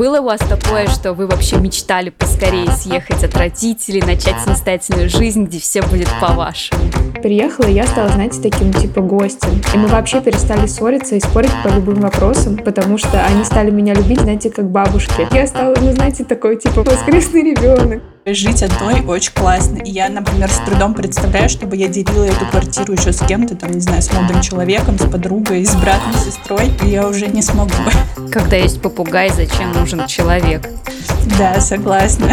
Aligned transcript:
было 0.00 0.20
у 0.20 0.24
вас 0.24 0.40
такое, 0.40 0.86
что 0.86 1.12
вы 1.12 1.26
вообще 1.26 1.58
мечтали 1.58 2.08
поскорее 2.08 2.70
съехать 2.72 3.22
от 3.22 3.36
родителей, 3.36 4.00
начать 4.00 4.40
самостоятельную 4.40 5.10
жизнь, 5.10 5.44
где 5.44 5.60
все 5.60 5.82
будет 5.82 6.08
по-вашему? 6.22 6.80
Приехала, 7.22 7.66
и 7.66 7.74
я 7.74 7.86
стала, 7.86 8.08
знаете, 8.08 8.40
таким 8.40 8.72
типа 8.72 9.02
гостем. 9.02 9.60
И 9.74 9.76
мы 9.76 9.88
вообще 9.88 10.22
перестали 10.22 10.66
ссориться 10.66 11.16
и 11.16 11.20
спорить 11.20 11.52
по 11.62 11.68
любым 11.68 11.96
вопросам, 11.96 12.56
потому 12.56 12.96
что 12.96 13.22
они 13.26 13.44
стали 13.44 13.70
меня 13.70 13.92
любить, 13.92 14.22
знаете, 14.22 14.48
как 14.48 14.70
бабушки. 14.70 15.28
Я 15.32 15.46
стала, 15.46 15.76
ну, 15.78 15.92
знаете, 15.92 16.24
такой 16.24 16.56
типа 16.56 16.82
воскресный 16.82 17.50
ребенок. 17.50 18.02
Жить 18.26 18.62
одной 18.62 19.00
очень 19.00 19.32
классно. 19.32 19.78
И 19.78 19.90
я, 19.90 20.10
например, 20.10 20.50
с 20.50 20.58
трудом 20.66 20.92
представляю, 20.92 21.48
чтобы 21.48 21.76
я 21.76 21.88
делила 21.88 22.24
эту 22.24 22.44
квартиру 22.44 22.92
еще 22.92 23.14
с 23.14 23.26
кем-то, 23.26 23.56
там, 23.56 23.70
не 23.70 23.80
знаю, 23.80 24.02
с 24.02 24.12
молодым 24.12 24.42
человеком, 24.42 24.98
с 24.98 25.10
подругой, 25.10 25.64
с 25.64 25.74
братом, 25.74 26.12
с 26.12 26.26
сестрой. 26.26 26.70
Я 26.82 27.08
уже 27.08 27.28
не 27.28 27.40
смогу. 27.40 27.72
Когда 28.30 28.56
есть 28.56 28.82
попугай, 28.82 29.30
зачем 29.30 29.72
нужен 29.72 30.06
человек? 30.06 30.68
Да, 31.38 31.60
согласна. 31.60 32.30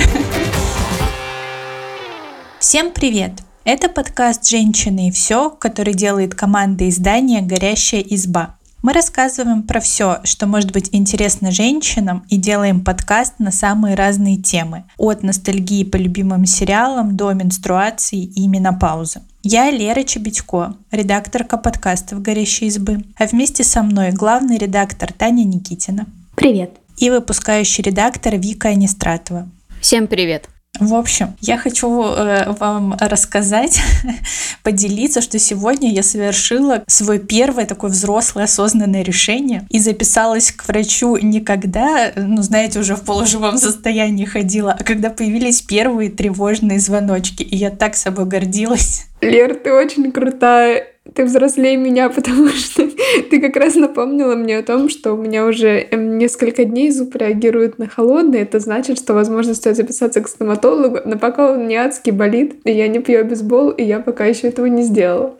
Всем 2.59 2.92
привет! 2.92 3.31
Это 3.64 3.88
подкаст 3.88 4.45
«Женщины 4.45 5.08
и 5.08 5.12
все», 5.12 5.50
который 5.50 5.94
делает 5.94 6.36
команда 6.36 6.90
издания 6.90 7.42
«Горящая 7.42 8.02
изба». 8.02 8.56
Мы 8.88 8.94
рассказываем 8.94 9.64
про 9.64 9.82
все, 9.82 10.22
что 10.23 10.48
может 10.48 10.72
быть 10.72 10.88
интересно 10.94 11.52
женщинам 11.52 12.26
и 12.30 12.38
делаем 12.38 12.86
подкаст 12.86 13.34
на 13.38 13.52
самые 13.52 13.95
разные 13.95 14.38
темы. 14.38 14.86
От 14.98 15.23
ностальгии 15.23 15.84
по 15.84 15.98
любимым 15.98 16.45
сериалам 16.45 17.18
до 17.18 17.34
менструации 17.34 18.23
и 18.23 18.48
менопаузы. 18.48 19.23
Я 19.44 19.70
Лера 19.72 20.04
Чебедько, 20.04 20.73
редакторка 20.90 21.58
подкастов 21.58 22.22
«Горящей 22.22 22.68
избы», 22.68 23.04
а 23.18 23.26
вместе 23.26 23.66
со 23.66 23.84
мной 23.84 24.12
главный 24.14 24.58
редактор 24.58 25.12
Таня 25.12 25.44
Никитина. 25.44 26.06
Привет. 26.38 26.72
И 26.95 27.09
выпускающий 27.09 27.84
редактор 27.84 28.38
Вика 28.38 28.70
Анистратова. 28.70 29.50
Всем 29.81 30.08
привет. 30.08 30.48
В 30.80 30.94
общем, 30.94 31.36
я 31.42 31.58
хочу 31.58 32.03
э, 32.03 32.52
вам 32.59 32.95
рассказать, 33.00 33.81
поделиться, 34.64 35.22
что 35.22 35.39
сегодня 35.39 35.92
я 35.92 36.03
совершила 36.03 36.83
свое 36.88 37.20
первое 37.20 37.66
такое 37.66 37.89
взрослое 37.89 38.45
осознанное 38.45 39.03
решение 39.03 39.66
и 39.70 39.80
записалась 39.80 40.52
к 40.52 40.67
врачу 40.67 41.17
не 41.17 41.42
когда, 41.42 42.11
ну, 42.16 42.42
знаете, 42.42 42.80
уже 42.80 42.95
в 42.95 43.02
полуживом 43.02 43.58
состоянии 43.58 44.25
ходила, 44.25 44.72
а 44.72 44.83
когда 44.83 45.09
появились 45.09 45.61
первые 45.61 46.09
тревожные 46.09 46.80
звоночки. 46.80 47.44
И 47.44 47.55
я 47.55 47.72
так 47.72 47.95
собой 47.95 48.25
гордилась. 48.25 49.06
Лер, 49.22 49.56
ты 49.56 49.73
очень 49.73 50.12
крутая 50.12 50.98
ты 51.14 51.26
взрослее 51.26 51.78
меня, 51.78 52.10
потому 52.16 52.50
что 52.50 52.90
ты 53.30 53.42
как 53.42 53.56
раз 53.56 53.76
напомнила 53.76 54.36
мне 54.36 54.58
о 54.58 54.64
том, 54.64 54.90
что 54.90 55.14
у 55.14 55.18
меня 55.18 55.46
уже 55.46 55.88
эм, 55.92 56.18
несколько 56.18 56.66
дней 56.66 56.92
зуб 56.92 57.16
реагирует 57.16 57.80
на 57.80 57.88
холодный. 57.88 58.42
Это 58.42 58.60
значит, 58.60 58.98
что, 58.98 59.14
возможно, 59.14 59.54
стоит 59.54 59.76
записаться 59.76 60.22
к 60.22 60.28
стоматологу, 60.28 61.00
но 61.06 61.18
пока 61.18 61.52
он 61.54 61.68
не 61.68 61.76
адски 61.76 62.12
болит, 62.12 62.56
и 62.64 62.72
я 62.72 62.88
не 62.88 63.00
пью 63.00 63.20
обезбол, 63.20 63.70
и 63.70 63.84
я 63.84 64.00
пока 64.00 64.26
еще 64.26 64.48
этого 64.48 64.66
не 64.68 64.84
сделала. 64.84 65.38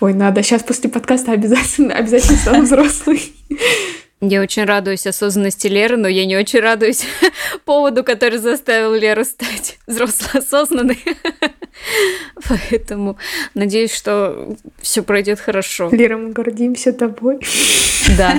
Ой, 0.00 0.14
надо. 0.14 0.42
Сейчас 0.42 0.62
после 0.62 0.90
подкаста 0.90 1.32
обязательно, 1.32 1.94
обязательно 1.96 2.38
стану 2.38 2.62
взрослой. 2.62 3.20
Я 4.24 4.40
очень 4.40 4.64
радуюсь 4.64 5.04
осознанности 5.04 5.66
Леры, 5.66 5.96
но 5.96 6.06
я 6.06 6.24
не 6.24 6.36
очень 6.36 6.60
радуюсь 6.60 7.04
поводу, 7.64 8.04
который 8.04 8.38
заставил 8.38 8.94
Леру 8.94 9.24
стать 9.24 9.78
взрослой 9.88 10.40
осознанной. 10.40 10.98
Поэтому 12.48 13.18
надеюсь, 13.54 13.92
что 13.92 14.56
все 14.80 15.02
пройдет 15.02 15.40
хорошо. 15.40 15.88
Лера, 15.90 16.16
мы 16.18 16.30
гордимся 16.30 16.92
тобой. 16.92 17.40
Да. 18.16 18.38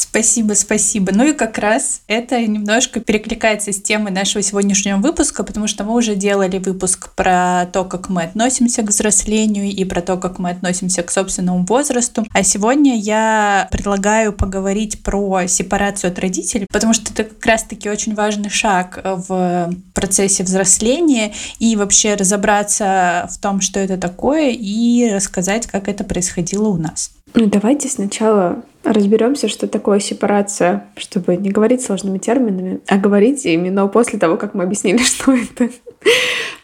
Спасибо, 0.00 0.54
спасибо. 0.54 1.12
Ну 1.12 1.24
и 1.28 1.32
как 1.34 1.58
раз 1.58 2.00
это 2.06 2.40
немножко 2.40 3.00
перекликается 3.00 3.70
с 3.70 3.82
темой 3.82 4.10
нашего 4.12 4.42
сегодняшнего 4.42 4.96
выпуска, 4.96 5.44
потому 5.44 5.66
что 5.66 5.84
мы 5.84 5.94
уже 5.94 6.14
делали 6.14 6.56
выпуск 6.56 7.10
про 7.14 7.66
то, 7.70 7.84
как 7.84 8.08
мы 8.08 8.22
относимся 8.22 8.82
к 8.82 8.88
взрослению 8.88 9.66
и 9.66 9.84
про 9.84 10.00
то, 10.00 10.16
как 10.16 10.38
мы 10.38 10.50
относимся 10.50 11.02
к 11.02 11.10
собственному 11.10 11.66
возрасту. 11.66 12.26
А 12.32 12.42
сегодня 12.42 12.96
я 12.96 13.68
предлагаю 13.70 14.32
поговорить 14.32 15.02
про 15.02 15.46
сепарацию 15.46 16.10
от 16.10 16.18
родителей, 16.18 16.66
потому 16.72 16.94
что 16.94 17.12
это 17.12 17.24
как 17.24 17.44
раз-таки 17.44 17.90
очень 17.90 18.14
важный 18.14 18.48
шаг 18.48 19.00
в 19.04 19.70
процессе 19.92 20.44
взросления 20.44 21.34
и 21.58 21.76
вообще 21.76 22.14
разобраться 22.14 23.28
в 23.30 23.38
том, 23.38 23.60
что 23.60 23.78
это 23.78 23.98
такое 23.98 24.50
и 24.50 25.10
рассказать, 25.12 25.66
как 25.66 25.88
это 25.88 26.04
происходило 26.04 26.68
у 26.68 26.78
нас. 26.78 27.10
Ну, 27.34 27.46
давайте 27.46 27.88
сначала 27.88 28.62
разберемся, 28.82 29.48
что 29.48 29.66
такое 29.66 30.00
сепарация, 30.00 30.86
чтобы 30.96 31.36
не 31.36 31.50
говорить 31.50 31.82
сложными 31.82 32.18
терминами, 32.18 32.80
а 32.86 32.96
говорить 32.96 33.44
именно 33.44 33.86
после 33.88 34.18
того, 34.18 34.36
как 34.36 34.54
мы 34.54 34.64
объяснили, 34.64 34.98
что 35.02 35.32
это. 35.32 35.70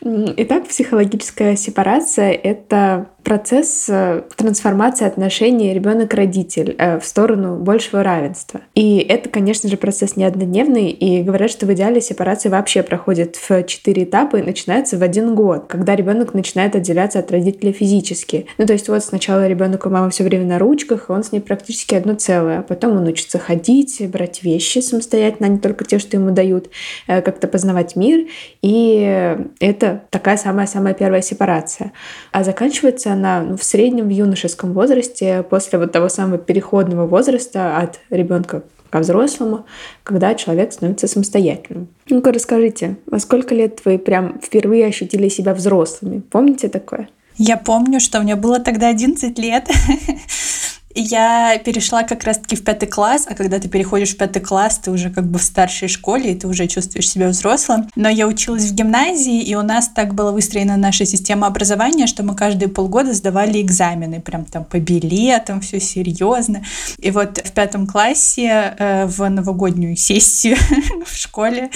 Итак, 0.02 0.68
психологическая 0.68 1.56
сепарация— 1.56 2.32
это 2.32 3.08
процесс 3.26 3.86
э, 3.88 4.22
трансформации 4.36 5.04
отношений 5.04 5.74
ребенок-родитель 5.74 6.76
э, 6.78 7.00
в 7.00 7.04
сторону 7.04 7.56
большего 7.56 8.04
равенства. 8.04 8.60
И 8.76 8.98
это, 8.98 9.28
конечно 9.28 9.68
же, 9.68 9.76
процесс 9.76 10.14
не 10.14 10.22
однодневный, 10.22 10.90
и 10.90 11.24
говорят, 11.24 11.50
что 11.50 11.66
в 11.66 11.72
идеале 11.72 12.00
сепарация 12.00 12.50
вообще 12.50 12.84
проходит 12.84 13.34
в 13.34 13.64
четыре 13.64 14.04
этапа 14.04 14.36
и 14.36 14.42
начинается 14.42 14.96
в 14.96 15.02
один 15.02 15.34
год, 15.34 15.64
когда 15.66 15.96
ребенок 15.96 16.34
начинает 16.34 16.76
отделяться 16.76 17.18
от 17.18 17.32
родителя 17.32 17.72
физически. 17.72 18.46
Ну, 18.58 18.66
то 18.66 18.74
есть 18.74 18.88
вот 18.88 19.02
сначала 19.02 19.48
ребенок 19.48 19.86
у 19.86 19.90
мамы 19.90 20.10
все 20.10 20.22
время 20.22 20.44
на 20.44 20.60
ручках, 20.60 21.06
и 21.08 21.12
он 21.12 21.24
с 21.24 21.32
ней 21.32 21.40
практически 21.40 21.96
одно 21.96 22.14
целое. 22.14 22.62
Потом 22.62 22.96
он 22.96 23.08
учится 23.08 23.40
ходить, 23.40 24.08
брать 24.08 24.44
вещи 24.44 24.78
самостоятельно, 24.78 25.48
а 25.48 25.50
не 25.50 25.58
только 25.58 25.84
те, 25.84 25.98
что 25.98 26.16
ему 26.16 26.30
дают, 26.30 26.70
э, 27.08 27.20
как-то 27.22 27.48
познавать 27.48 27.96
мир. 27.96 28.28
И 28.62 29.36
это 29.58 30.02
такая 30.10 30.36
самая-самая 30.36 30.94
первая 30.94 31.22
сепарация. 31.22 31.90
А 32.30 32.44
заканчивается 32.44 33.15
она 33.16 33.42
ну, 33.42 33.56
в 33.56 33.64
среднем 33.64 34.06
в 34.06 34.10
юношеском 34.10 34.72
возрасте, 34.72 35.44
после 35.48 35.78
вот 35.78 35.92
того 35.92 36.08
самого 36.08 36.38
переходного 36.38 37.06
возраста 37.06 37.78
от 37.78 38.00
ребенка 38.10 38.62
ко 38.90 39.00
взрослому, 39.00 39.66
когда 40.04 40.34
человек 40.34 40.72
становится 40.72 41.08
самостоятельным. 41.08 41.88
Ну-ка 42.08 42.32
расскажите, 42.32 42.96
во 43.06 43.18
сколько 43.18 43.54
лет 43.54 43.80
вы 43.84 43.98
прям 43.98 44.40
впервые 44.40 44.86
ощутили 44.86 45.28
себя 45.28 45.54
взрослыми? 45.54 46.20
Помните 46.20 46.68
такое? 46.68 47.08
Я 47.38 47.56
помню, 47.58 48.00
что 48.00 48.20
мне 48.20 48.34
было 48.34 48.60
тогда 48.60 48.88
11 48.88 49.38
лет. 49.38 49.68
я 51.00 51.58
перешла 51.58 52.02
как 52.02 52.24
раз-таки 52.24 52.56
в 52.56 52.64
пятый 52.64 52.86
класс, 52.86 53.26
а 53.28 53.34
когда 53.34 53.58
ты 53.58 53.68
переходишь 53.68 54.14
в 54.14 54.16
пятый 54.16 54.40
класс, 54.40 54.78
ты 54.78 54.90
уже 54.90 55.10
как 55.10 55.26
бы 55.26 55.38
в 55.38 55.42
старшей 55.42 55.88
школе, 55.88 56.32
и 56.32 56.34
ты 56.34 56.48
уже 56.48 56.66
чувствуешь 56.66 57.08
себя 57.08 57.28
взрослым. 57.28 57.88
Но 57.96 58.08
я 58.08 58.26
училась 58.26 58.64
в 58.64 58.74
гимназии, 58.74 59.42
и 59.42 59.54
у 59.54 59.62
нас 59.62 59.88
так 59.88 60.14
была 60.14 60.32
выстроена 60.32 60.76
наша 60.76 61.04
система 61.04 61.46
образования, 61.46 62.06
что 62.06 62.22
мы 62.22 62.34
каждые 62.34 62.68
полгода 62.68 63.12
сдавали 63.12 63.60
экзамены, 63.60 64.20
прям 64.20 64.44
там 64.44 64.64
по 64.64 64.78
билетам, 64.78 65.60
все 65.60 65.80
серьезно. 65.80 66.64
И 66.98 67.10
вот 67.10 67.38
в 67.38 67.52
пятом 67.52 67.86
классе 67.86 68.74
э, 68.78 69.06
в 69.06 69.28
новогоднюю 69.28 69.96
сессию 69.96 70.56
в 71.06 71.14
школе 71.16 71.70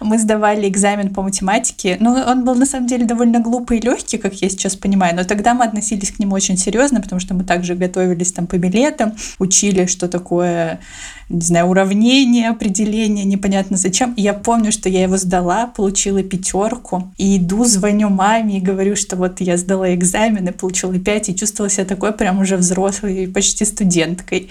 мы 0.00 0.18
сдавали 0.18 0.68
экзамен 0.68 1.12
по 1.14 1.22
математике. 1.22 1.96
Ну, 2.00 2.12
он 2.12 2.44
был 2.44 2.54
на 2.54 2.66
самом 2.66 2.86
деле 2.86 3.04
довольно 3.04 3.40
глупый 3.40 3.78
и 3.78 3.80
легкий, 3.80 4.18
как 4.18 4.34
я 4.34 4.48
сейчас 4.48 4.76
понимаю, 4.76 5.16
но 5.16 5.24
тогда 5.24 5.54
мы 5.54 5.64
относились 5.64 6.10
к 6.10 6.18
нему 6.18 6.34
очень 6.34 6.56
серьезно, 6.56 7.00
потому 7.00 7.20
что 7.20 7.34
мы 7.34 7.44
также 7.44 7.74
готовились 7.74 8.32
там 8.32 8.46
по 8.46 8.56
летом, 8.68 9.14
учили, 9.38 9.86
что 9.86 10.08
такое, 10.08 10.80
не 11.28 11.40
знаю, 11.40 11.66
уравнение, 11.66 12.50
определение, 12.50 13.24
непонятно 13.24 13.76
зачем. 13.76 14.12
И 14.14 14.22
я 14.22 14.32
помню, 14.34 14.72
что 14.72 14.88
я 14.88 15.02
его 15.02 15.16
сдала, 15.16 15.66
получила 15.66 16.22
пятерку, 16.22 17.12
и 17.18 17.38
иду, 17.38 17.64
звоню 17.64 18.08
маме 18.08 18.58
и 18.58 18.60
говорю, 18.60 18.96
что 18.96 19.16
вот 19.16 19.40
я 19.40 19.56
сдала 19.56 19.94
экзамен 19.94 20.48
и 20.48 20.52
получила 20.52 20.98
пять, 20.98 21.28
и 21.28 21.36
чувствовала 21.36 21.70
себя 21.70 21.84
такой 21.84 22.12
прям 22.12 22.40
уже 22.40 22.56
взрослой, 22.56 23.28
почти 23.28 23.64
студенткой. 23.64 24.50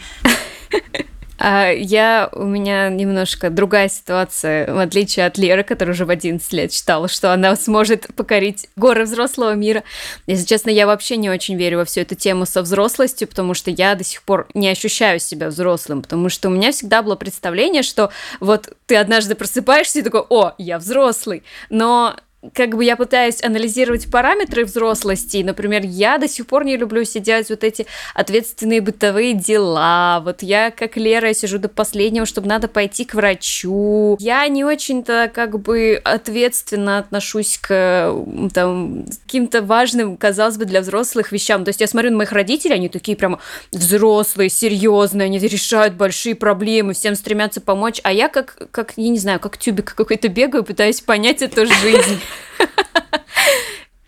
А 1.38 1.70
я, 1.70 2.30
у 2.32 2.44
меня 2.44 2.90
немножко 2.90 3.50
другая 3.50 3.90
ситуация, 3.90 4.74
в 4.74 4.80
отличие 4.80 5.26
от 5.26 5.38
Леры, 5.38 5.64
которая 5.64 5.94
уже 5.94 6.06
в 6.06 6.10
11 6.10 6.52
лет 6.54 6.72
считала, 6.72 7.08
что 7.08 7.34
она 7.34 7.56
сможет 7.56 8.08
покорить 8.16 8.68
горы 8.76 9.04
взрослого 9.04 9.54
мира. 9.54 9.84
Если 10.28 10.46
честно, 10.46 10.70
я 10.70 10.88
вообще 10.88 11.18
не 11.18 11.30
очень 11.30 11.58
верю 11.58 11.80
во 11.80 11.86
всю 11.86 12.02
эту 12.02 12.16
тему 12.16 12.46
со 12.46 12.62
взрослостью, 12.62 13.28
потому 13.28 13.54
что 13.54 13.70
я 13.70 13.96
до 13.96 14.04
сих 14.04 14.24
пор 14.24 14.48
не 14.54 14.70
ощущаю 14.70 15.20
себя 15.20 15.50
взрослым, 15.50 16.02
потому 16.02 16.30
что 16.30 16.48
у 16.48 16.52
меня 16.52 16.72
всегда 16.72 17.02
было 17.02 17.16
представление, 17.16 17.84
что 17.84 18.12
вот 18.40 18.74
ты 18.86 18.96
однажды 18.96 19.36
просыпаешься 19.36 20.00
и 20.00 20.04
такой, 20.04 20.24
о, 20.30 20.54
я 20.58 20.78
взрослый, 20.78 21.44
но 21.70 22.16
как 22.54 22.76
бы 22.76 22.84
я 22.84 22.96
пытаюсь 22.96 23.44
анализировать 23.44 24.10
параметры 24.10 24.66
взрослости. 24.66 25.44
Например, 25.44 25.82
я 25.84 26.18
до 26.18 26.28
сих 26.28 26.48
пор 26.48 26.66
не 26.66 26.78
люблю 26.78 27.04
сидеть 27.04 27.50
вот 27.50 27.64
эти 27.64 27.86
ответственные 28.14 28.82
бытовые 28.82 29.34
дела. 29.34 30.22
Вот 30.24 30.42
я, 30.42 30.72
как 30.72 30.98
Лера, 30.98 31.34
сижу 31.34 31.60
до 31.60 31.70
последнего, 31.70 32.26
чтобы 32.26 32.48
надо 32.48 32.68
пойти 32.68 33.06
к 33.06 33.16
врачу. 33.16 34.18
Я 34.20 34.48
не 34.48 34.64
очень-то 34.64 35.32
как 35.34 35.60
бы 35.60 36.00
ответственно 36.04 37.00
отношусь 37.00 37.58
к 37.58 38.14
там 38.54 39.06
каким-то 39.26 39.62
важным, 39.62 40.18
казалось 40.18 40.58
бы, 40.58 40.66
для 40.66 40.82
взрослых 40.82 41.32
вещам. 41.32 41.64
То 41.64 41.70
есть 41.70 41.82
я 41.82 41.88
смотрю 41.88 42.12
на 42.12 42.18
моих 42.18 42.32
родителей, 42.32 42.76
они 42.76 42.90
такие 42.90 43.18
прямо 43.18 43.40
взрослые, 43.72 44.50
серьезные, 44.50 45.26
они 45.26 45.40
решают 45.40 45.96
большие 45.96 46.36
проблемы, 46.36 46.94
всем 46.94 47.16
стремятся 47.16 47.62
помочь, 47.62 48.00
а 48.04 48.12
я 48.12 48.30
как, 48.30 48.70
как 48.72 48.94
я 48.96 49.10
не 49.10 49.20
знаю, 49.20 49.40
как 49.40 49.58
тюбик 49.58 49.94
какой-то 49.96 50.28
бегаю, 50.28 50.64
пытаюсь 50.64 51.02
понять 51.02 51.42
эту 51.42 51.66
жизнь. 51.66 52.20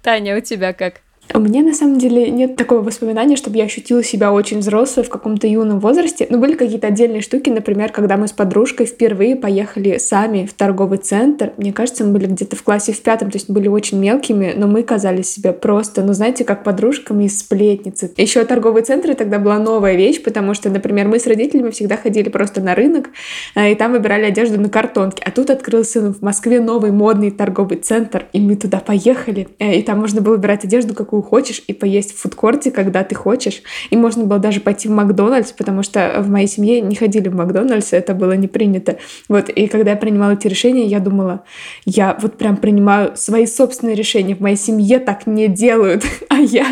Таня, 0.02 0.38
у 0.38 0.42
тебя 0.42 0.74
как? 0.74 1.02
У 1.34 1.40
меня 1.40 1.62
на 1.62 1.74
самом 1.74 1.98
деле 1.98 2.30
нет 2.30 2.56
такого 2.56 2.82
воспоминания, 2.82 3.36
чтобы 3.36 3.58
я 3.58 3.66
ощутила 3.66 4.04
себя 4.04 4.32
очень 4.32 4.60
взрослой 4.60 5.04
в 5.04 5.10
каком-то 5.10 5.46
юном 5.46 5.80
возрасте. 5.80 6.26
Но 6.30 6.38
были 6.38 6.54
какие-то 6.54 6.88
отдельные 6.88 7.22
штуки, 7.22 7.50
например, 7.50 7.92
когда 7.92 8.18
мы 8.18 8.28
с 8.28 8.32
подружкой 8.32 8.86
впервые 8.86 9.36
поехали 9.36 9.98
сами 9.98 10.46
в 10.46 10.54
торговый 10.54 10.98
центр. 11.00 11.54
Мне 11.58 11.74
кажется, 11.74 12.06
мы 12.06 12.14
были 12.14 12.28
где-то 12.28 12.56
в 12.56 12.64
классе 12.64 12.94
в 12.94 13.02
пятом, 13.02 13.30
то 13.30 13.38
есть 13.38 13.50
были 13.50 13.68
очень 13.68 14.00
мелкими, 14.00 14.54
но 14.56 14.68
мы 14.68 14.84
казались 14.84 15.30
себе 15.30 15.52
просто, 15.52 16.02
ну 16.02 16.14
знаете, 16.14 16.44
как 16.46 16.64
подружками 16.64 17.26
из 17.26 17.40
сплетницы. 17.40 18.12
Еще 18.18 18.44
торговые 18.46 18.84
центры 18.84 19.14
тогда 19.14 19.38
была 19.38 19.60
новая 19.60 19.96
вещь, 19.96 20.24
потому 20.24 20.54
что, 20.54 20.70
например, 20.70 21.08
мы 21.08 21.20
с 21.20 21.28
родителями 21.28 21.72
всегда 21.72 21.98
ходили 21.98 22.30
просто 22.30 22.62
на 22.62 22.74
рынок, 22.74 23.10
э, 23.56 23.74
и 23.74 23.76
там 23.76 23.92
выбирали 23.92 24.26
одежду 24.26 24.60
на 24.60 24.70
картонке. 24.70 25.24
А 25.26 25.32
тут 25.32 25.50
открылся 25.50 26.14
в 26.14 26.22
Москве 26.22 26.62
новый 26.62 26.92
модный 26.92 27.32
торговый 27.32 27.78
центр, 27.78 28.26
и 28.34 28.40
мы 28.40 28.56
туда 28.56 28.80
поехали, 28.80 29.50
э, 29.60 29.76
и 29.76 29.84
там 29.84 30.00
можно 30.00 30.22
было 30.22 30.36
выбирать 30.36 30.64
одежду, 30.64 30.94
какую 30.94 31.17
какую 31.18 31.24
хочешь, 31.24 31.62
и 31.68 31.74
поесть 31.74 32.14
в 32.14 32.22
фудкорте, 32.22 32.72
когда 32.72 33.04
ты 33.04 33.16
хочешь. 33.16 33.62
И 33.90 33.98
можно 33.98 34.26
было 34.26 34.40
даже 34.40 34.60
пойти 34.60 34.88
в 34.88 34.92
Макдональдс, 34.92 35.52
потому 35.52 35.84
что 35.84 36.16
в 36.20 36.30
моей 36.30 36.48
семье 36.48 36.82
не 36.82 36.96
ходили 36.96 37.30
в 37.30 37.36
Макдональдс, 37.36 37.94
это 37.94 38.14
было 38.14 38.34
не 38.34 38.48
принято. 38.48 38.98
Вот, 39.30 39.50
и 39.50 39.68
когда 39.68 39.92
я 39.92 39.98
принимала 39.98 40.32
эти 40.32 40.48
решения, 40.48 40.86
я 40.86 41.00
думала, 41.00 41.44
я 41.86 42.18
вот 42.22 42.38
прям 42.38 42.58
принимаю 42.58 43.16
свои 43.16 43.46
собственные 43.46 43.96
решения. 43.96 44.36
В 44.36 44.42
моей 44.42 44.58
семье 44.58 45.00
так 45.00 45.28
не 45.28 45.48
делают, 45.48 46.04
а 46.30 46.38
я, 46.38 46.66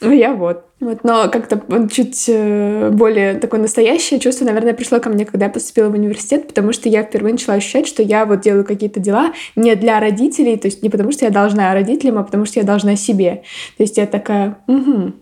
а 0.00 0.12
я 0.12 0.34
вот. 0.34 0.64
Вот, 0.84 1.02
но 1.02 1.30
как-то 1.30 1.62
чуть 1.88 2.26
э, 2.28 2.90
более 2.90 3.34
такое 3.36 3.58
настоящее 3.58 4.20
чувство, 4.20 4.44
наверное, 4.44 4.74
пришло 4.74 5.00
ко 5.00 5.08
мне, 5.08 5.24
когда 5.24 5.46
я 5.46 5.50
поступила 5.50 5.88
в 5.88 5.94
университет, 5.94 6.46
потому 6.46 6.74
что 6.74 6.90
я 6.90 7.02
впервые 7.02 7.32
начала 7.32 7.56
ощущать, 7.56 7.88
что 7.88 8.02
я 8.02 8.26
вот 8.26 8.42
делаю 8.42 8.66
какие-то 8.66 9.00
дела 9.00 9.32
не 9.56 9.76
для 9.76 9.98
родителей, 9.98 10.58
то 10.58 10.68
есть 10.68 10.82
не 10.82 10.90
потому 10.90 11.10
что 11.10 11.24
я 11.24 11.30
должна 11.30 11.72
родителям, 11.72 12.18
а 12.18 12.22
потому 12.22 12.44
что 12.44 12.60
я 12.60 12.66
должна 12.66 12.96
себе. 12.96 13.44
То 13.78 13.82
есть 13.82 13.96
я 13.96 14.06
такая, 14.06 14.58
угу, 14.66 15.12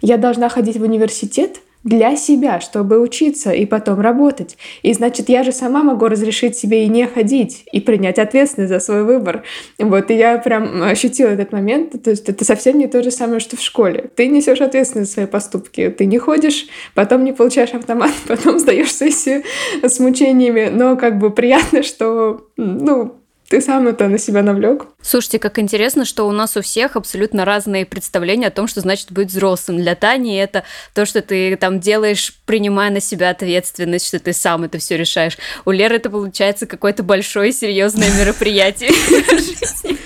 я 0.00 0.16
должна 0.16 0.48
ходить 0.48 0.78
в 0.78 0.82
университет, 0.82 1.60
для 1.82 2.14
себя, 2.16 2.60
чтобы 2.60 3.00
учиться 3.00 3.52
и 3.52 3.64
потом 3.64 4.00
работать. 4.00 4.58
И 4.82 4.92
значит, 4.92 5.28
я 5.28 5.42
же 5.42 5.52
сама 5.52 5.82
могу 5.82 6.08
разрешить 6.08 6.56
себе 6.56 6.84
и 6.84 6.88
не 6.88 7.06
ходить, 7.06 7.64
и 7.72 7.80
принять 7.80 8.18
ответственность 8.18 8.72
за 8.72 8.80
свой 8.80 9.04
выбор. 9.04 9.44
Вот, 9.78 10.10
и 10.10 10.14
я 10.14 10.38
прям 10.38 10.82
ощутила 10.82 11.28
этот 11.28 11.52
момент. 11.52 12.02
То 12.02 12.10
есть 12.10 12.28
это 12.28 12.44
совсем 12.44 12.78
не 12.78 12.86
то 12.86 13.02
же 13.02 13.10
самое, 13.10 13.40
что 13.40 13.56
в 13.56 13.62
школе. 13.62 14.10
Ты 14.14 14.28
несешь 14.28 14.60
ответственность 14.60 15.10
за 15.10 15.14
свои 15.14 15.26
поступки. 15.26 15.88
Ты 15.88 16.04
не 16.04 16.18
ходишь, 16.18 16.66
потом 16.94 17.24
не 17.24 17.32
получаешь 17.32 17.72
автомат, 17.72 18.12
потом 18.28 18.58
сдаешь 18.58 18.94
сессию 18.94 19.42
с 19.82 19.98
мучениями. 20.00 20.68
Но 20.70 20.96
как 20.96 21.18
бы 21.18 21.30
приятно, 21.30 21.82
что, 21.82 22.46
ну, 22.56 23.19
ты 23.50 23.60
сам 23.60 23.88
это 23.88 24.06
на 24.06 24.16
себя 24.16 24.44
навлек. 24.44 24.86
Слушайте, 25.02 25.40
как 25.40 25.58
интересно, 25.58 26.04
что 26.04 26.28
у 26.28 26.30
нас 26.30 26.56
у 26.56 26.62
всех 26.62 26.94
абсолютно 26.94 27.44
разные 27.44 27.84
представления 27.84 28.46
о 28.46 28.52
том, 28.52 28.68
что 28.68 28.80
значит 28.80 29.10
быть 29.10 29.28
взрослым. 29.28 29.78
Для 29.78 29.96
Тани 29.96 30.36
это 30.36 30.62
то, 30.94 31.04
что 31.04 31.20
ты 31.20 31.56
там 31.56 31.80
делаешь, 31.80 32.32
принимая 32.46 32.90
на 32.92 33.00
себя 33.00 33.30
ответственность, 33.30 34.06
что 34.06 34.20
ты 34.20 34.32
сам 34.32 34.62
это 34.62 34.78
все 34.78 34.96
решаешь. 34.96 35.36
У 35.64 35.72
Леры 35.72 35.96
это 35.96 36.10
получается 36.10 36.66
какое-то 36.66 37.02
большое 37.02 37.50
серьезное 37.52 38.08
мероприятие 38.16 38.90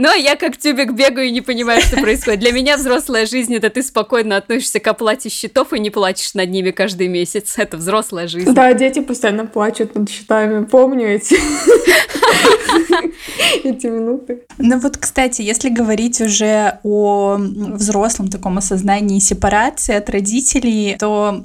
но 0.00 0.08
ну, 0.08 0.14
а 0.14 0.16
я 0.16 0.34
как 0.34 0.56
тюбик 0.56 0.92
бегаю 0.92 1.28
и 1.28 1.30
не 1.30 1.42
понимаю, 1.42 1.82
что 1.82 2.00
происходит. 2.00 2.40
Для 2.40 2.52
меня 2.52 2.78
взрослая 2.78 3.26
жизнь— 3.26 3.54
это 3.54 3.68
ты 3.68 3.82
спокойно 3.82 4.38
относишься 4.38 4.80
к 4.80 4.86
оплате 4.86 5.28
счетов 5.28 5.74
и 5.74 5.78
не 5.78 5.90
плачешь 5.90 6.32
над 6.32 6.48
ними 6.48 6.70
каждый 6.70 7.08
месяц. 7.08 7.58
Это 7.58 7.76
взрослая 7.76 8.26
жизнь. 8.26 8.54
Да, 8.54 8.72
дети 8.72 9.00
постоянно 9.00 9.44
плачут 9.44 9.94
над 9.94 10.08
счетами. 10.08 10.64
Помню 10.64 11.06
эти, 11.06 11.34
эти 13.64 13.86
минуты. 13.88 14.44
Ну 14.56 14.78
вот, 14.78 14.96
кстати, 14.96 15.42
если 15.42 15.68
говорить 15.68 16.22
уже 16.22 16.78
о 16.82 17.36
взрослом 17.38 18.28
таком 18.28 18.56
осознании 18.56 19.18
сепарации 19.18 19.96
от 19.96 20.08
родителей, 20.08 20.96
то 20.98 21.42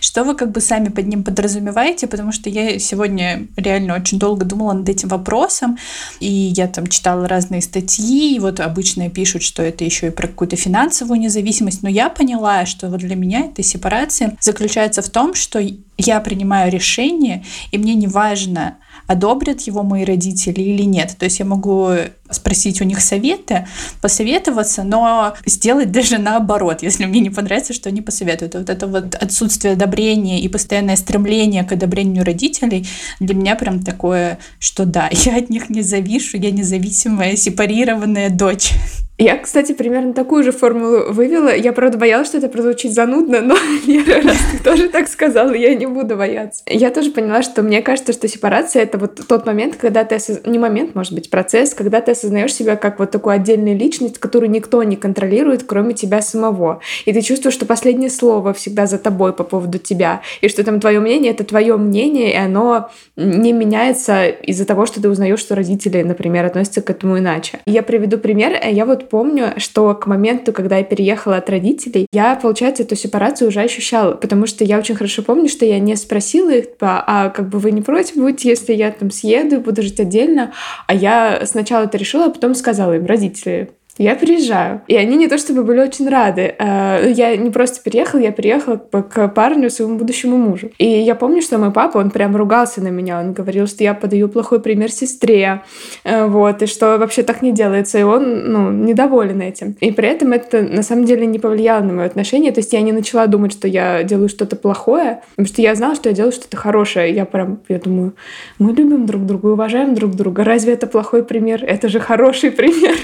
что 0.00 0.24
вы 0.24 0.34
как 0.34 0.52
бы 0.52 0.60
сами 0.60 0.88
под 0.88 1.06
ним 1.06 1.24
подразумеваете? 1.24 2.06
Потому 2.06 2.32
что 2.32 2.50
я 2.50 2.78
сегодня 2.78 3.46
реально 3.56 3.96
очень 3.96 4.18
долго 4.18 4.44
думала 4.44 4.72
над 4.72 4.88
этим 4.88 5.08
вопросом, 5.08 5.78
и 6.20 6.30
я 6.30 6.68
там 6.68 6.86
читала 6.86 7.28
разные 7.28 7.62
статьи, 7.62 8.36
и 8.36 8.38
вот 8.38 8.60
обычно 8.60 9.08
пишут, 9.10 9.42
что 9.42 9.62
это 9.62 9.84
еще 9.84 10.08
и 10.08 10.10
про 10.10 10.28
какую-то 10.28 10.56
финансовую 10.56 11.20
независимость, 11.20 11.82
но 11.82 11.88
я 11.88 12.08
поняла, 12.08 12.66
что 12.66 12.88
вот 12.88 13.00
для 13.00 13.16
меня 13.16 13.46
эта 13.46 13.62
сепарация 13.62 14.36
заключается 14.40 15.02
в 15.02 15.08
том, 15.08 15.34
что 15.34 15.60
я 15.96 16.20
принимаю 16.20 16.70
решение, 16.72 17.44
и 17.70 17.78
мне 17.78 17.94
не 17.94 18.08
важно, 18.08 18.78
одобрят 19.06 19.60
его 19.62 19.82
мои 19.82 20.04
родители 20.04 20.60
или 20.60 20.82
нет. 20.82 21.16
То 21.18 21.24
есть 21.24 21.38
я 21.38 21.44
могу 21.44 21.90
спросить 22.30 22.80
у 22.80 22.84
них 22.84 23.00
советы, 23.00 23.66
посоветоваться, 24.00 24.82
но 24.82 25.34
сделать 25.46 25.92
даже 25.92 26.18
наоборот, 26.18 26.82
если 26.82 27.04
мне 27.04 27.20
не 27.20 27.30
понравится, 27.30 27.72
что 27.72 27.90
они 27.90 28.00
посоветуют. 28.00 28.54
Вот 28.54 28.70
это 28.70 28.86
вот 28.86 29.14
отсутствие 29.14 29.74
одобрения 29.74 30.40
и 30.40 30.48
постоянное 30.48 30.96
стремление 30.96 31.64
к 31.64 31.72
одобрению 31.72 32.24
родителей 32.24 32.86
для 33.20 33.34
меня 33.34 33.54
прям 33.56 33.82
такое, 33.82 34.38
что 34.58 34.84
да, 34.84 35.08
я 35.12 35.36
от 35.36 35.50
них 35.50 35.70
не 35.70 35.82
завишу, 35.82 36.38
я 36.38 36.50
независимая, 36.50 37.36
сепарированная 37.36 38.30
дочь. 38.30 38.72
Я, 39.16 39.38
кстати, 39.38 39.72
примерно 39.72 40.12
такую 40.12 40.42
же 40.42 40.50
формулу 40.50 41.12
вывела. 41.12 41.54
Я, 41.54 41.72
правда, 41.72 41.98
боялась, 41.98 42.26
что 42.26 42.38
это 42.38 42.48
прозвучит 42.48 42.92
занудно, 42.92 43.40
но 43.42 43.54
раз 44.24 44.38
ты 44.50 44.62
тоже 44.62 44.88
так 44.88 45.06
сказала, 45.06 45.52
я 45.52 45.74
не 45.76 45.86
буду 45.86 46.16
бояться. 46.16 46.64
Я 46.66 46.90
тоже 46.90 47.12
поняла, 47.12 47.42
что 47.42 47.62
мне 47.62 47.80
кажется, 47.80 48.12
что 48.12 48.26
сепарация— 48.26 48.82
это 48.84 48.98
вот 48.98 49.20
тот 49.28 49.46
момент, 49.46 49.76
когда 49.76 50.04
ты... 50.04 50.16
Осоз... 50.16 50.40
Не 50.44 50.58
момент, 50.58 50.96
может 50.96 51.12
быть, 51.12 51.30
процесс, 51.30 51.74
когда 51.74 52.00
ты 52.00 52.10
осознаешь 52.10 52.52
себя 52.52 52.74
как 52.74 52.98
вот 52.98 53.12
такую 53.12 53.34
отдельную 53.34 53.78
личность, 53.78 54.18
которую 54.18 54.50
никто 54.50 54.82
не 54.82 54.96
контролирует, 54.96 55.62
кроме 55.62 55.94
тебя 55.94 56.20
самого. 56.20 56.80
И 57.04 57.12
ты 57.12 57.20
чувствуешь, 57.20 57.54
что 57.54 57.66
последнее 57.66 58.10
слово 58.10 58.52
всегда 58.52 58.86
за 58.86 58.98
тобой 58.98 59.32
по 59.32 59.44
поводу 59.44 59.78
тебя. 59.78 60.22
И 60.40 60.48
что 60.48 60.64
там 60.64 60.80
твое 60.80 60.98
мнение— 60.98 61.30
это 61.34 61.44
твое 61.44 61.76
мнение, 61.76 62.32
и 62.32 62.36
оно 62.36 62.90
не 63.14 63.52
меняется 63.52 64.26
из-за 64.26 64.64
того, 64.64 64.86
что 64.86 65.00
ты 65.00 65.08
узнаешь, 65.08 65.38
что 65.38 65.54
родители, 65.54 66.02
например, 66.02 66.44
относятся 66.44 66.82
к 66.82 66.90
этому 66.90 67.18
иначе. 67.18 67.60
Я 67.66 67.84
приведу 67.84 68.18
пример. 68.18 68.58
Я 68.68 68.84
вот 68.84 69.03
помню, 69.08 69.54
что 69.58 69.94
к 69.94 70.06
моменту, 70.06 70.52
когда 70.52 70.78
я 70.78 70.84
переехала 70.84 71.36
от 71.36 71.50
родителей, 71.50 72.06
я, 72.12 72.36
получается, 72.36 72.82
эту 72.82 72.96
сепарацию 72.96 73.48
уже 73.48 73.60
ощущала, 73.60 74.14
потому 74.14 74.46
что 74.46 74.64
я 74.64 74.78
очень 74.78 74.94
хорошо 74.94 75.22
помню, 75.22 75.48
что 75.48 75.64
я 75.64 75.78
не 75.78 75.96
спросила 75.96 76.50
их, 76.50 76.72
типа, 76.72 77.04
а 77.06 77.30
как 77.30 77.48
бы 77.48 77.58
вы 77.58 77.70
не 77.70 77.82
против 77.82 78.16
будете, 78.16 78.48
если 78.48 78.72
я 78.72 78.90
там 78.90 79.10
съеду 79.10 79.56
и 79.56 79.58
буду 79.58 79.82
жить 79.82 80.00
отдельно, 80.00 80.52
а 80.86 80.94
я 80.94 81.42
сначала 81.44 81.84
это 81.84 81.98
решила, 81.98 82.26
а 82.26 82.30
потом 82.30 82.54
сказала 82.54 82.94
им, 82.94 83.06
родители, 83.06 83.70
я 83.98 84.16
приезжаю. 84.16 84.82
И 84.88 84.96
они 84.96 85.16
не 85.16 85.28
то 85.28 85.38
чтобы 85.38 85.62
были 85.62 85.80
очень 85.80 86.08
рады. 86.08 86.54
Э, 86.58 87.12
я 87.14 87.36
не 87.36 87.50
просто 87.50 87.80
переехала, 87.82 88.20
я 88.20 88.32
приехала 88.32 88.76
к 88.76 89.28
парню, 89.28 89.70
своему 89.70 89.98
будущему 89.98 90.36
мужу. 90.36 90.70
И 90.78 90.86
я 90.86 91.14
помню, 91.14 91.42
что 91.42 91.58
мой 91.58 91.70
папа, 91.70 91.98
он 91.98 92.10
прям 92.10 92.34
ругался 92.34 92.80
на 92.80 92.88
меня. 92.88 93.20
Он 93.20 93.32
говорил, 93.32 93.66
что 93.68 93.84
я 93.84 93.94
подаю 93.94 94.28
плохой 94.28 94.60
пример 94.60 94.90
сестре. 94.90 95.62
Э, 96.02 96.26
вот, 96.26 96.62
и 96.62 96.66
что 96.66 96.98
вообще 96.98 97.22
так 97.22 97.40
не 97.42 97.52
делается. 97.52 97.98
И 97.98 98.02
он, 98.02 98.52
ну, 98.52 98.70
недоволен 98.70 99.40
этим. 99.40 99.76
И 99.80 99.92
при 99.92 100.08
этом 100.08 100.32
это 100.32 100.62
на 100.62 100.82
самом 100.82 101.04
деле 101.04 101.26
не 101.26 101.38
повлияло 101.38 101.82
на 101.82 101.92
мое 101.92 102.06
отношение. 102.06 102.50
То 102.50 102.58
есть 102.58 102.72
я 102.72 102.80
не 102.80 102.92
начала 102.92 103.28
думать, 103.28 103.52
что 103.52 103.68
я 103.68 104.02
делаю 104.02 104.28
что-то 104.28 104.56
плохое, 104.56 105.20
потому 105.30 105.46
что 105.46 105.62
я 105.62 105.74
знала, 105.76 105.94
что 105.94 106.08
я 106.08 106.14
делаю 106.14 106.32
что-то 106.32 106.56
хорошее. 106.56 107.14
Я 107.14 107.26
прям, 107.26 107.60
я 107.68 107.78
думаю, 107.78 108.14
мы 108.58 108.72
любим 108.72 109.06
друг 109.06 109.24
друга, 109.24 109.46
уважаем 109.46 109.94
друг 109.94 110.16
друга. 110.16 110.42
Разве 110.42 110.72
это 110.72 110.88
плохой 110.88 111.22
пример? 111.22 111.64
Это 111.64 111.88
же 111.88 112.00
хороший 112.00 112.50
пример. 112.50 112.96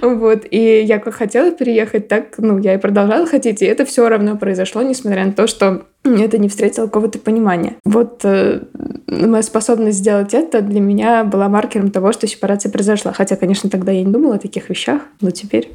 Вот. 0.00 0.44
И 0.50 0.82
я 0.82 0.98
как 0.98 1.14
хотела 1.14 1.50
переехать, 1.50 2.08
так, 2.08 2.34
ну, 2.38 2.58
я 2.58 2.74
и 2.74 2.78
продолжала 2.78 3.26
хотеть, 3.26 3.62
и 3.62 3.66
это 3.66 3.84
все 3.84 4.08
равно 4.08 4.36
произошло, 4.36 4.82
несмотря 4.82 5.24
на 5.24 5.32
то, 5.32 5.46
что 5.46 5.86
это 6.04 6.38
не 6.38 6.48
встретило 6.48 6.86
какого-то 6.86 7.18
понимания. 7.18 7.76
Вот 7.84 8.20
э, 8.24 8.62
моя 9.06 9.42
способность 9.42 9.98
сделать 9.98 10.32
это 10.34 10.62
для 10.62 10.80
меня 10.80 11.24
была 11.24 11.48
маркером 11.48 11.90
того, 11.90 12.12
что 12.12 12.26
сепарация 12.26 12.72
произошла. 12.72 13.12
Хотя, 13.12 13.36
конечно, 13.36 13.68
тогда 13.68 13.92
я 13.92 14.02
не 14.02 14.12
думала 14.12 14.36
о 14.36 14.38
таких 14.38 14.70
вещах, 14.70 15.02
но 15.20 15.30
теперь 15.30 15.70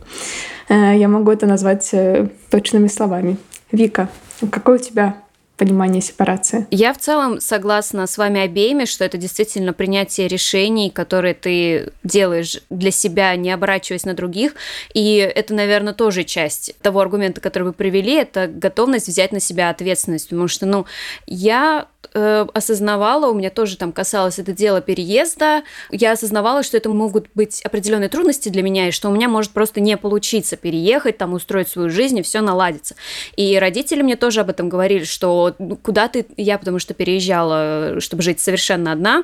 э, 0.70 0.98
я 0.98 1.08
могу 1.08 1.32
это 1.32 1.46
назвать 1.46 1.89
э, 1.94 2.29
точными 2.50 2.88
словами. 2.88 3.38
Вика, 3.72 4.10
какой 4.51 4.75
у 4.75 4.79
тебя 4.79 5.15
понимание 5.57 6.01
сепарации. 6.01 6.67
Я 6.71 6.93
в 6.93 6.97
целом 6.97 7.39
согласна 7.39 8.07
с 8.07 8.17
вами 8.17 8.41
обеими, 8.41 8.85
что 8.85 9.05
это 9.05 9.17
действительно 9.17 9.74
принятие 9.74 10.27
решений, 10.27 10.89
которые 10.89 11.33
ты 11.33 11.91
делаешь 12.03 12.59
для 12.69 12.91
себя, 12.91 13.35
не 13.35 13.51
оборачиваясь 13.51 14.05
на 14.05 14.13
других. 14.13 14.55
И 14.93 15.15
это, 15.15 15.53
наверное, 15.53 15.93
тоже 15.93 16.24
часть 16.24 16.75
того 16.81 17.00
аргумента, 17.00 17.41
который 17.41 17.63
вы 17.63 17.74
привели, 17.74 18.15
это 18.15 18.47
готовность 18.47 19.07
взять 19.07 19.31
на 19.31 19.39
себя 19.39 19.69
ответственность. 19.69 20.29
Потому 20.29 20.47
что, 20.47 20.65
ну, 20.65 20.85
я 21.25 21.88
э, 22.13 22.45
осознавала, 22.53 23.27
у 23.29 23.33
меня 23.33 23.50
тоже 23.50 23.77
там 23.77 23.91
касалось 23.91 24.39
это 24.39 24.51
дело 24.51 24.81
переезда, 24.81 25.63
я 25.91 26.12
осознавала, 26.12 26.63
что 26.63 26.77
это 26.77 26.89
могут 26.89 27.27
быть 27.33 27.62
определенные 27.63 28.09
трудности 28.09 28.50
для 28.50 28.63
меня, 28.63 28.88
и 28.88 28.91
что 28.91 29.09
у 29.09 29.12
меня 29.12 29.29
может 29.29 29.51
просто 29.51 29.81
не 29.81 29.97
получиться 29.97 30.57
переехать, 30.57 31.17
там 31.17 31.33
устроить 31.33 31.69
свою 31.69 31.89
жизнь, 31.89 32.19
и 32.19 32.21
все 32.21 32.41
наладится. 32.41 32.95
И 33.35 33.57
родители 33.59 34.01
мне 34.01 34.15
тоже 34.15 34.41
об 34.41 34.50
этом 34.50 34.69
говорили, 34.69 35.03
что 35.03 35.55
«Ну, 35.59 35.77
куда 35.77 36.07
ты, 36.07 36.25
я 36.38 36.57
потому 36.57 36.79
что 36.79 36.93
переезжала, 36.93 38.00
чтобы 38.00 38.24
жить 38.24 38.39
совершенно 38.39 38.91
одна, 38.91 39.24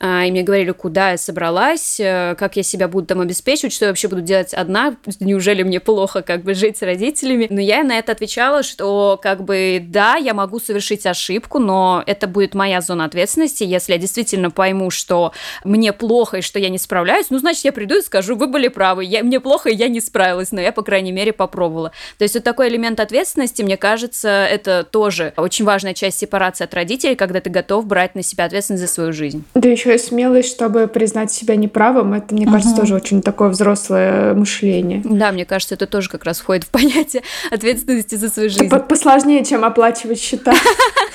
э, 0.00 0.26
и 0.26 0.30
мне 0.30 0.42
говорили, 0.42 0.72
куда 0.72 1.12
я 1.12 1.18
собралась, 1.18 2.00
э, 2.00 2.34
как 2.38 2.56
я 2.56 2.62
себя 2.62 2.88
буду 2.88 3.06
там 3.06 3.20
обеспечивать, 3.20 3.72
что 3.72 3.86
я 3.86 3.90
вообще 3.90 4.08
буду 4.08 4.22
делать 4.22 4.54
одна, 4.54 4.96
неужели 5.20 5.62
мне 5.62 5.80
плохо 5.80 6.22
как 6.22 6.42
бы 6.42 6.54
жить 6.54 6.78
с 6.78 6.82
родителями. 6.82 7.46
Но 7.50 7.60
я 7.60 7.82
на 7.82 7.98
это 7.98 8.12
отвечала, 8.12 8.62
что 8.62 9.18
как 9.22 9.44
бы 9.44 9.80
да, 9.82 10.16
я 10.16 10.34
могу 10.34 10.60
совершить 10.60 11.06
ошибку, 11.06 11.58
но 11.58 12.02
это 12.06 12.19
будет 12.26 12.54
моя 12.54 12.80
зона 12.80 13.04
ответственности. 13.04 13.64
Если 13.64 13.92
я 13.92 13.98
действительно 13.98 14.50
пойму, 14.50 14.90
что 14.90 15.32
мне 15.64 15.92
плохо 15.92 16.38
и 16.38 16.40
что 16.40 16.58
я 16.58 16.68
не 16.68 16.78
справляюсь, 16.78 17.26
ну, 17.30 17.38
значит, 17.38 17.64
я 17.64 17.72
приду 17.72 17.98
и 17.98 18.02
скажу, 18.02 18.36
вы 18.36 18.46
были 18.46 18.68
правы, 18.68 19.04
я, 19.04 19.22
мне 19.22 19.40
плохо, 19.40 19.68
и 19.68 19.74
я 19.74 19.88
не 19.88 20.00
справилась, 20.00 20.52
но 20.52 20.60
я, 20.60 20.72
по 20.72 20.82
крайней 20.82 21.12
мере, 21.12 21.32
попробовала. 21.32 21.92
То 22.18 22.24
есть 22.24 22.34
вот 22.34 22.44
такой 22.44 22.68
элемент 22.68 23.00
ответственности, 23.00 23.62
мне 23.62 23.76
кажется, 23.76 24.28
это 24.28 24.84
тоже 24.84 25.32
очень 25.36 25.64
важная 25.64 25.94
часть 25.94 26.18
сепарации 26.18 26.64
от 26.64 26.74
родителей, 26.74 27.14
когда 27.14 27.40
ты 27.40 27.50
готов 27.50 27.86
брать 27.86 28.14
на 28.14 28.22
себя 28.22 28.44
ответственность 28.44 28.82
за 28.82 28.88
свою 28.88 29.12
жизнь. 29.12 29.44
Да 29.54 29.68
еще 29.68 29.94
и 29.94 29.98
смелость, 29.98 30.50
чтобы 30.50 30.86
признать 30.86 31.32
себя 31.32 31.56
неправым, 31.56 32.14
это, 32.14 32.34
мне 32.34 32.46
угу. 32.46 32.54
кажется, 32.54 32.76
тоже 32.76 32.94
очень 32.94 33.22
такое 33.22 33.48
взрослое 33.48 34.34
мышление. 34.34 35.02
Да, 35.04 35.32
мне 35.32 35.44
кажется, 35.44 35.74
это 35.74 35.86
тоже 35.86 36.08
как 36.08 36.24
раз 36.24 36.40
входит 36.40 36.64
в 36.64 36.68
понятие 36.68 37.22
ответственности 37.50 38.14
за 38.14 38.28
свою 38.28 38.50
жизнь. 38.50 38.68
Посложнее, 38.68 39.44
чем 39.44 39.64
оплачивать 39.64 40.20
счета. 40.20 40.54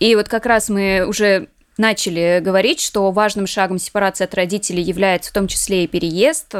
И 0.00 0.14
вот 0.16 0.28
как 0.28 0.46
раз 0.46 0.68
мы 0.68 1.06
уже 1.06 1.48
начали 1.76 2.40
говорить, 2.42 2.80
что 2.80 3.10
важным 3.10 3.46
шагом 3.46 3.78
сепарации 3.78 4.24
от 4.24 4.34
родителей 4.34 4.82
является 4.82 5.30
в 5.30 5.34
том 5.34 5.48
числе 5.48 5.84
и 5.84 5.86
переезд. 5.86 6.54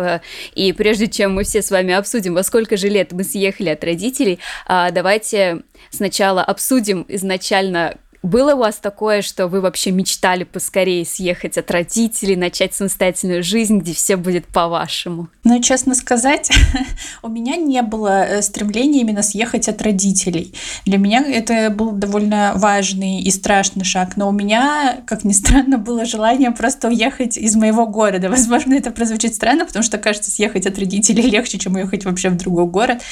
И 0.54 0.72
прежде 0.72 1.08
чем 1.08 1.34
мы 1.34 1.44
все 1.44 1.62
с 1.62 1.70
вами 1.70 1.94
обсудим, 1.94 2.34
во 2.34 2.42
сколько 2.42 2.76
же 2.76 2.88
лет 2.88 3.12
мы 3.12 3.24
съехали 3.24 3.70
от 3.70 3.84
родителей, 3.84 4.40
а, 4.66 4.90
давайте 4.90 5.62
сначала 5.90 6.42
обсудим 6.42 7.04
изначально, 7.08 7.96
было 8.24 8.54
у 8.54 8.58
вас 8.58 8.76
такое, 8.76 9.20
что 9.20 9.48
вы 9.48 9.60
вообще 9.60 9.90
мечтали 9.90 10.44
поскорее 10.44 11.04
съехать 11.04 11.58
от 11.58 11.70
родителей, 11.70 12.36
начать 12.36 12.74
самостоятельную 12.74 13.42
жизнь, 13.42 13.80
где 13.80 13.92
все 13.92 14.16
будет 14.16 14.46
по-вашему? 14.46 15.28
Ну, 15.44 15.60
честно 15.60 15.94
сказать, 15.94 16.50
у 17.22 17.28
меня 17.28 17.56
не 17.56 17.82
было 17.82 18.24
э, 18.24 18.40
стремления 18.40 19.02
именно 19.02 19.22
съехать 19.22 19.68
от 19.68 19.82
родителей. 19.82 20.54
Для 20.86 20.96
меня 20.96 21.22
это 21.22 21.68
был 21.68 21.92
довольно 21.92 22.54
важный 22.56 23.20
и 23.20 23.30
страшный 23.30 23.84
шаг, 23.84 24.16
но 24.16 24.30
у 24.30 24.32
меня, 24.32 25.02
как 25.06 25.24
ни 25.24 25.32
странно, 25.34 25.76
было 25.76 26.06
желание 26.06 26.50
просто 26.50 26.88
уехать 26.88 27.36
из 27.36 27.54
моего 27.56 27.86
города. 27.86 28.30
Возможно, 28.30 28.72
это 28.72 28.90
прозвучит 28.90 29.34
странно, 29.34 29.66
потому 29.66 29.82
что, 29.82 29.98
кажется, 29.98 30.30
съехать 30.30 30.66
от 30.66 30.78
родителей 30.78 31.28
легче, 31.28 31.58
чем 31.58 31.74
уехать 31.74 32.06
вообще 32.06 32.30
в 32.30 32.38
другой 32.38 32.64
город. 32.64 33.02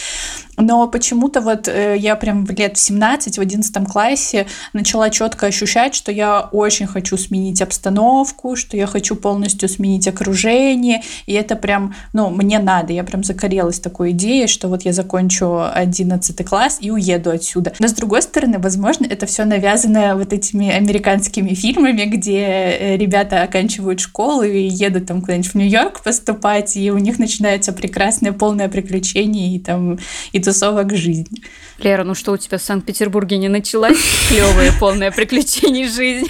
Но 0.57 0.89
почему-то 0.89 1.43
вот 1.43 1.69
э, 1.69 1.97
я 1.99 2.17
прям 2.17 2.47
лет 2.47 2.79
в 2.79 2.81
17, 2.81 3.37
в 3.37 3.41
11 3.43 3.89
классе 3.89 4.47
начала 4.73 5.02
начала 5.03 5.11
четко 5.11 5.47
ощущать, 5.47 5.95
что 5.95 6.13
я 6.13 6.49
очень 6.53 6.87
хочу 6.87 7.17
сменить 7.17 7.63
обстановку, 7.63 8.57
что 8.57 8.77
я 8.77 8.87
хочу 8.87 9.15
полностью 9.17 9.69
сменить 9.69 10.09
окружение, 10.09 11.03
и 11.27 11.33
это 11.33 11.57
прям, 11.57 11.95
ну, 12.13 12.31
мне 12.31 12.59
надо, 12.59 12.93
я 12.93 13.05
прям 13.05 13.23
загорелась 13.23 13.81
такой 13.81 14.11
идеей, 14.11 14.49
что 14.49 14.69
вот 14.69 14.83
я 14.83 14.93
закончу 14.93 15.63
11 15.73 16.45
класс 16.45 16.79
и 16.81 16.91
уеду 16.91 17.31
отсюда. 17.31 17.73
Но 17.79 17.89
с 17.89 17.93
другой 17.93 18.23
стороны, 18.23 18.59
возможно, 18.59 19.07
это 19.07 19.27
все 19.27 19.45
навязано 19.45 20.17
вот 20.17 20.33
этими 20.33 20.71
американскими 20.71 21.55
фильмами, 21.55 22.05
где 22.05 22.41
э, 22.41 22.97
ребята 22.97 23.43
оканчивают 23.43 24.01
школу 24.01 24.43
и 24.43 24.67
едут 24.67 25.07
там 25.07 25.21
куда-нибудь 25.21 25.53
в 25.53 25.55
Нью-Йорк 25.55 26.03
поступать, 26.03 26.77
и 26.77 26.91
у 26.91 26.99
них 26.99 27.19
начинается 27.19 27.73
прекрасное 27.73 28.33
полное 28.33 28.69
приключение 28.69 29.55
и 29.55 29.59
там 29.59 29.99
и 30.33 30.41
тусовок 30.41 30.95
жизни. 30.95 31.43
Лера, 31.79 32.05
ну 32.05 32.15
что 32.15 32.33
у 32.33 32.37
тебя 32.37 32.59
в 32.59 32.63
Санкт-Петербурге 32.63 33.39
не 33.39 33.49
началась 33.49 33.99
клевая, 34.29 34.73
полная 34.79 34.92
приключений 35.11 35.89
жизнь? 35.89 36.29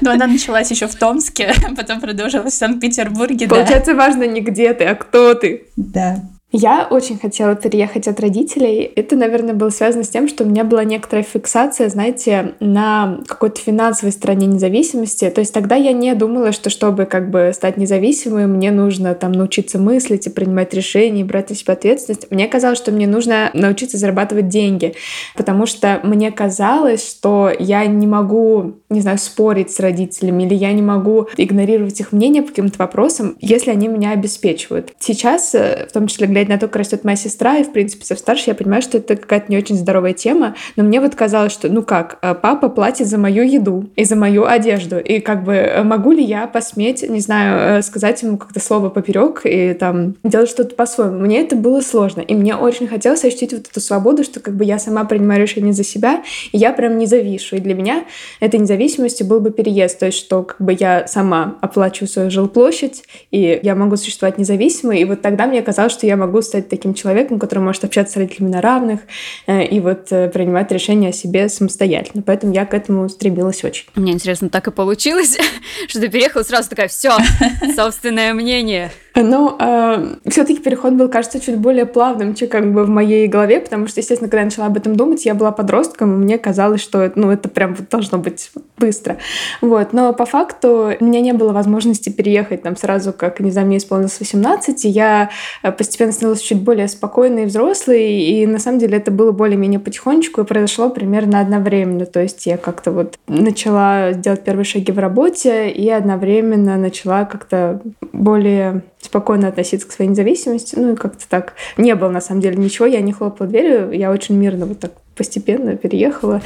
Но 0.00 0.12
она 0.12 0.26
началась 0.26 0.70
еще 0.70 0.86
в 0.86 0.94
Томске, 0.94 1.52
потом 1.76 2.00
продолжилась 2.00 2.54
в 2.54 2.56
Санкт-Петербурге. 2.56 3.48
Получается, 3.48 3.94
важно 3.94 4.24
не 4.24 4.40
где 4.40 4.72
ты, 4.74 4.84
а 4.84 4.94
кто 4.94 5.34
ты. 5.34 5.64
Да. 5.76 6.22
Я 6.52 6.88
очень 6.90 7.16
хотела 7.18 7.54
переехать 7.54 8.08
от 8.08 8.18
родителей. 8.18 8.90
Это, 8.96 9.14
наверное, 9.14 9.54
было 9.54 9.70
связано 9.70 10.02
с 10.02 10.08
тем, 10.08 10.28
что 10.28 10.42
у 10.42 10.48
меня 10.48 10.64
была 10.64 10.82
некоторая 10.82 11.24
фиксация, 11.24 11.88
знаете, 11.88 12.54
на 12.58 13.20
какой-то 13.28 13.60
финансовой 13.60 14.12
стороне 14.12 14.48
независимости. 14.48 15.30
То 15.30 15.40
есть 15.40 15.54
тогда 15.54 15.76
я 15.76 15.92
не 15.92 16.12
думала, 16.14 16.50
что 16.50 16.68
чтобы 16.68 17.04
как 17.04 17.30
бы 17.30 17.52
стать 17.54 17.76
независимой, 17.76 18.46
мне 18.46 18.72
нужно 18.72 19.14
там 19.14 19.30
научиться 19.30 19.78
мыслить 19.78 20.26
и 20.26 20.30
принимать 20.30 20.74
решения, 20.74 21.20
и 21.20 21.24
брать 21.24 21.50
на 21.50 21.56
себя 21.56 21.74
ответственность. 21.74 22.28
Мне 22.30 22.48
казалось, 22.48 22.78
что 22.78 22.90
мне 22.90 23.06
нужно 23.06 23.50
научиться 23.54 23.96
зарабатывать 23.96 24.48
деньги, 24.48 24.94
потому 25.36 25.66
что 25.66 26.00
мне 26.02 26.32
казалось, 26.32 27.08
что 27.08 27.52
я 27.58 27.86
не 27.86 28.08
могу, 28.08 28.74
не 28.88 29.00
знаю, 29.00 29.18
спорить 29.18 29.70
с 29.70 29.78
родителями, 29.78 30.42
или 30.44 30.54
я 30.54 30.72
не 30.72 30.82
могу 30.82 31.28
игнорировать 31.36 32.00
их 32.00 32.10
мнение 32.10 32.42
по 32.42 32.48
каким-то 32.48 32.78
вопросам, 32.78 33.36
если 33.40 33.70
они 33.70 33.86
меня 33.86 34.10
обеспечивают. 34.10 34.92
Сейчас, 34.98 35.54
э, 35.54 35.86
в 35.88 35.92
том 35.92 36.08
числе 36.08 36.26
глядя 36.26 36.39
глядя 36.40 36.52
на 36.52 36.58
то, 36.58 36.66
как 36.68 36.76
растет 36.76 37.04
моя 37.04 37.16
сестра, 37.16 37.58
и, 37.58 37.64
в 37.64 37.72
принципе, 37.72 38.04
со 38.04 38.16
старше, 38.16 38.44
я 38.48 38.54
понимаю, 38.54 38.82
что 38.82 38.98
это 38.98 39.16
какая-то 39.16 39.46
не 39.48 39.58
очень 39.58 39.76
здоровая 39.76 40.12
тема, 40.12 40.54
но 40.76 40.84
мне 40.84 41.00
вот 41.00 41.14
казалось, 41.14 41.52
что, 41.52 41.68
ну 41.68 41.82
как, 41.82 42.18
э, 42.22 42.34
папа 42.34 42.68
платит 42.68 43.08
за 43.08 43.18
мою 43.18 43.44
еду 43.44 43.90
и 43.96 44.04
за 44.04 44.16
мою 44.16 44.46
одежду, 44.46 44.98
и 44.98 45.20
как 45.20 45.44
бы 45.44 45.52
э, 45.52 45.82
могу 45.82 46.12
ли 46.12 46.22
я 46.22 46.46
посметь, 46.46 47.08
не 47.08 47.20
знаю, 47.20 47.78
э, 47.78 47.82
сказать 47.82 48.22
ему 48.22 48.38
как-то 48.38 48.60
слово 48.60 48.88
поперек 48.88 49.42
и 49.44 49.74
там 49.74 50.14
делать 50.24 50.48
что-то 50.48 50.74
по-своему. 50.74 51.18
Мне 51.18 51.42
это 51.42 51.56
было 51.56 51.80
сложно, 51.80 52.20
и 52.20 52.34
мне 52.34 52.56
очень 52.56 52.86
хотелось 52.86 53.24
ощутить 53.24 53.52
вот 53.52 53.68
эту 53.68 53.80
свободу, 53.80 54.24
что 54.24 54.40
как 54.40 54.54
бы 54.54 54.64
я 54.64 54.78
сама 54.78 55.04
принимаю 55.04 55.42
решения 55.42 55.72
за 55.72 55.84
себя, 55.84 56.22
и 56.52 56.58
я 56.58 56.72
прям 56.72 56.98
не 56.98 57.06
завишу. 57.06 57.56
И 57.56 57.60
для 57.60 57.74
меня 57.74 58.04
этой 58.40 58.58
независимостью 58.58 59.26
был 59.26 59.40
бы 59.40 59.50
переезд, 59.50 59.98
то 59.98 60.06
есть 60.06 60.18
что 60.18 60.42
как 60.42 60.60
бы 60.60 60.76
я 60.78 61.06
сама 61.06 61.56
оплачиваю 61.60 62.08
свою 62.08 62.30
жилплощадь, 62.30 63.02
и 63.30 63.60
я 63.62 63.74
могу 63.74 63.96
существовать 63.96 64.38
независимо, 64.38 64.96
и 64.96 65.04
вот 65.04 65.20
тогда 65.20 65.46
мне 65.46 65.62
казалось, 65.62 65.92
что 65.92 66.06
я 66.06 66.16
могу 66.16 66.29
могу 66.30 66.42
стать 66.42 66.68
таким 66.68 66.94
человеком, 66.94 67.40
который 67.40 67.58
может 67.58 67.84
общаться 67.84 68.14
с 68.14 68.16
родителями 68.16 68.52
на 68.52 68.60
равных 68.60 69.00
э, 69.48 69.64
и 69.64 69.80
вот 69.80 70.12
э, 70.12 70.28
принимать 70.28 70.70
решения 70.70 71.08
о 71.08 71.12
себе 71.12 71.48
самостоятельно. 71.48 72.22
Поэтому 72.22 72.54
я 72.54 72.64
к 72.64 72.72
этому 72.72 73.08
стремилась 73.08 73.64
очень. 73.64 73.86
Мне 73.96 74.12
интересно, 74.12 74.48
так 74.48 74.68
и 74.68 74.70
получилось, 74.70 75.36
что 75.88 76.00
ты 76.00 76.08
переехала 76.08 76.44
сразу 76.44 76.70
такая, 76.70 76.86
все, 76.86 77.10
собственное 77.76 78.32
мнение. 78.32 78.92
Но 79.16 79.56
э, 79.58 80.30
все-таки 80.30 80.60
переход 80.60 80.92
был, 80.92 81.08
кажется, 81.08 81.40
чуть 81.40 81.56
более 81.56 81.84
плавным, 81.84 82.34
чем 82.34 82.48
как 82.48 82.72
бы 82.72 82.84
в 82.84 82.88
моей 82.88 83.26
голове, 83.26 83.60
потому 83.60 83.88
что, 83.88 84.00
естественно, 84.00 84.30
когда 84.30 84.40
я 84.40 84.44
начала 84.44 84.66
об 84.66 84.76
этом 84.76 84.94
думать, 84.94 85.24
я 85.24 85.34
была 85.34 85.50
подростком, 85.50 86.14
и 86.14 86.24
мне 86.24 86.38
казалось, 86.38 86.80
что 86.80 87.10
ну, 87.16 87.30
это 87.30 87.48
прям 87.48 87.76
должно 87.90 88.18
быть 88.18 88.52
быстро. 88.78 89.18
Вот. 89.60 89.92
Но 89.92 90.12
по 90.12 90.26
факту 90.26 90.94
у 90.98 91.04
меня 91.04 91.20
не 91.20 91.32
было 91.32 91.52
возможности 91.52 92.08
переехать 92.08 92.62
там 92.62 92.76
сразу, 92.76 93.12
как, 93.12 93.40
не 93.40 93.50
знаю, 93.50 93.66
мне 93.66 93.78
исполнилось 93.78 94.18
18, 94.18 94.84
и 94.84 94.88
я 94.88 95.30
э, 95.62 95.72
постепенно 95.72 96.12
становилась 96.20 96.42
чуть 96.42 96.60
более 96.60 96.86
спокойной 96.86 97.44
и 97.44 97.46
взрослой, 97.46 98.20
и 98.20 98.46
на 98.46 98.58
самом 98.58 98.78
деле 98.78 98.98
это 98.98 99.10
было 99.10 99.32
более-менее 99.32 99.80
потихонечку, 99.80 100.42
и 100.42 100.44
произошло 100.44 100.90
примерно 100.90 101.40
одновременно. 101.40 102.04
То 102.04 102.20
есть 102.20 102.44
я 102.44 102.58
как-то 102.58 102.92
вот 102.92 103.18
начала 103.26 104.12
делать 104.12 104.44
первые 104.44 104.66
шаги 104.66 104.92
в 104.92 104.98
работе, 104.98 105.70
и 105.70 105.88
одновременно 105.88 106.76
начала 106.76 107.24
как-то 107.24 107.80
более 108.12 108.82
спокойно 109.00 109.48
относиться 109.48 109.88
к 109.88 109.92
своей 109.92 110.10
независимости. 110.10 110.74
Ну 110.76 110.92
и 110.92 110.96
как-то 110.96 111.26
так. 111.26 111.54
Не 111.78 111.94
было 111.94 112.10
на 112.10 112.20
самом 112.20 112.42
деле 112.42 112.56
ничего, 112.56 112.86
я 112.86 113.00
не 113.00 113.12
хлопала 113.12 113.48
дверью, 113.48 113.92
я 113.92 114.10
очень 114.10 114.36
мирно 114.36 114.66
вот 114.66 114.78
так 114.78 114.92
постепенно 115.20 115.76
переехала. 115.76 116.40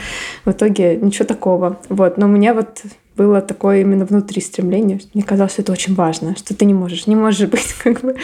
В 0.45 0.51
итоге 0.51 0.97
ничего 0.97 1.25
такого. 1.27 1.79
Вот. 1.89 2.19
Но 2.19 2.27
у 2.27 2.29
меня 2.29 2.55
вот 2.55 2.83
было 3.17 3.41
такое 3.41 3.83
именно 3.83 4.05
внутри 4.05 4.41
стремление. 4.41 4.99
Мне 5.15 5.23
казалось, 5.23 5.53
что 5.53 5.63
это 5.63 5.71
очень 5.71 5.95
важно, 5.95 6.35
что 6.35 6.57
ты 6.57 6.65
не 6.65 6.75
можешь, 6.75 7.07
не 7.07 7.15
можешь 7.15 7.49
быть 7.49 7.73
как 7.85 8.01
бы 8.01 8.17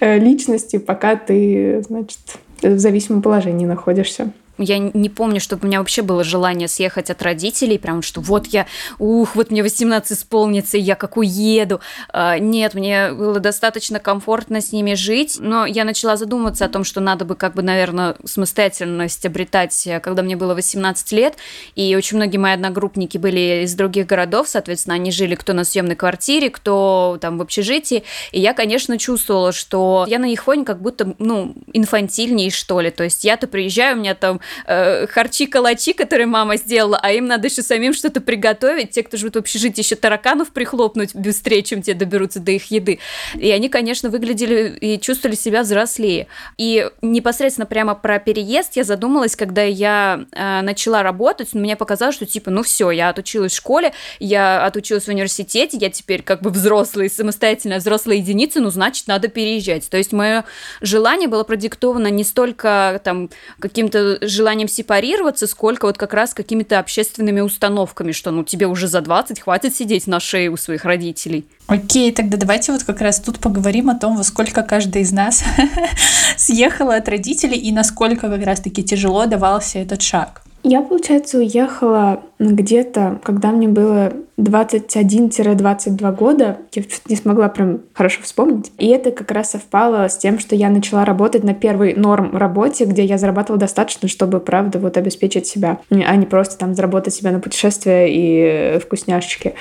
э, 0.00 0.18
личностью, 0.18 0.80
пока 0.80 1.16
ты, 1.16 1.82
значит, 1.86 2.18
в 2.62 2.78
зависимом 2.78 3.20
положении 3.20 3.66
находишься. 3.66 4.32
Я 4.60 4.78
не 4.78 5.08
помню, 5.08 5.40
чтобы 5.40 5.64
у 5.64 5.66
меня 5.66 5.78
вообще 5.78 6.02
было 6.02 6.24
желание 6.24 6.68
съехать 6.68 7.10
от 7.10 7.22
родителей, 7.22 7.78
прям 7.78 8.02
что 8.02 8.20
вот 8.20 8.46
я, 8.46 8.66
ух, 8.98 9.34
вот 9.34 9.50
мне 9.50 9.62
18 9.62 10.12
исполнится, 10.12 10.76
и 10.76 10.80
я 10.80 10.94
как 10.94 11.16
уеду. 11.16 11.80
А, 12.12 12.38
нет, 12.38 12.74
мне 12.74 13.12
было 13.12 13.40
достаточно 13.40 13.98
комфортно 13.98 14.60
с 14.60 14.72
ними 14.72 14.94
жить, 14.94 15.36
но 15.40 15.66
я 15.66 15.84
начала 15.84 16.16
задумываться 16.16 16.64
о 16.64 16.68
том, 16.68 16.84
что 16.84 17.00
надо 17.00 17.24
бы 17.24 17.34
как 17.34 17.54
бы, 17.54 17.62
наверное, 17.62 18.16
самостоятельность 18.24 19.24
обретать, 19.26 19.88
когда 20.02 20.22
мне 20.22 20.36
было 20.36 20.54
18 20.54 21.12
лет, 21.12 21.34
и 21.74 21.94
очень 21.96 22.16
многие 22.16 22.38
мои 22.38 22.52
одногруппники 22.52 23.18
были 23.18 23.64
из 23.64 23.74
других 23.74 24.06
городов, 24.06 24.48
соответственно, 24.48 24.94
они 24.94 25.10
жили 25.10 25.34
кто 25.34 25.52
на 25.52 25.64
съемной 25.64 25.96
квартире, 25.96 26.50
кто 26.50 27.18
там 27.20 27.38
в 27.38 27.42
общежитии, 27.42 28.04
и 28.32 28.40
я, 28.40 28.54
конечно, 28.54 28.98
чувствовала, 28.98 29.52
что 29.52 30.04
я 30.08 30.18
на 30.18 30.26
их 30.26 30.44
фоне 30.44 30.64
как 30.64 30.80
будто, 30.80 31.14
ну, 31.18 31.54
инфантильней, 31.72 32.50
что 32.50 32.80
ли, 32.80 32.90
то 32.90 33.04
есть 33.04 33.24
я-то 33.24 33.46
приезжаю, 33.46 33.96
у 33.96 34.00
меня 34.00 34.14
там 34.14 34.40
э, 34.66 35.06
харчи-калачи, 35.06 35.92
которые 35.92 36.26
мама 36.26 36.56
сделала, 36.56 36.98
а 37.02 37.12
им 37.12 37.26
надо 37.26 37.48
еще 37.48 37.62
самим 37.62 37.94
что-то 37.94 38.20
приготовить, 38.20 38.90
те, 38.90 39.02
кто 39.02 39.16
живут 39.16 39.36
в 39.36 39.38
общежитии, 39.38 39.82
еще 39.82 39.96
тараканов 39.96 40.50
прихлопнуть 40.50 41.14
быстрее, 41.14 41.62
чем 41.62 41.82
те 41.82 41.94
доберутся 41.94 42.40
до 42.40 42.52
их 42.52 42.70
еды, 42.70 42.98
и 43.34 43.50
они, 43.50 43.68
конечно, 43.68 44.10
выглядели 44.10 44.76
и 44.80 45.00
чувствовали 45.00 45.36
себя 45.36 45.62
взрослее, 45.62 46.26
и 46.56 46.88
непосредственно 47.02 47.66
прямо 47.66 47.94
про 47.94 48.18
переезд 48.18 48.76
я 48.76 48.84
задумалась, 48.84 49.36
когда 49.36 49.62
я 49.62 50.24
э, 50.32 50.60
начала 50.62 51.02
работать, 51.02 51.54
мне 51.54 51.76
показалось, 51.76 52.14
что 52.14 52.26
типа, 52.26 52.50
ну 52.50 52.62
все, 52.62 52.90
я 52.90 53.08
отучилась 53.08 53.52
в 53.52 53.56
школе, 53.56 53.92
я 54.18 54.64
отучилась 54.64 55.04
в 55.04 55.08
университете, 55.08 55.76
я 55.78 55.90
теперь 55.90 56.22
как 56.22 56.42
бы 56.42 56.50
взрослая, 56.50 57.08
самостоятельная 57.08 57.78
взрослая 57.78 58.16
единица, 58.16 58.60
ну 58.60 58.70
значит, 58.70 59.06
надо 59.06 59.28
переезжать. 59.28 59.88
То 59.88 59.96
есть 59.96 60.12
мое 60.12 60.44
желание 60.80 61.28
было 61.28 61.44
продиктовано 61.44 62.08
не 62.08 62.24
столько 62.24 63.00
там 63.04 63.30
каким-то 63.58 64.18
желанием 64.26 64.39
сепарироваться, 64.68 65.46
сколько 65.46 65.86
вот 65.86 65.98
как 65.98 66.14
раз 66.14 66.34
какими-то 66.34 66.78
общественными 66.78 67.40
установками, 67.40 68.12
что 68.12 68.30
ну 68.30 68.44
тебе 68.44 68.66
уже 68.66 68.88
за 68.88 69.00
20 69.00 69.40
хватит 69.40 69.74
сидеть 69.74 70.06
на 70.06 70.20
шее 70.20 70.50
у 70.50 70.56
своих 70.56 70.84
родителей. 70.84 71.46
Окей, 71.66 72.12
тогда 72.12 72.36
давайте 72.36 72.72
вот 72.72 72.84
как 72.84 73.00
раз 73.00 73.20
тут 73.20 73.38
поговорим 73.38 73.90
о 73.90 73.94
том, 73.94 74.16
во 74.16 74.24
сколько 74.24 74.62
каждый 74.62 75.02
из 75.02 75.12
нас 75.12 75.44
съехала 76.36 76.96
от 76.96 77.08
родителей 77.08 77.58
и 77.58 77.72
насколько 77.72 78.28
как 78.28 78.44
раз-таки 78.44 78.82
тяжело 78.82 79.26
давался 79.26 79.78
этот 79.78 80.02
шаг. 80.02 80.42
Я, 80.62 80.82
получается, 80.82 81.38
уехала 81.38 82.22
где-то, 82.38 83.18
когда 83.22 83.50
мне 83.50 83.66
было 83.66 84.12
21-22 84.36 86.16
года. 86.16 86.58
Я 86.72 86.82
не 87.08 87.16
смогла 87.16 87.48
прям 87.48 87.80
хорошо 87.94 88.22
вспомнить. 88.22 88.70
И 88.78 88.88
это 88.88 89.10
как 89.10 89.30
раз 89.30 89.50
совпало 89.50 90.08
с 90.08 90.18
тем, 90.18 90.38
что 90.38 90.54
я 90.54 90.68
начала 90.70 91.04
работать 91.04 91.44
на 91.44 91.54
первой 91.54 91.94
норм 91.94 92.36
работе, 92.36 92.84
где 92.84 93.04
я 93.04 93.18
зарабатывала 93.18 93.58
достаточно, 93.58 94.08
чтобы, 94.08 94.40
правда, 94.40 94.78
вот 94.78 94.96
обеспечить 94.96 95.46
себя, 95.46 95.78
а 95.90 96.16
не 96.16 96.26
просто 96.26 96.58
там 96.58 96.74
заработать 96.74 97.14
себя 97.14 97.30
на 97.30 97.40
путешествия 97.40 98.06
и 98.08 98.78
вкусняшечки. 98.80 99.54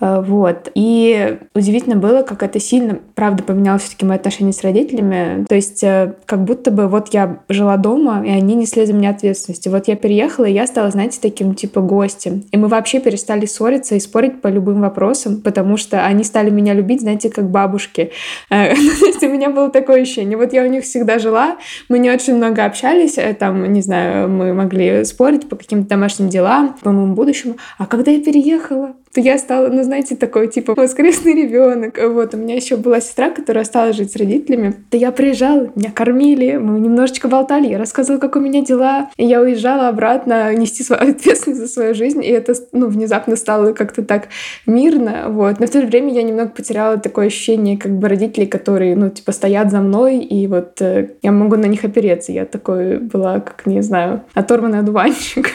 Э, 0.00 0.20
вот. 0.20 0.70
И 0.74 1.38
удивительно 1.54 1.96
было, 1.96 2.22
как 2.22 2.42
это 2.42 2.60
сильно, 2.60 2.98
правда, 3.14 3.42
поменяло 3.42 3.78
все-таки 3.78 4.04
мои 4.04 4.16
отношения 4.16 4.52
с 4.52 4.62
родителями. 4.62 5.44
То 5.48 5.54
есть 5.54 5.82
э, 5.82 6.14
как 6.26 6.44
будто 6.44 6.70
бы 6.70 6.88
вот 6.88 7.08
я 7.12 7.40
жила 7.48 7.76
дома, 7.76 8.24
и 8.24 8.30
они 8.30 8.54
несли 8.54 8.86
за 8.86 8.92
меня 8.92 9.10
ответственность. 9.10 9.66
И 9.66 9.68
вот 9.68 9.88
я 9.88 9.96
переехала, 9.96 10.44
и 10.44 10.52
я 10.52 10.66
стала, 10.66 10.90
знаете, 10.90 11.18
таким 11.20 11.54
типа 11.54 11.80
гостем. 11.80 12.44
И 12.50 12.56
мы 12.56 12.68
вообще 12.68 13.00
перестали 13.00 13.46
ссориться 13.46 13.94
и 13.94 14.00
спорить 14.00 14.40
по 14.40 14.48
любым 14.48 14.80
вопросам, 14.80 15.40
потому 15.40 15.76
что 15.76 16.04
они 16.04 16.24
стали 16.24 16.50
меня 16.50 16.74
любить, 16.74 17.00
знаете, 17.00 17.30
как 17.30 17.50
бабушки. 17.50 18.12
Э, 18.50 18.74
то 19.00 19.06
есть 19.06 19.22
у 19.22 19.28
меня 19.28 19.50
было 19.50 19.70
такое 19.70 20.02
ощущение. 20.02 20.36
Вот 20.36 20.52
я 20.52 20.64
у 20.64 20.68
них 20.68 20.84
всегда 20.84 21.18
жила, 21.18 21.56
мы 21.88 21.98
не 21.98 22.10
очень 22.10 22.36
много 22.36 22.64
общались, 22.64 23.18
там, 23.38 23.72
не 23.72 23.82
знаю, 23.82 24.28
мы 24.28 24.52
могли 24.52 25.04
спорить 25.04 25.48
по 25.48 25.56
каким-то 25.56 25.88
домашним 25.88 26.28
делам, 26.28 26.76
по 26.82 26.90
моему 26.90 27.14
будущему. 27.14 27.56
А 27.78 27.86
когда 27.86 28.10
я 28.10 28.22
переехала, 28.22 28.94
я 29.14 29.38
стала, 29.38 29.68
ну, 29.68 29.82
знаете, 29.82 30.16
такой, 30.16 30.48
типа, 30.48 30.74
воскресный 30.74 31.34
ребенок. 31.34 31.98
Вот, 32.02 32.34
у 32.34 32.36
меня 32.36 32.54
еще 32.54 32.76
была 32.76 33.00
сестра, 33.00 33.30
которая 33.30 33.62
осталась 33.62 33.96
жить 33.96 34.12
с 34.12 34.16
родителями. 34.16 34.74
То 34.90 34.96
я 34.96 35.12
приезжала, 35.12 35.70
меня 35.74 35.90
кормили, 35.90 36.56
мы 36.56 36.80
немножечко 36.80 37.28
болтали, 37.28 37.68
я 37.68 37.78
рассказывала, 37.78 38.20
как 38.20 38.36
у 38.36 38.40
меня 38.40 38.62
дела. 38.62 39.10
И 39.16 39.24
я 39.24 39.40
уезжала 39.40 39.88
обратно 39.88 40.54
нести 40.54 40.82
свою 40.82 41.02
ответственность 41.10 41.60
за 41.60 41.68
свою 41.68 41.94
жизнь, 41.94 42.22
и 42.22 42.28
это, 42.28 42.54
ну, 42.72 42.88
внезапно 42.88 43.36
стало 43.36 43.72
как-то 43.72 44.02
так 44.02 44.28
мирно, 44.66 45.26
вот. 45.28 45.60
Но 45.60 45.66
в 45.66 45.70
то 45.70 45.80
же 45.80 45.86
время 45.86 46.12
я 46.12 46.22
немного 46.22 46.50
потеряла 46.50 46.98
такое 46.98 47.26
ощущение, 47.26 47.78
как 47.78 47.92
бы, 47.92 48.08
родителей, 48.08 48.46
которые, 48.46 48.96
ну, 48.96 49.10
типа, 49.10 49.32
стоят 49.32 49.70
за 49.70 49.80
мной, 49.80 50.18
и 50.18 50.46
вот 50.46 50.80
э, 50.80 51.10
я 51.22 51.32
могу 51.32 51.56
на 51.56 51.66
них 51.66 51.84
опереться. 51.84 52.32
Я 52.32 52.44
такой 52.44 52.98
была, 52.98 53.40
как, 53.40 53.66
не 53.66 53.82
знаю, 53.82 54.22
оторванный 54.34 54.80
одуванчик, 54.80 55.50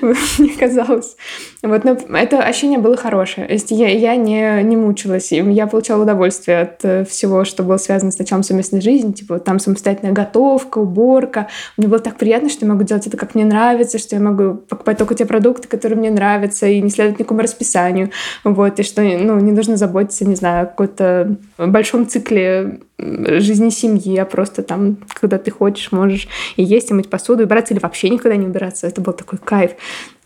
мне 0.38 0.50
казалось. 0.58 1.16
Вот, 1.62 1.84
но 1.84 1.96
это 2.16 2.42
ощущение 2.42 2.78
было 2.78 2.96
хорошее. 3.06 3.46
То 3.46 3.52
есть 3.52 3.70
я, 3.70 3.88
я 3.88 4.16
не, 4.16 4.62
не 4.64 4.76
мучилась. 4.76 5.30
Я 5.30 5.68
получала 5.68 6.02
удовольствие 6.02 6.62
от 6.62 6.84
э, 6.84 7.04
всего, 7.04 7.44
что 7.44 7.62
было 7.62 7.76
связано 7.76 8.10
с 8.10 8.18
началом 8.18 8.42
совместной 8.42 8.80
жизни. 8.80 9.12
Типа 9.12 9.38
там 9.38 9.60
самостоятельная 9.60 10.12
готовка, 10.12 10.78
уборка. 10.78 11.46
Мне 11.76 11.86
было 11.86 12.00
так 12.00 12.16
приятно, 12.16 12.48
что 12.48 12.66
я 12.66 12.72
могу 12.72 12.82
делать 12.82 13.06
это, 13.06 13.16
как 13.16 13.36
мне 13.36 13.44
нравится, 13.44 13.98
что 13.98 14.16
я 14.16 14.22
могу 14.22 14.54
покупать 14.54 14.98
только 14.98 15.14
те 15.14 15.24
продукты, 15.24 15.68
которые 15.68 15.96
мне 15.96 16.10
нравятся, 16.10 16.66
и 16.66 16.80
не 16.80 16.90
следовать 16.90 17.20
никакому 17.20 17.42
расписанию. 17.42 18.10
Вот, 18.42 18.80
и 18.80 18.82
что 18.82 19.02
ну, 19.02 19.38
не 19.38 19.52
нужно 19.52 19.76
заботиться, 19.76 20.26
не 20.26 20.34
знаю, 20.34 20.64
о 20.64 20.66
какой-то 20.66 21.36
большом 21.58 22.08
цикле 22.08 22.80
жизни 22.98 23.68
семьи, 23.70 24.16
а 24.18 24.24
просто 24.24 24.62
там, 24.62 24.96
когда 25.20 25.38
ты 25.38 25.50
хочешь, 25.50 25.92
можешь 25.92 26.28
и 26.56 26.62
есть, 26.62 26.90
и 26.90 26.94
мыть 26.94 27.10
посуду, 27.10 27.42
и 27.42 27.44
убираться, 27.44 27.74
или 27.74 27.80
вообще 27.80 28.08
никогда 28.08 28.36
не 28.36 28.46
убираться. 28.46 28.86
Это 28.86 29.00
был 29.00 29.12
такой 29.12 29.38
кайф. 29.38 29.72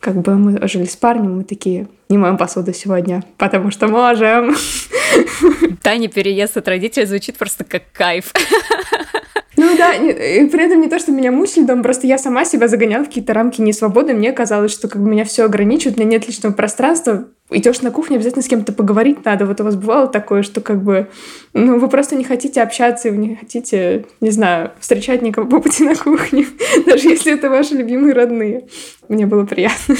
Как 0.00 0.16
бы 0.16 0.34
мы 0.36 0.66
жили 0.66 0.86
с 0.86 0.96
парнем, 0.96 1.36
мы 1.36 1.44
такие, 1.44 1.86
не 2.08 2.16
моем 2.16 2.38
посуду 2.38 2.72
сегодня, 2.72 3.22
потому 3.36 3.70
что 3.70 3.86
можем. 3.86 4.56
Таня 5.82 6.08
переезд 6.08 6.56
от 6.56 6.68
родителей 6.68 7.04
звучит 7.04 7.36
просто 7.36 7.64
как 7.64 7.82
кайф. 7.92 8.32
Ну 9.60 9.76
да, 9.76 9.92
и 9.92 10.46
при 10.46 10.64
этом 10.64 10.80
не 10.80 10.88
то, 10.88 10.98
что 10.98 11.12
меня 11.12 11.30
мучили 11.30 11.64
дома, 11.64 11.82
просто 11.82 12.06
я 12.06 12.16
сама 12.16 12.46
себя 12.46 12.66
загоняла 12.66 13.04
в 13.04 13.08
какие-то 13.08 13.34
рамки 13.34 13.60
несвободы. 13.60 14.14
Мне 14.14 14.32
казалось, 14.32 14.72
что 14.72 14.88
как 14.88 15.02
бы 15.02 15.10
меня 15.10 15.26
все 15.26 15.44
ограничивает, 15.44 15.98
у 15.98 16.00
меня 16.00 16.12
нет 16.12 16.26
личного 16.26 16.54
пространства. 16.54 17.28
Идешь 17.50 17.82
на 17.82 17.90
кухню, 17.90 18.16
обязательно 18.16 18.42
с 18.42 18.48
кем-то 18.48 18.72
поговорить 18.72 19.22
надо. 19.22 19.44
Вот 19.44 19.60
у 19.60 19.64
вас 19.64 19.76
бывало 19.76 20.06
такое, 20.08 20.42
что 20.42 20.62
как 20.62 20.82
бы, 20.82 21.08
ну, 21.52 21.78
вы 21.78 21.88
просто 21.88 22.16
не 22.16 22.24
хотите 22.24 22.62
общаться, 22.62 23.08
и 23.08 23.10
вы 23.10 23.18
не 23.18 23.36
хотите, 23.36 24.06
не 24.22 24.30
знаю, 24.30 24.70
встречать 24.80 25.20
никого 25.20 25.46
по 25.46 25.60
пути 25.60 25.84
на 25.84 25.94
кухне, 25.94 26.46
даже 26.86 27.10
если 27.10 27.34
это 27.34 27.50
ваши 27.50 27.74
любимые 27.74 28.14
родные. 28.14 28.66
Мне 29.10 29.26
было 29.26 29.44
приятно 29.44 29.94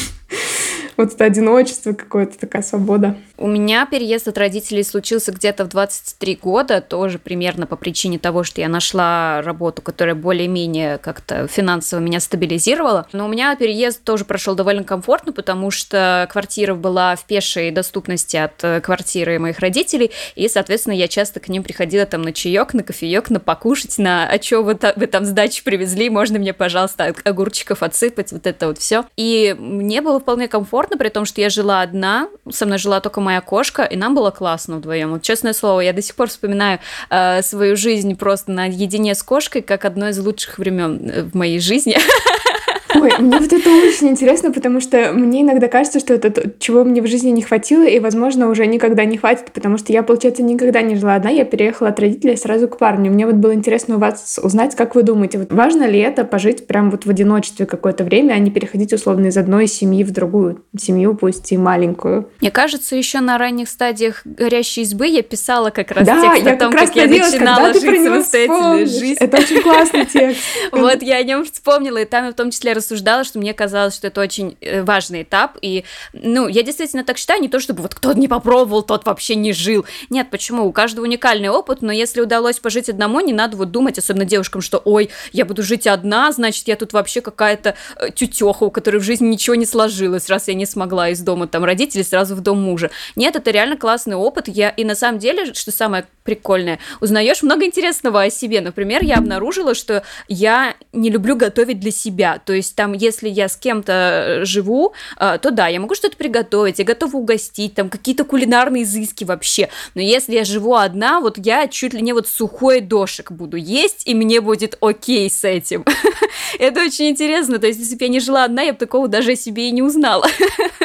вот 0.96 1.12
это 1.14 1.24
одиночество 1.24 1.92
какое-то, 1.92 2.38
такая 2.38 2.62
свобода. 2.62 3.16
У 3.36 3.46
меня 3.46 3.86
переезд 3.86 4.28
от 4.28 4.38
родителей 4.38 4.84
случился 4.84 5.32
где-то 5.32 5.64
в 5.64 5.68
23 5.68 6.38
года, 6.42 6.80
тоже 6.80 7.18
примерно 7.18 7.66
по 7.66 7.76
причине 7.76 8.18
того, 8.18 8.44
что 8.44 8.60
я 8.60 8.68
нашла 8.68 9.42
работу, 9.42 9.82
которая 9.82 10.14
более-менее 10.14 10.98
как-то 10.98 11.46
финансово 11.46 12.00
меня 12.00 12.20
стабилизировала. 12.20 13.06
Но 13.12 13.26
у 13.26 13.28
меня 13.28 13.54
переезд 13.56 14.02
тоже 14.04 14.24
прошел 14.24 14.54
довольно 14.54 14.84
комфортно, 14.84 15.32
потому 15.32 15.70
что 15.70 16.28
квартира 16.30 16.74
была 16.74 17.16
в 17.16 17.24
пешей 17.24 17.70
доступности 17.70 18.36
от 18.36 18.62
э, 18.62 18.80
квартиры 18.80 19.38
моих 19.38 19.58
родителей, 19.60 20.10
и, 20.34 20.48
соответственно, 20.48 20.94
я 20.94 21.08
часто 21.08 21.40
к 21.40 21.48
ним 21.48 21.62
приходила 21.62 22.06
там 22.06 22.22
на 22.22 22.32
чаек, 22.32 22.74
на 22.74 22.82
кофеек, 22.82 23.30
на 23.30 23.40
покушать, 23.40 23.98
на 23.98 24.28
а 24.28 24.42
что 24.42 24.62
вы, 24.62 24.78
вы 24.96 25.06
там 25.06 25.24
с 25.24 25.30
дачи 25.30 25.64
привезли, 25.64 26.10
можно 26.10 26.38
мне, 26.38 26.52
пожалуйста, 26.52 27.14
огурчиков 27.24 27.82
отсыпать, 27.82 28.32
вот 28.32 28.46
это 28.46 28.68
вот 28.68 28.78
все. 28.78 29.04
И 29.16 29.56
мне 29.58 30.02
было 30.02 30.20
вполне 30.20 30.48
комфортно, 30.48 30.79
при 30.88 31.08
том, 31.08 31.24
что 31.24 31.40
я 31.40 31.50
жила 31.50 31.82
одна, 31.82 32.28
со 32.50 32.66
мной 32.66 32.78
жила 32.78 33.00
только 33.00 33.20
моя 33.20 33.40
кошка, 33.40 33.84
и 33.84 33.96
нам 33.96 34.14
было 34.14 34.30
классно 34.30 34.76
вдвоем. 34.76 35.12
Вот 35.12 35.22
честное 35.22 35.52
слово, 35.52 35.80
я 35.80 35.92
до 35.92 36.02
сих 36.02 36.14
пор 36.14 36.28
вспоминаю 36.28 36.80
э, 37.10 37.42
свою 37.42 37.76
жизнь 37.76 38.16
просто 38.16 38.52
наедине 38.52 39.14
с 39.14 39.22
кошкой 39.22 39.62
как 39.62 39.84
одно 39.84 40.08
из 40.08 40.18
лучших 40.18 40.58
времен 40.58 41.10
э, 41.10 41.22
в 41.22 41.34
моей 41.34 41.60
жизни. 41.60 41.96
Ой, 42.94 43.10
мне 43.18 43.38
вот 43.38 43.52
это 43.52 43.70
очень 43.70 44.08
интересно, 44.08 44.52
потому 44.52 44.80
что 44.80 45.12
мне 45.12 45.42
иногда 45.42 45.68
кажется, 45.68 46.00
что 46.00 46.14
это 46.14 46.30
то, 46.30 46.50
чего 46.58 46.84
мне 46.84 47.02
в 47.02 47.06
жизни 47.06 47.30
не 47.30 47.42
хватило, 47.42 47.84
и, 47.84 47.98
возможно, 48.00 48.48
уже 48.48 48.66
никогда 48.66 49.04
не 49.04 49.16
хватит, 49.16 49.52
потому 49.52 49.78
что 49.78 49.92
я, 49.92 50.02
получается, 50.02 50.42
никогда 50.42 50.82
не 50.82 50.96
жила 50.96 51.14
одна, 51.14 51.30
я 51.30 51.44
переехала 51.44 51.90
от 51.90 52.00
родителей 52.00 52.36
сразу 52.36 52.68
к 52.68 52.78
парню. 52.78 53.10
Мне 53.10 53.26
вот 53.26 53.36
было 53.36 53.54
интересно 53.54 53.96
у 53.96 53.98
вас 53.98 54.38
узнать, 54.42 54.74
как 54.74 54.94
вы 54.94 55.02
думаете, 55.02 55.38
вот 55.38 55.52
важно 55.52 55.84
ли 55.84 55.98
это 55.98 56.24
пожить 56.24 56.66
прям 56.66 56.90
вот 56.90 57.06
в 57.06 57.10
одиночестве 57.10 57.66
какое-то 57.66 58.04
время, 58.04 58.34
а 58.34 58.38
не 58.38 58.50
переходить 58.50 58.92
условно 58.92 59.26
из 59.26 59.36
одной 59.36 59.66
семьи 59.66 60.04
в 60.04 60.10
другую 60.10 60.64
семью, 60.76 61.14
пусть 61.14 61.52
и 61.52 61.56
маленькую? 61.56 62.28
Мне 62.40 62.50
кажется, 62.50 62.96
еще 62.96 63.20
на 63.20 63.38
ранних 63.38 63.68
стадиях 63.68 64.22
горящей 64.24 64.82
избы 64.82 65.06
я 65.06 65.22
писала 65.22 65.70
как 65.70 65.90
раз 65.90 66.06
да, 66.06 66.20
текст 66.20 66.46
я 66.46 66.52
о 66.52 66.56
том, 66.56 66.72
как, 66.72 66.86
как 66.86 66.96
я 66.96 67.06
начинала 67.06 67.72
жить 67.72 68.02
самостоятельную 68.02 68.86
жизнь. 68.86 69.16
Это 69.20 69.38
очень 69.38 69.62
классный 69.62 70.06
текст. 70.06 70.40
Вот 70.72 71.02
я 71.02 71.16
о 71.16 71.22
нем 71.22 71.44
вспомнила, 71.44 71.98
и 71.98 72.04
там 72.04 72.26
я 72.26 72.32
в 72.32 72.34
том 72.34 72.50
числе 72.50 72.72
рассуждала, 72.80 73.24
что 73.24 73.38
мне 73.38 73.54
казалось, 73.54 73.94
что 73.94 74.06
это 74.06 74.20
очень 74.20 74.56
э, 74.60 74.82
важный 74.82 75.22
этап, 75.22 75.56
и, 75.62 75.84
ну, 76.12 76.48
я 76.48 76.62
действительно 76.62 77.04
так 77.04 77.18
считаю, 77.18 77.40
не 77.40 77.48
то 77.48 77.60
чтобы 77.60 77.82
вот 77.82 77.94
кто 77.94 78.12
не 78.12 78.28
попробовал, 78.28 78.82
тот 78.82 79.04
вообще 79.06 79.34
не 79.34 79.52
жил. 79.52 79.84
Нет, 80.08 80.30
почему? 80.30 80.64
У 80.64 80.72
каждого 80.72 81.04
уникальный 81.04 81.48
опыт, 81.48 81.82
но 81.82 81.92
если 81.92 82.20
удалось 82.20 82.58
пожить 82.58 82.88
одному, 82.88 83.20
не 83.20 83.32
надо 83.32 83.56
вот 83.56 83.70
думать, 83.70 83.98
особенно 83.98 84.24
девушкам, 84.24 84.60
что, 84.60 84.78
ой, 84.78 85.10
я 85.32 85.44
буду 85.44 85.62
жить 85.62 85.86
одна, 85.86 86.32
значит, 86.32 86.66
я 86.68 86.76
тут 86.76 86.92
вообще 86.92 87.20
какая-то 87.20 87.76
э, 87.96 88.10
тетеха, 88.10 88.64
у 88.64 88.70
которой 88.70 88.98
в 88.98 89.04
жизни 89.04 89.28
ничего 89.28 89.54
не 89.54 89.66
сложилось, 89.66 90.28
раз 90.28 90.48
я 90.48 90.54
не 90.54 90.66
смогла 90.66 91.10
из 91.10 91.20
дома 91.20 91.46
там 91.46 91.64
родителей 91.64 92.04
сразу 92.04 92.34
в 92.34 92.40
дом 92.40 92.60
мужа. 92.60 92.90
Нет, 93.16 93.36
это 93.36 93.50
реально 93.50 93.76
классный 93.76 94.16
опыт, 94.16 94.48
я, 94.48 94.70
и 94.70 94.84
на 94.84 94.94
самом 94.94 95.18
деле, 95.18 95.52
что 95.54 95.70
самое 95.70 96.06
прикольное, 96.24 96.78
узнаешь 97.00 97.42
много 97.42 97.64
интересного 97.64 98.22
о 98.22 98.30
себе. 98.30 98.60
Например, 98.60 99.02
я 99.02 99.16
обнаружила, 99.16 99.74
что 99.74 100.04
я 100.28 100.74
не 100.92 101.10
люблю 101.10 101.36
готовить 101.36 101.80
для 101.80 101.90
себя, 101.90 102.40
то 102.44 102.52
есть 102.52 102.69
там, 102.76 102.92
если 102.92 103.28
я 103.28 103.48
с 103.48 103.56
кем-то 103.56 103.92
э, 103.92 104.44
живу, 104.44 104.92
э, 105.18 105.38
то 105.40 105.50
да, 105.50 105.68
я 105.68 105.80
могу 105.80 105.94
что-то 105.94 106.16
приготовить, 106.16 106.78
я 106.78 106.84
готова 106.84 107.16
угостить, 107.16 107.74
там 107.74 107.88
какие-то 107.88 108.24
кулинарные 108.24 108.84
изыски 108.84 109.24
вообще, 109.24 109.68
но 109.94 110.02
если 110.02 110.34
я 110.34 110.44
живу 110.44 110.74
одна, 110.74 111.20
вот 111.20 111.38
я 111.38 111.68
чуть 111.68 111.94
ли 111.94 112.02
не 112.02 112.12
вот 112.12 112.28
сухой 112.28 112.80
дошек 112.80 113.30
буду 113.32 113.56
есть, 113.56 114.02
и 114.06 114.14
мне 114.14 114.40
будет 114.40 114.76
окей 114.80 115.30
с 115.30 115.44
этим. 115.44 115.84
Это 116.58 116.82
очень 116.82 117.08
интересно, 117.08 117.58
то 117.58 117.66
есть 117.66 117.78
если 117.78 117.96
бы 117.96 118.04
я 118.04 118.08
не 118.10 118.20
жила 118.20 118.44
одна, 118.44 118.62
я 118.62 118.72
бы 118.72 118.78
такого 118.78 119.08
даже 119.08 119.32
о 119.32 119.36
себе 119.36 119.68
и 119.68 119.72
не 119.72 119.82
узнала. 119.82 120.26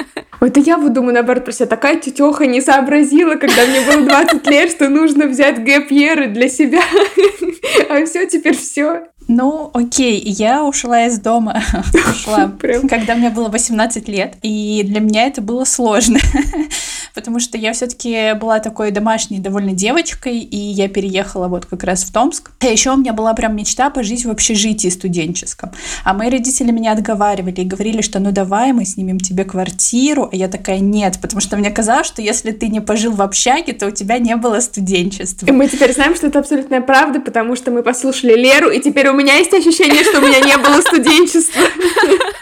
Это 0.46 0.60
я 0.60 0.78
вот 0.78 0.94
думаю, 0.94 1.14
наоборот, 1.14 1.46
про 1.46 1.52
себя. 1.52 1.66
Такая 1.66 2.00
тетеха 2.00 2.46
не 2.46 2.62
сообразила, 2.62 3.36
когда 3.36 3.66
мне 3.66 3.82
было 3.82 4.06
20 4.06 4.48
лет, 4.48 4.72
что 4.72 4.90
нужно 4.90 5.28
взять 5.28 5.64
гэп 5.64 5.90
для 5.90 6.50
себя. 6.50 6.82
А 7.90 8.06
все, 8.06 8.26
теперь 8.26 8.56
все. 8.56 9.08
Ну, 9.28 9.72
окей, 9.74 10.22
я 10.24 10.64
ушла 10.64 11.08
из 11.08 11.20
дома, 11.20 11.62
ушла, 12.12 12.52
когда 12.88 13.16
мне 13.16 13.30
было 13.30 13.50
18 13.50 14.08
лет, 14.08 14.36
и 14.44 14.84
для 14.86 15.00
меня 15.00 15.26
это 15.26 15.42
было 15.42 15.64
сложно, 15.64 16.20
потому 17.16 17.40
что 17.40 17.58
я 17.58 17.74
все-таки 17.74 18.34
была 18.34 18.60
такой 18.60 18.92
домашней 18.92 19.40
довольно 19.40 19.72
девочкой, 19.72 20.40
и 20.40 20.58
я 20.58 20.90
переехала 20.90 21.48
вот 21.48 21.66
как 21.66 21.84
раз 21.84 22.04
в 22.04 22.12
Томск. 22.12 22.52
А 22.60 22.66
еще 22.66 22.92
у 22.92 22.98
меня 22.98 23.14
была 23.14 23.34
прям 23.34 23.56
мечта 23.56 23.90
пожить 23.90 24.26
в 24.26 24.30
общежитии 24.30 24.90
студенческом. 24.90 25.72
А 26.04 26.14
мои 26.14 26.30
родители 26.30 26.72
меня 26.72 26.92
отговаривали 26.92 27.62
и 27.62 27.66
говорили, 27.66 28.02
что 28.02 28.20
ну 28.20 28.32
давай 28.32 28.74
мы 28.74 28.86
снимем 28.86 29.20
тебе 29.20 29.46
квартиру, 29.46 30.30
а 30.32 30.36
я 30.36 30.48
такая 30.48 30.80
нет, 30.80 31.20
потому 31.22 31.42
что 31.42 31.58
мне 31.58 31.72
казалось, 31.72 32.08
что 32.08 32.22
если 32.22 32.52
ты 32.52 32.68
не 32.68 32.82
пожил 32.82 33.14
в 33.14 33.22
общаге, 33.22 33.74
то 33.74 33.88
у 33.88 33.92
тебя 33.92 34.20
не 34.20 34.36
было 34.36 34.60
студенчества. 34.60 35.46
И 35.48 35.52
мы 35.52 35.68
теперь 35.68 35.94
знаем, 35.94 36.16
что 36.16 36.28
это 36.28 36.40
абсолютная 36.40 36.82
правда, 36.82 37.20
потому 37.22 37.56
что 37.56 37.72
мы 37.72 37.82
послушали 37.82 38.34
Леру, 38.34 38.70
и 38.70 38.80
теперь 38.82 39.08
у 39.08 39.14
меня 39.14 39.36
есть 39.36 39.54
ощущение, 39.54 40.04
что 40.04 40.20
у 40.20 40.22
меня 40.22 40.40
не 40.42 40.58
было 40.58 40.82
студенчества. 40.82 41.62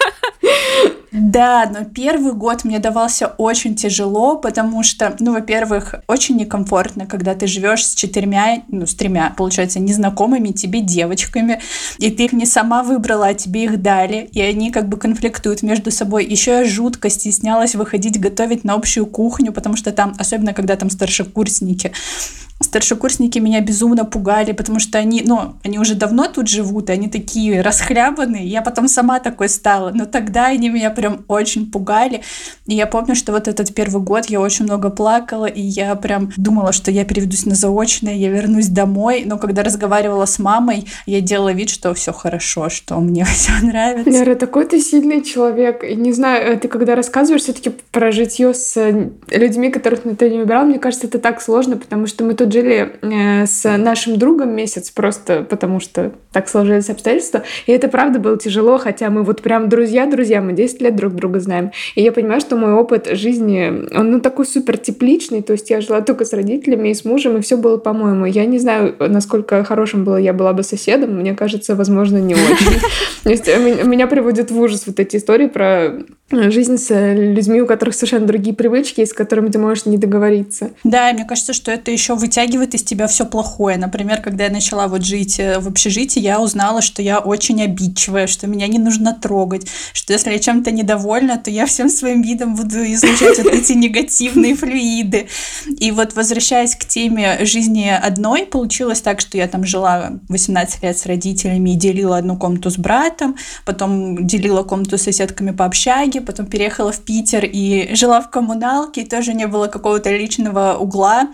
Да, 1.14 1.70
но 1.72 1.86
первый 1.86 2.34
год 2.34 2.64
мне 2.64 2.80
давался 2.80 3.28
очень 3.28 3.76
тяжело, 3.76 4.36
потому 4.36 4.82
что, 4.82 5.16
ну, 5.20 5.34
во-первых, 5.34 5.94
очень 6.08 6.38
некомфортно, 6.38 7.06
когда 7.06 7.36
ты 7.36 7.46
живешь 7.46 7.86
с 7.86 7.94
четырьмя, 7.94 8.64
ну, 8.68 8.88
с 8.88 8.96
тремя, 8.96 9.32
получается, 9.38 9.80
незнакомыми 9.80 10.50
тебе 10.50 10.82
девочками, 10.82 11.62
и 12.00 12.10
ты 12.10 12.26
их 12.26 12.34
не 12.34 12.48
сама 12.48 12.82
выбрала, 12.82 13.28
а 13.28 13.34
тебе 13.36 13.66
их 13.66 13.80
дали, 13.80 14.28
и 14.32 14.42
они 14.42 14.72
как 14.72 14.90
бы 14.90 14.98
конфликтуют 14.98 15.62
между 15.62 15.92
собой. 15.92 16.26
Еще 16.26 16.52
я 16.52 16.66
жутко 16.66 17.12
стеснялась 17.12 17.76
выходить 17.76 18.20
готовить 18.20 18.64
на 18.64 18.74
общую 18.74 19.06
кухню, 19.06 19.54
потому 19.54 19.76
что 19.76 19.92
там, 19.92 20.16
особенно 20.18 20.54
когда 20.54 20.76
там 20.76 20.90
старшекурсники, 20.90 21.92
старшекурсники 22.62 23.40
меня 23.40 23.62
безумно 23.62 24.06
пугали, 24.06 24.52
потому 24.52 24.80
что 24.80 24.98
они, 24.98 25.24
ну, 25.26 25.56
они 25.64 25.80
уже 25.80 25.96
давно 25.96 26.28
тут 26.28 26.48
живут, 26.48 26.90
и 26.90 26.94
они 26.94 27.10
такие 27.10 27.62
расхлябанные. 27.62 28.48
Я 28.48 28.62
потом 28.62 28.88
сама 28.88 29.20
такой 29.20 29.50
стала. 29.50 29.92
Но 29.94 30.06
тогда 30.06 30.48
они 30.48 30.70
меня 30.70 30.90
прям 30.90 31.24
очень 31.28 31.70
пугали. 31.70 32.22
И 32.68 32.76
я 32.76 32.88
помню, 32.88 33.16
что 33.16 33.32
вот 33.32 33.48
этот 33.48 33.74
первый 33.74 34.02
год 34.02 34.26
я 34.28 34.40
очень 34.40 34.66
много 34.66 34.90
плакала, 34.90 35.46
и 35.46 35.62
я 35.62 35.96
прям 35.96 36.32
думала, 36.38 36.72
что 36.72 36.92
я 36.92 37.06
переведусь 37.06 37.46
на 37.46 37.56
заочное, 37.56 38.16
я 38.16 38.30
вернусь 38.30 38.68
домой. 38.68 39.24
Но 39.26 39.38
когда 39.38 39.64
разговаривала 39.64 40.26
с 40.26 40.40
мамой, 40.40 40.88
я 41.06 41.22
делала 41.22 41.52
вид, 41.52 41.70
что 41.70 41.94
все 41.94 42.14
хорошо, 42.14 42.70
что 42.70 43.00
мне 43.00 43.26
все 43.34 43.52
нравится. 43.62 44.10
Лера, 44.10 44.36
такой 44.36 44.66
ты 44.66 44.80
сильный 44.80 45.24
человек. 45.24 45.84
И 45.84 45.96
не 45.96 46.12
знаю, 46.12 46.60
ты 46.60 46.68
когда 46.68 46.96
рассказываешь 46.96 47.44
все-таки 47.44 47.72
про 47.92 48.12
житье 48.12 48.54
с 48.54 48.76
людьми, 49.30 49.70
которых 49.70 50.02
ты 50.18 50.30
не 50.30 50.40
выбирал, 50.40 50.66
мне 50.66 50.80
кажется, 50.80 51.08
это 51.08 51.20
так 51.20 51.42
сложно, 51.42 51.78
потому 51.78 52.08
что 52.08 52.24
мы 52.24 52.34
тут 52.34 52.43
жили 52.52 52.94
э, 53.02 53.46
с 53.46 53.78
нашим 53.78 54.18
другом 54.18 54.56
месяц, 54.56 54.92
просто 54.92 55.46
потому 55.48 55.80
что 55.80 56.12
так 56.32 56.50
сложились 56.50 56.90
обстоятельства. 56.90 57.44
И 57.68 57.72
это 57.72 57.88
правда 57.88 58.20
было 58.20 58.38
тяжело, 58.38 58.78
хотя 58.78 59.10
мы 59.10 59.24
вот 59.24 59.42
прям 59.42 59.70
друзья-друзья, 59.70 60.42
мы 60.42 60.54
10 60.54 60.82
лет 60.82 60.96
друг 60.96 61.14
друга 61.14 61.40
знаем. 61.40 61.72
И 61.96 62.02
я 62.02 62.12
понимаю, 62.12 62.42
что 62.42 62.56
мой 62.56 62.74
опыт 62.74 63.08
жизни, 63.12 63.88
он 63.96 64.12
ну 64.12 64.20
такой 64.20 64.46
супер 64.46 64.78
тепличный, 64.78 65.42
то 65.42 65.54
есть 65.54 65.70
я 65.70 65.80
жила 65.80 66.02
только 66.02 66.26
с 66.26 66.34
родителями 66.34 66.90
и 66.90 66.94
с 66.94 67.06
мужем, 67.06 67.38
и 67.38 67.42
все 67.42 67.56
было 67.56 67.78
по-моему. 67.78 68.26
Я 68.26 68.46
не 68.46 68.60
знаю, 68.60 68.96
насколько 69.00 69.64
хорошим 69.64 70.04
было 70.04 70.18
я 70.18 70.34
была 70.34 70.54
бы 70.54 70.64
соседом, 70.64 71.20
мне 71.20 71.36
кажется, 71.36 71.76
возможно, 71.76 72.18
не 72.18 72.34
очень. 72.34 73.88
Меня 73.88 74.08
приводит 74.08 74.52
в 74.52 74.60
ужас 74.60 74.84
вот 74.88 75.00
эти 75.00 75.18
истории 75.18 75.48
про 75.48 76.04
жизнь 76.32 76.78
с 76.78 76.90
людьми, 77.14 77.62
у 77.62 77.68
которых 77.68 77.96
совершенно 77.96 78.26
другие 78.26 78.56
привычки, 78.56 79.06
с 79.06 79.14
которыми 79.14 79.50
ты 79.50 79.60
можешь 79.60 79.86
не 79.86 79.98
договориться. 79.98 80.72
Да, 80.84 81.12
мне 81.14 81.26
кажется, 81.26 81.54
что 81.54 81.72
это 81.72 81.92
еще 81.92 82.16
вытягивает 82.34 82.74
из 82.74 82.84
тебя 82.84 83.06
все 83.08 83.26
плохое. 83.26 83.78
Например, 83.78 84.20
когда 84.20 84.46
я 84.46 84.50
начала 84.50 84.88
вот 84.88 85.06
жить 85.06 85.40
э, 85.40 85.60
в 85.60 85.68
общежитии, 85.68 86.20
я 86.20 86.42
узнала, 86.42 86.82
что 86.82 87.04
я 87.04 87.20
очень 87.20 87.62
обидчивая, 87.62 88.26
что 88.26 88.48
меня 88.48 88.68
не 88.68 88.80
нужно 88.80 89.14
трогать, 89.14 89.68
что 89.94 90.14
если 90.14 90.32
я 90.32 90.40
чем-то 90.40 90.72
недовольна, 90.72 91.38
то 91.38 91.52
я 91.52 91.68
всем 91.68 91.90
своим 91.90 92.24
видом 92.24 92.56
буду 92.56 92.84
излучать 92.94 93.38
вот 93.38 93.54
эти 93.54 93.74
негативные 93.74 94.56
флюиды. 94.56 95.28
И 95.80 95.92
вот 95.92 96.16
возвращаясь 96.16 96.76
к 96.76 96.86
теме 96.86 97.46
жизни 97.46 97.88
одной, 97.90 98.48
получилось 98.48 99.02
так, 99.02 99.22
что 99.22 99.38
я 99.38 99.48
там 99.48 99.64
жила 99.64 100.14
18 100.30 100.84
лет 100.84 100.98
с 100.98 101.06
родителями 101.06 101.72
и 101.72 101.76
делила 101.76 102.18
одну 102.18 102.36
комнату 102.36 102.72
с 102.72 102.78
братом, 102.78 103.36
потом 103.64 104.26
делила 104.26 104.64
комнату 104.64 104.98
с 104.98 105.04
соседками 105.04 105.52
по 105.52 105.66
общаге, 105.66 106.22
потом 106.22 106.48
переехала 106.48 106.92
в 106.92 107.00
Питер 107.02 107.46
и 107.46 107.94
жила 107.94 108.22
в 108.22 108.32
коммуналке, 108.32 109.02
и 109.02 109.06
тоже 109.06 109.34
не 109.36 109.46
было 109.46 109.68
какого-то 109.68 110.10
личного 110.10 110.78
угла. 110.80 111.28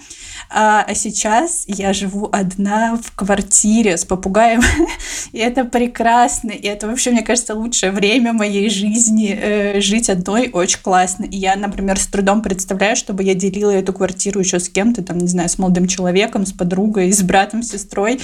А, 0.90 0.96
сейчас 0.96 1.66
я 1.68 1.94
живу 1.94 2.30
одна 2.32 2.98
в 2.98 3.16
квартире 3.16 3.96
с 3.96 4.06
попугаем, 4.06 4.62
и 5.32 5.38
это 5.38 5.64
прекрасно, 5.64 6.50
и 6.50 6.66
это 6.66 6.88
вообще, 6.88 7.12
мне 7.12 7.22
кажется, 7.22 7.54
лучшее 7.54 7.92
время 7.92 8.34
моей 8.34 8.72
жизни. 8.72 9.38
Э, 9.40 9.82
жить 9.82 10.10
одной 10.10 10.50
очень 10.52 10.80
классно. 10.80 11.26
И 11.26 11.38
я, 11.38 11.56
например, 11.56 12.00
с 12.00 12.08
трудом 12.08 12.42
представляю, 12.42 12.96
чтобы 12.96 13.22
я 13.22 13.36
делила 13.36 13.70
эту 13.70 13.94
квартиру 13.94 14.40
еще 14.40 14.60
с 14.60 14.68
кем-то, 14.68 15.04
там, 15.04 15.20
не 15.20 15.28
знаю, 15.28 15.48
с 15.50 15.60
молодым 15.60 15.86
человеком, 15.88 16.48
с 16.48 16.54
подругой, 16.54 17.12
с 17.12 17.22
братом, 17.22 17.62
с 17.62 17.70
сестрой. 17.70 18.20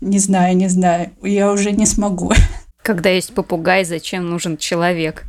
Не 0.00 0.18
знаю, 0.18 0.56
не 0.56 0.66
знаю, 0.66 1.12
я 1.22 1.52
уже 1.52 1.70
не 1.70 1.86
смогу. 1.86 2.32
Когда 2.82 3.10
есть 3.10 3.32
попугай, 3.32 3.84
зачем 3.84 4.28
нужен 4.28 4.56
человек? 4.56 5.22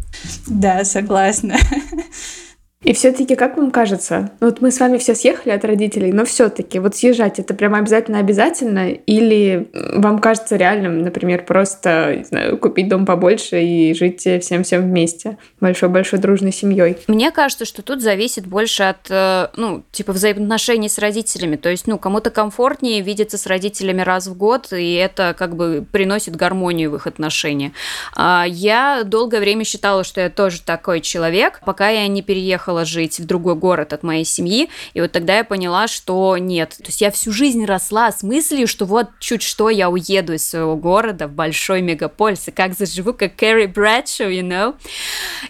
Да, 0.48 0.84
согласна. 0.86 1.56
И 2.82 2.94
все-таки, 2.94 3.36
как 3.36 3.58
вам 3.58 3.72
кажется, 3.72 4.32
ну 4.40 4.48
вот 4.48 4.62
мы 4.62 4.72
с 4.72 4.80
вами 4.80 4.98
все 5.00 5.14
съехали 5.14 5.52
от 5.52 5.66
родителей, 5.66 6.14
но 6.14 6.24
все-таки 6.24 6.80
вот 6.80 6.96
съезжать 6.96 7.38
это 7.38 7.54
прямо 7.54 7.80
обязательно 7.80 8.20
обязательно, 8.20 8.92
или 8.92 9.68
вам 9.74 10.20
кажется 10.20 10.56
реальным, 10.56 11.02
например, 11.02 11.44
просто 11.44 12.16
не 12.20 12.24
знаю, 12.24 12.58
купить 12.58 12.88
дом 12.88 13.06
побольше 13.06 13.62
и 13.62 13.94
жить 13.94 14.22
всем 14.22 14.64
всем 14.64 14.84
вместе, 14.84 15.38
большой-большой 15.60 16.20
дружной 16.20 16.54
семьей? 16.54 16.96
Мне 17.08 17.32
кажется, 17.32 17.66
что 17.66 17.82
тут 17.82 18.02
зависит 18.02 18.48
больше 18.48 18.84
от, 18.84 19.08
э, 19.10 19.48
ну, 19.58 19.84
типа 19.92 20.14
взаимоотношений 20.14 20.88
с 20.88 21.00
родителями. 21.00 21.58
То 21.58 21.68
есть, 21.68 21.86
ну, 21.86 21.98
кому-то 21.98 22.30
комфортнее 22.30 23.02
видеться 23.02 23.38
с 23.38 23.46
родителями 23.46 24.04
раз 24.04 24.28
в 24.28 24.38
год, 24.38 24.72
и 24.72 24.94
это 24.94 25.36
как 25.38 25.58
бы 25.58 25.86
приносит 25.92 26.38
гармонию 26.38 26.92
в 26.92 26.96
их 26.96 27.08
отношениях. 27.08 27.74
А 28.16 28.46
я 28.48 29.04
долгое 29.04 29.42
время 29.42 29.66
считала, 29.66 30.06
что 30.06 30.22
я 30.22 30.30
тоже 30.30 30.62
такой 30.62 31.02
человек, 31.02 31.60
пока 31.66 31.90
я 31.90 32.08
не 32.08 32.22
переехала 32.22 32.69
переехала 32.70 32.86
жить 32.86 33.20
в 33.20 33.26
другой 33.26 33.56
город 33.56 33.94
от 33.94 34.04
моей 34.04 34.26
семьи, 34.26 34.70
и 34.94 35.02
вот 35.02 35.12
тогда 35.12 35.38
я 35.38 35.44
поняла, 35.44 35.88
что 35.88 36.38
нет. 36.38 36.76
То 36.78 36.86
есть 36.86 37.02
я 37.02 37.12
всю 37.12 37.32
жизнь 37.32 37.66
росла 37.66 38.12
с 38.12 38.24
мыслью, 38.24 38.68
что 38.68 38.86
вот 38.86 39.08
чуть 39.20 39.42
что 39.42 39.70
я 39.70 39.90
уеду 39.90 40.34
из 40.34 40.48
своего 40.48 40.76
города 40.76 41.28
в 41.28 41.32
большой 41.32 41.82
мегаполис, 41.82 42.48
и 42.48 42.52
как 42.52 42.76
заживу, 42.78 43.14
как 43.14 43.36
Кэрри 43.36 43.66
Брэдшоу, 43.66 44.30
you 44.30 44.42
know? 44.42 44.76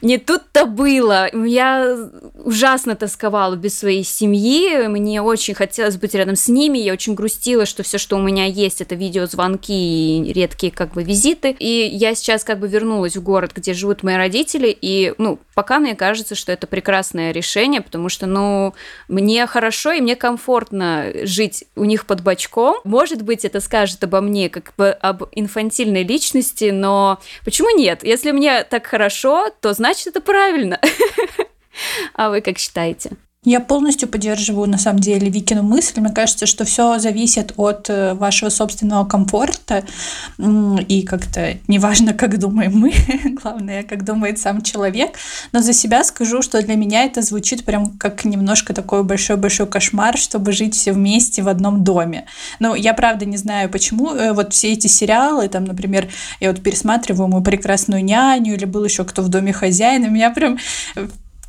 Не 0.02 0.18
тут-то 0.18 0.66
было. 0.66 1.30
Я 1.34 2.10
ужасно 2.36 2.96
тосковала 2.96 3.56
без 3.56 3.78
своей 3.78 4.04
семьи, 4.04 4.88
мне 4.88 5.22
очень 5.22 5.54
хотелось 5.54 5.98
быть 5.98 6.16
рядом 6.16 6.36
с 6.36 6.48
ними, 6.48 6.78
я 6.78 6.94
очень 6.94 7.16
грустила, 7.16 7.66
что 7.66 7.84
все, 7.84 7.98
что 7.98 8.16
у 8.16 8.22
меня 8.22 8.46
есть, 8.46 8.82
это 8.82 8.96
видеозвонки 8.96 9.72
и 9.72 10.34
редкие 10.34 10.72
как 10.72 10.94
бы 10.94 11.04
визиты, 11.04 11.56
и 11.60 11.90
я 11.92 12.16
сейчас 12.16 12.44
как 12.44 12.60
бы 12.60 12.68
вернулась 12.68 13.16
в 13.16 13.24
город, 13.24 13.52
где 13.56 13.74
живут 13.74 14.04
мои 14.04 14.16
родители, 14.16 14.76
и, 14.82 15.14
ну, 15.18 15.40
пока 15.56 15.80
мне 15.80 15.96
кажется, 15.96 16.36
что 16.36 16.52
это 16.52 16.68
прекрасное 17.10 17.32
решение, 17.32 17.82
потому 17.82 18.10
что, 18.10 18.26
ну, 18.28 18.74
мне 19.08 19.46
хорошо 19.48 19.92
и 19.92 20.02
мне 20.02 20.16
комфортно 20.16 21.12
жить 21.24 21.66
у 21.76 21.86
них 21.86 22.06
под 22.06 22.22
бочком. 22.22 22.78
Может 22.84 23.24
быть, 23.24 23.46
это 23.46 23.60
скажет 23.60 24.04
обо 24.04 24.22
мне 24.22 24.50
как 24.50 24.74
бы 24.78 24.90
об 24.90 25.24
инфантильной 25.32 26.04
личности, 26.04 26.72
но 26.72 27.20
почему 27.46 27.76
нет? 27.76 28.04
Если 28.04 28.32
мне 28.32 28.64
так 28.64 28.86
хорошо, 28.86 29.50
то 29.62 29.74
значит 29.74 30.08
это 30.08 30.22
правильно. 30.22 30.80
А 32.14 32.30
вы 32.30 32.42
как 32.42 32.58
считаете? 32.58 33.12
Я 33.50 33.62
полностью 33.62 34.08
поддерживаю, 34.08 34.70
на 34.70 34.78
самом 34.78 35.00
деле, 35.00 35.28
Викину 35.28 35.64
мысль. 35.64 36.00
Мне 36.00 36.12
кажется, 36.12 36.46
что 36.46 36.66
все 36.66 37.00
зависит 37.00 37.52
от 37.58 37.90
э, 37.90 38.14
вашего 38.14 38.50
собственного 38.50 39.06
комфорта. 39.06 39.86
И 40.38 41.02
как-то 41.02 41.58
неважно, 41.68 42.14
как 42.14 42.38
думаем 42.38 42.78
мы, 42.78 42.94
главное, 43.42 43.82
как 43.82 44.06
думает 44.06 44.38
сам 44.38 44.62
человек. 44.62 45.16
Но 45.52 45.62
за 45.62 45.74
себя 45.74 46.04
скажу, 46.04 46.44
что 46.44 46.62
для 46.62 46.76
меня 46.76 47.06
это 47.06 47.24
звучит 47.24 47.66
прям 47.66 47.98
как 47.98 48.24
немножко 48.24 48.76
такой 48.76 49.04
большой-большой 49.04 49.66
кошмар, 49.66 50.16
чтобы 50.16 50.52
жить 50.52 50.76
все 50.76 50.94
вместе 50.94 51.42
в 51.42 51.48
одном 51.48 51.84
доме. 51.84 52.26
Но 52.60 52.76
я 52.76 52.94
правда 52.94 53.26
не 53.26 53.38
знаю, 53.38 53.72
почему 53.72 54.14
э, 54.14 54.32
вот 54.32 54.54
все 54.54 54.74
эти 54.74 54.86
сериалы, 54.86 55.48
там, 55.48 55.66
например, 55.66 56.08
я 56.40 56.52
вот 56.52 56.62
пересматриваю 56.62 57.28
«Мою 57.28 57.44
прекрасную 57.44 58.06
няню» 58.06 58.54
или 58.54 58.66
был 58.66 58.84
еще 58.84 59.06
кто 59.06 59.24
в 59.24 59.30
доме 59.30 59.54
хозяина, 59.54 60.06
меня 60.06 60.30
прям 60.30 60.60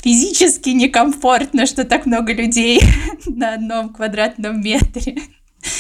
физически 0.03 0.71
некомфортно, 0.71 1.67
что 1.67 1.85
так 1.85 2.07
много 2.07 2.33
людей 2.33 2.81
на 3.27 3.55
одном 3.55 3.91
квадратном 3.91 4.61
метре 4.61 5.17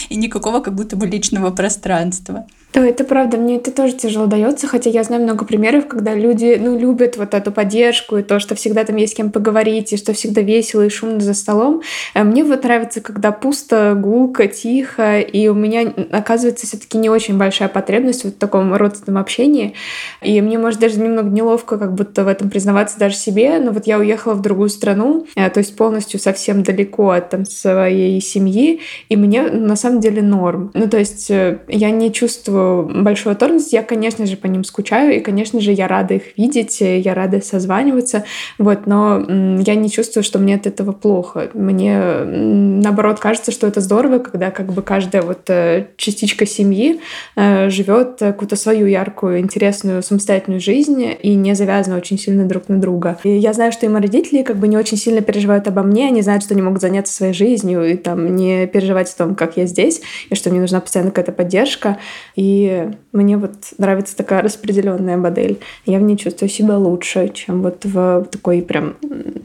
и 0.08 0.16
никакого 0.16 0.60
как 0.60 0.74
будто 0.74 0.96
бы 0.96 1.06
личного 1.06 1.50
пространства. 1.50 2.46
Да, 2.72 2.86
это 2.86 3.02
правда, 3.02 3.36
мне 3.36 3.56
это 3.56 3.72
тоже 3.72 3.94
тяжело 3.94 4.26
дается, 4.26 4.68
хотя 4.68 4.90
я 4.90 5.02
знаю 5.02 5.24
много 5.24 5.44
примеров, 5.44 5.88
когда 5.88 6.14
люди, 6.14 6.56
ну, 6.60 6.78
любят 6.78 7.16
вот 7.16 7.34
эту 7.34 7.50
поддержку 7.50 8.16
и 8.16 8.22
то, 8.22 8.38
что 8.38 8.54
всегда 8.54 8.84
там 8.84 8.94
есть 8.94 9.14
с 9.14 9.16
кем 9.16 9.32
поговорить, 9.32 9.92
и 9.92 9.96
что 9.96 10.12
всегда 10.12 10.40
весело 10.40 10.86
и 10.86 10.88
шумно 10.88 11.18
за 11.18 11.34
столом. 11.34 11.82
Э, 12.14 12.22
мне 12.22 12.44
вот 12.44 12.62
нравится, 12.62 13.00
когда 13.00 13.32
пусто, 13.32 13.96
гулко, 14.00 14.46
тихо, 14.46 15.18
и 15.18 15.48
у 15.48 15.54
меня 15.54 15.92
оказывается 16.12 16.64
все 16.64 16.76
таки 16.76 16.96
не 16.96 17.10
очень 17.10 17.38
большая 17.38 17.68
потребность 17.68 18.22
вот 18.22 18.34
в 18.34 18.38
таком 18.38 18.72
родственном 18.72 19.20
общении, 19.20 19.74
и 20.22 20.40
мне, 20.40 20.56
может, 20.56 20.78
даже 20.78 21.00
немного 21.00 21.28
неловко 21.28 21.76
как 21.76 21.94
будто 21.94 22.22
в 22.22 22.28
этом 22.28 22.50
признаваться 22.50 23.00
даже 23.00 23.16
себе, 23.16 23.58
но 23.58 23.72
вот 23.72 23.88
я 23.88 23.98
уехала 23.98 24.34
в 24.34 24.42
другую 24.42 24.68
страну, 24.68 25.26
э, 25.34 25.50
то 25.50 25.58
есть 25.58 25.74
полностью 25.74 26.20
совсем 26.20 26.62
далеко 26.62 27.10
от 27.10 27.30
там 27.30 27.46
своей 27.46 28.20
семьи, 28.20 28.78
и 29.08 29.16
мне 29.16 29.42
на 29.70 29.76
самом 29.76 30.00
деле 30.00 30.20
норм. 30.20 30.70
Ну, 30.74 30.88
то 30.88 30.98
есть 30.98 31.30
э, 31.30 31.60
я 31.68 31.90
не 31.90 32.12
чувствую 32.12 33.02
большую 33.02 33.32
оторванность. 33.32 33.72
Я, 33.72 33.82
конечно 33.82 34.26
же, 34.26 34.36
по 34.36 34.46
ним 34.46 34.64
скучаю, 34.64 35.16
и, 35.16 35.20
конечно 35.20 35.60
же, 35.60 35.72
я 35.72 35.88
рада 35.88 36.14
их 36.14 36.36
видеть, 36.36 36.80
я 36.80 37.14
рада 37.14 37.40
созваниваться, 37.40 38.24
вот, 38.58 38.86
но 38.86 39.20
я 39.60 39.74
не 39.74 39.90
чувствую, 39.90 40.24
что 40.24 40.38
мне 40.38 40.56
от 40.56 40.66
этого 40.66 40.92
плохо. 40.92 41.50
Мне, 41.54 41.98
наоборот, 42.24 43.20
кажется, 43.20 43.52
что 43.52 43.66
это 43.66 43.80
здорово, 43.80 44.18
когда 44.18 44.50
как 44.50 44.72
бы 44.72 44.82
каждая 44.82 45.22
вот 45.22 45.48
э, 45.48 45.86
частичка 45.96 46.46
семьи 46.46 47.00
э, 47.36 47.70
живет 47.70 48.16
какую-то 48.18 48.56
свою 48.56 48.86
яркую, 48.86 49.38
интересную, 49.38 50.02
самостоятельную 50.02 50.60
жизнь 50.60 51.16
и 51.22 51.34
не 51.34 51.54
завязана 51.54 51.96
очень 51.96 52.18
сильно 52.18 52.44
друг 52.46 52.68
на 52.68 52.78
друга. 52.80 53.18
И 53.22 53.30
я 53.30 53.52
знаю, 53.52 53.72
что 53.72 53.86
и 53.86 53.88
мои 53.88 54.02
родители 54.02 54.42
как 54.42 54.56
бы 54.56 54.66
не 54.66 54.76
очень 54.76 54.96
сильно 54.96 55.20
переживают 55.20 55.68
обо 55.68 55.82
мне, 55.82 56.08
они 56.08 56.22
знают, 56.22 56.42
что 56.42 56.54
они 56.54 56.62
могут 56.62 56.80
заняться 56.80 57.14
своей 57.14 57.32
жизнью 57.32 57.88
и 57.88 57.96
там 57.96 58.34
не 58.34 58.66
переживать 58.66 59.12
о 59.12 59.16
том, 59.16 59.34
как 59.34 59.56
я 59.56 59.59
здесь, 59.66 60.00
и 60.28 60.34
что 60.34 60.50
мне 60.50 60.60
нужна 60.60 60.80
постоянно 60.80 61.10
какая-то 61.10 61.32
поддержка. 61.32 61.98
И 62.36 62.60
и 62.60 62.86
мне 63.12 63.36
вот 63.36 63.54
нравится 63.78 64.16
такая 64.16 64.42
распределенная 64.42 65.16
модель. 65.16 65.58
Я 65.86 65.98
в 65.98 66.02
ней 66.02 66.16
чувствую 66.16 66.48
себя 66.48 66.76
лучше, 66.76 67.30
чем 67.32 67.62
вот 67.62 67.84
в 67.84 68.26
такой 68.30 68.62
прям 68.62 68.96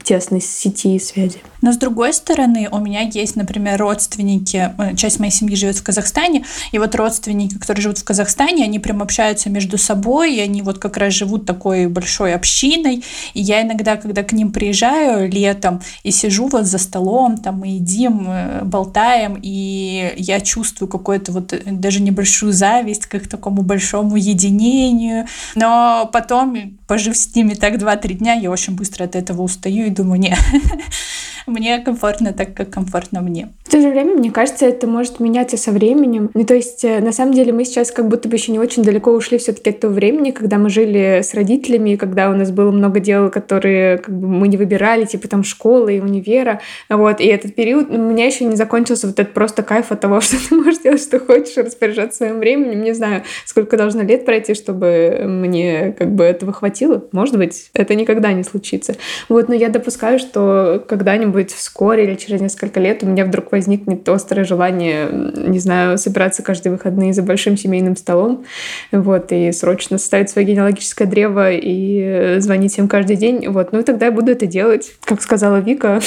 тесной 0.02 0.40
сети 0.40 0.98
связи. 0.98 1.38
Но 1.62 1.72
с 1.72 1.76
другой 1.76 2.12
стороны, 2.12 2.68
у 2.70 2.78
меня 2.78 3.00
есть, 3.00 3.34
например, 3.34 3.80
родственники, 3.80 4.70
э, 4.78 4.94
часть 4.94 5.18
моей 5.18 5.32
семьи 5.32 5.56
живет 5.56 5.76
в 5.76 5.82
Казахстане, 5.82 6.44
и 6.70 6.78
вот 6.78 6.94
родственники, 6.94 7.58
которые 7.58 7.82
живут 7.82 7.98
в 7.98 8.04
Казахстане, 8.04 8.64
они 8.64 8.78
прям 8.78 9.02
общаются 9.02 9.50
между 9.50 9.78
собой, 9.78 10.36
и 10.36 10.40
они 10.40 10.62
вот 10.62 10.78
как 10.78 10.96
раз 10.96 11.12
живут 11.12 11.44
такой 11.44 11.88
большой 11.88 12.34
общиной, 12.34 13.04
и 13.34 13.40
я 13.40 13.62
иногда, 13.62 13.96
когда 13.96 14.22
к 14.22 14.32
ним 14.32 14.52
приезжаю 14.52 15.28
летом 15.28 15.80
и 16.04 16.12
сижу 16.12 16.46
вот 16.48 16.66
за 16.66 16.78
столом, 16.78 17.38
там 17.38 17.58
мы 17.58 17.68
едим, 17.68 18.26
э, 18.28 18.60
болтаем, 18.62 19.38
и 19.42 20.05
я 20.16 20.40
чувствую 20.40 20.88
какую-то 20.88 21.32
вот 21.32 21.52
э, 21.52 21.60
даже 21.66 22.00
небольшую 22.00 22.52
зависть 22.52 23.06
к 23.06 23.18
такому 23.28 23.62
большому 23.62 24.16
единению, 24.16 25.26
но 25.54 26.08
потом, 26.12 26.78
пожив 26.86 27.16
с 27.16 27.34
ними 27.34 27.54
так 27.54 27.74
2-3 27.74 28.14
дня, 28.14 28.34
я 28.34 28.50
очень 28.50 28.74
быстро 28.74 29.04
от 29.04 29.16
этого 29.16 29.42
устаю 29.42 29.86
и 29.86 29.90
думаю, 29.90 30.20
не, 30.20 30.36
мне 31.46 31.78
комфортно 31.80 32.32
так, 32.32 32.54
как 32.54 32.70
комфортно 32.70 33.20
мне. 33.20 33.48
В 33.64 33.70
то 33.70 33.80
же 33.80 33.88
время, 33.88 34.14
мне 34.14 34.30
кажется, 34.30 34.66
это 34.66 34.86
может 34.86 35.20
меняться 35.20 35.56
со 35.56 35.72
временем. 35.72 36.30
Ну, 36.34 36.44
то 36.44 36.54
есть, 36.54 36.84
э, 36.84 37.00
на 37.00 37.12
самом 37.12 37.34
деле, 37.34 37.52
мы 37.52 37.64
сейчас 37.64 37.90
как 37.90 38.08
будто 38.08 38.28
бы 38.28 38.36
еще 38.36 38.52
не 38.52 38.58
очень 38.58 38.82
далеко 38.82 39.10
ушли 39.12 39.38
все-таки 39.38 39.70
от 39.70 39.80
того 39.80 39.94
времени, 39.94 40.30
когда 40.30 40.58
мы 40.58 40.70
жили 40.70 41.20
с 41.22 41.34
родителями, 41.34 41.96
когда 41.96 42.30
у 42.30 42.34
нас 42.34 42.50
было 42.50 42.70
много 42.70 43.00
дел, 43.00 43.30
которые 43.30 43.98
как 43.98 44.16
бы 44.16 44.28
мы 44.28 44.48
не 44.48 44.56
выбирали, 44.56 45.04
типа 45.04 45.28
там 45.28 45.44
школы 45.44 45.96
и 45.96 46.00
универа. 46.00 46.60
Вот. 46.88 47.20
И 47.20 47.26
этот 47.26 47.54
период, 47.54 47.90
у 47.90 47.98
меня 47.98 48.26
еще 48.26 48.44
не 48.44 48.56
закончился 48.56 49.06
вот 49.06 49.18
этот 49.18 49.34
просто 49.34 49.62
кайф 49.62 49.92
от 49.92 50.00
того, 50.00 50.20
что 50.22 50.36
ты 50.48 50.54
можешь 50.54 50.80
делать, 50.80 51.02
что 51.02 51.18
хочешь, 51.18 51.56
распоряжаться 51.56 52.18
своим 52.18 52.38
временем. 52.38 52.82
Не 52.82 52.92
знаю, 52.92 53.22
сколько 53.44 53.76
должно 53.76 54.02
лет 54.02 54.24
пройти, 54.24 54.54
чтобы 54.54 55.20
мне 55.24 55.94
как 55.98 56.12
бы 56.12 56.24
этого 56.24 56.52
хватило. 56.52 57.04
Может 57.12 57.36
быть, 57.36 57.70
это 57.74 57.94
никогда 57.94 58.32
не 58.32 58.42
случится. 58.42 58.96
Вот, 59.28 59.48
но 59.48 59.54
я 59.54 59.68
допускаю, 59.68 60.18
что 60.18 60.84
когда-нибудь 60.88 61.35
вскоре 61.44 62.04
или 62.04 62.14
через 62.14 62.40
несколько 62.40 62.80
лет 62.80 63.02
у 63.02 63.06
меня 63.06 63.24
вдруг 63.24 63.52
возникнет 63.52 64.08
острое 64.08 64.44
желание, 64.44 65.08
не 65.10 65.58
знаю, 65.58 65.98
собираться 65.98 66.42
каждые 66.42 66.72
выходные 66.72 67.12
за 67.12 67.22
большим 67.22 67.56
семейным 67.56 67.96
столом, 67.96 68.44
вот, 68.92 69.32
и 69.32 69.52
срочно 69.52 69.98
составить 69.98 70.30
свое 70.30 70.46
генеалогическое 70.46 71.06
древо 71.06 71.50
и 71.52 72.40
звонить 72.40 72.72
всем 72.72 72.88
каждый 72.88 73.16
день, 73.16 73.48
вот, 73.48 73.72
ну 73.72 73.80
и 73.80 73.82
тогда 73.82 74.06
я 74.06 74.12
буду 74.12 74.32
это 74.32 74.46
делать. 74.46 74.92
Как 75.04 75.22
сказала 75.22 75.58
Вика, 75.58 76.00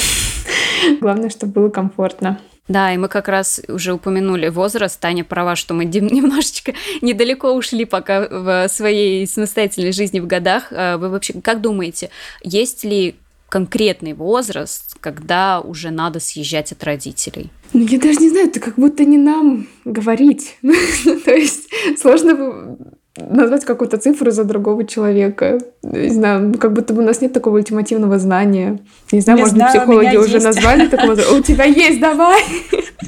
главное, 1.00 1.30
чтобы 1.30 1.52
было 1.52 1.70
комфортно. 1.70 2.38
Да, 2.70 2.94
и 2.94 2.96
мы 2.98 3.08
как 3.08 3.26
раз 3.26 3.60
уже 3.66 3.92
упомянули 3.92 4.48
возраст. 4.48 5.00
Таня 5.00 5.24
права, 5.24 5.56
что 5.56 5.74
мы 5.74 5.84
немножечко 5.86 6.72
недалеко 7.02 7.52
ушли 7.52 7.84
пока 7.84 8.28
в 8.28 8.68
своей 8.68 9.26
самостоятельной 9.26 9.90
жизни 9.90 10.20
в 10.20 10.28
годах. 10.28 10.68
А 10.70 10.96
вы 10.96 11.08
вообще 11.08 11.34
как 11.42 11.62
думаете, 11.62 12.10
есть 12.44 12.84
ли 12.84 13.16
конкретный 13.50 14.14
возраст, 14.14 14.96
когда 15.00 15.60
уже 15.60 15.90
надо 15.90 16.20
съезжать 16.20 16.72
от 16.72 16.82
родителей? 16.84 17.50
Ну, 17.72 17.84
я 17.84 17.98
даже 17.98 18.20
не 18.20 18.30
знаю, 18.30 18.48
это 18.48 18.60
как 18.60 18.76
будто 18.76 19.04
не 19.04 19.18
нам 19.18 19.66
говорить. 19.84 20.56
То 21.24 21.32
есть 21.32 21.68
сложно 22.00 22.78
назвать 23.16 23.64
какую-то 23.64 23.98
цифру 23.98 24.30
за 24.30 24.44
другого 24.44 24.86
человека. 24.86 25.58
Не 25.82 26.10
знаю, 26.10 26.48
ну, 26.48 26.54
как 26.54 26.72
будто 26.72 26.94
бы 26.94 27.02
у 27.02 27.04
нас 27.04 27.20
нет 27.20 27.32
такого 27.32 27.56
ультимативного 27.56 28.18
знания. 28.18 28.78
Не 29.12 29.20
знаю, 29.20 29.38
не 29.38 29.42
может 29.42 29.58
быть, 29.58 29.66
психологи 29.66 30.16
уже 30.16 30.34
есть. 30.34 30.46
назвали 30.46 30.86
такого. 30.86 31.12
У 31.36 31.42
тебя 31.42 31.64
есть, 31.64 32.00
давай! 32.00 32.42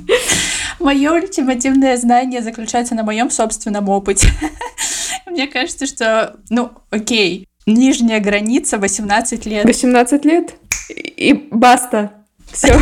Мое 0.80 1.12
ультимативное 1.12 1.96
знание 1.96 2.42
заключается 2.42 2.96
на 2.96 3.04
моем 3.04 3.30
собственном 3.30 3.88
опыте. 3.88 4.28
Мне 5.26 5.46
кажется, 5.46 5.86
что, 5.86 6.36
ну, 6.50 6.72
окей, 6.90 7.46
нижняя 7.66 8.20
граница 8.20 8.78
18 8.78 9.46
лет. 9.46 9.64
18 9.64 10.24
лет? 10.24 10.54
И 10.90 11.48
баста. 11.50 12.21
Все. 12.50 12.78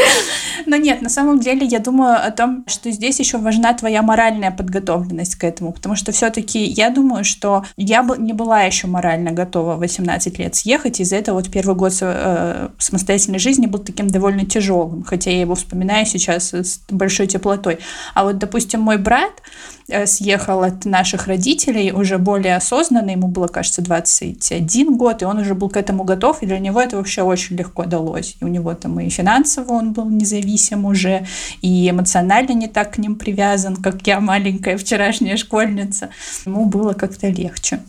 Но 0.66 0.76
нет, 0.76 1.02
на 1.02 1.08
самом 1.08 1.40
деле 1.40 1.66
я 1.66 1.78
думаю 1.78 2.16
о 2.24 2.30
том, 2.30 2.64
что 2.66 2.90
здесь 2.90 3.18
еще 3.18 3.38
важна 3.38 3.72
твоя 3.74 4.02
моральная 4.02 4.50
подготовленность 4.50 5.36
к 5.36 5.44
этому, 5.44 5.72
потому 5.72 5.96
что 5.96 6.12
все-таки 6.12 6.62
я 6.64 6.90
думаю, 6.90 7.24
что 7.24 7.64
я 7.76 8.02
бы 8.02 8.18
не 8.18 8.32
была 8.32 8.62
еще 8.62 8.86
морально 8.86 9.32
готова 9.32 9.76
в 9.76 9.80
18 9.80 10.38
лет 10.38 10.54
съехать, 10.54 11.00
из-за 11.00 11.16
этого 11.16 11.36
вот 11.36 11.50
первый 11.50 11.74
год 11.74 11.92
э, 12.00 12.68
самостоятельной 12.78 13.38
жизни 13.38 13.66
был 13.66 13.80
таким 13.80 14.08
довольно 14.08 14.44
тяжелым, 14.44 15.02
хотя 15.02 15.30
я 15.30 15.40
его 15.40 15.54
вспоминаю 15.54 16.04
сейчас 16.06 16.52
с 16.52 16.80
большой 16.90 17.26
теплотой. 17.26 17.78
А 18.14 18.24
вот, 18.24 18.38
допустим, 18.38 18.80
мой 18.80 18.98
брат, 18.98 19.32
Э, 19.90 20.06
съехал 20.06 20.62
от 20.62 20.84
наших 20.84 21.26
родителей 21.26 21.92
уже 21.92 22.18
более 22.18 22.56
осознанно, 22.56 23.10
ему 23.10 23.26
было, 23.26 23.48
кажется, 23.48 23.82
21 23.82 24.96
год, 24.96 25.22
и 25.22 25.24
он 25.24 25.38
уже 25.38 25.54
был 25.54 25.68
к 25.68 25.76
этому 25.76 26.04
готов, 26.04 26.42
и 26.42 26.46
для 26.46 26.60
него 26.60 26.80
это 26.80 26.96
вообще 26.96 27.22
очень 27.22 27.56
легко 27.56 27.84
далось. 27.84 28.36
И 28.40 28.44
у 28.44 28.48
него 28.48 28.72
там 28.74 28.89
и 28.98 29.08
финансово 29.08 29.72
он 29.72 29.92
был 29.92 30.08
независим 30.08 30.84
уже, 30.84 31.26
и 31.62 31.88
эмоционально 31.88 32.52
не 32.52 32.66
так 32.66 32.94
к 32.94 32.98
ним 32.98 33.16
привязан, 33.16 33.76
как 33.76 34.06
я, 34.06 34.20
маленькая 34.20 34.76
вчерашняя 34.76 35.36
школьница. 35.36 36.10
Ему 36.46 36.66
было 36.66 36.94
как-то 36.94 37.28
легче. 37.28 37.80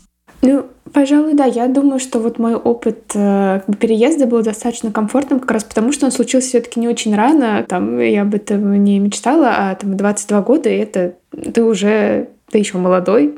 Ну, 0.42 0.66
Пожалуй, 0.94 1.36
да. 1.36 1.46
Я 1.46 1.68
думаю, 1.68 2.00
что 2.00 2.20
вот 2.20 2.38
мой 2.38 2.56
опыт 2.56 3.12
э, 3.14 3.62
переезда 3.80 4.26
был 4.26 4.42
достаточно 4.42 4.92
комфортным, 4.92 5.40
как 5.40 5.52
раз 5.52 5.64
потому, 5.64 5.94
что 5.94 6.06
он 6.06 6.12
случился 6.12 6.50
все-таки 6.50 6.80
не 6.80 6.88
очень 6.88 7.16
рано. 7.16 7.66
Там 7.68 8.00
я 8.00 8.24
об 8.24 8.36
этом 8.36 8.84
не 8.84 9.00
мечтала, 9.00 9.54
а 9.56 9.76
там 9.76 9.96
22 9.96 10.42
года, 10.42 10.70
и 10.70 10.78
это 10.78 11.16
ты 11.54 11.64
уже 11.64 12.30
ты 12.52 12.58
еще 12.58 12.78
молодой, 12.78 13.36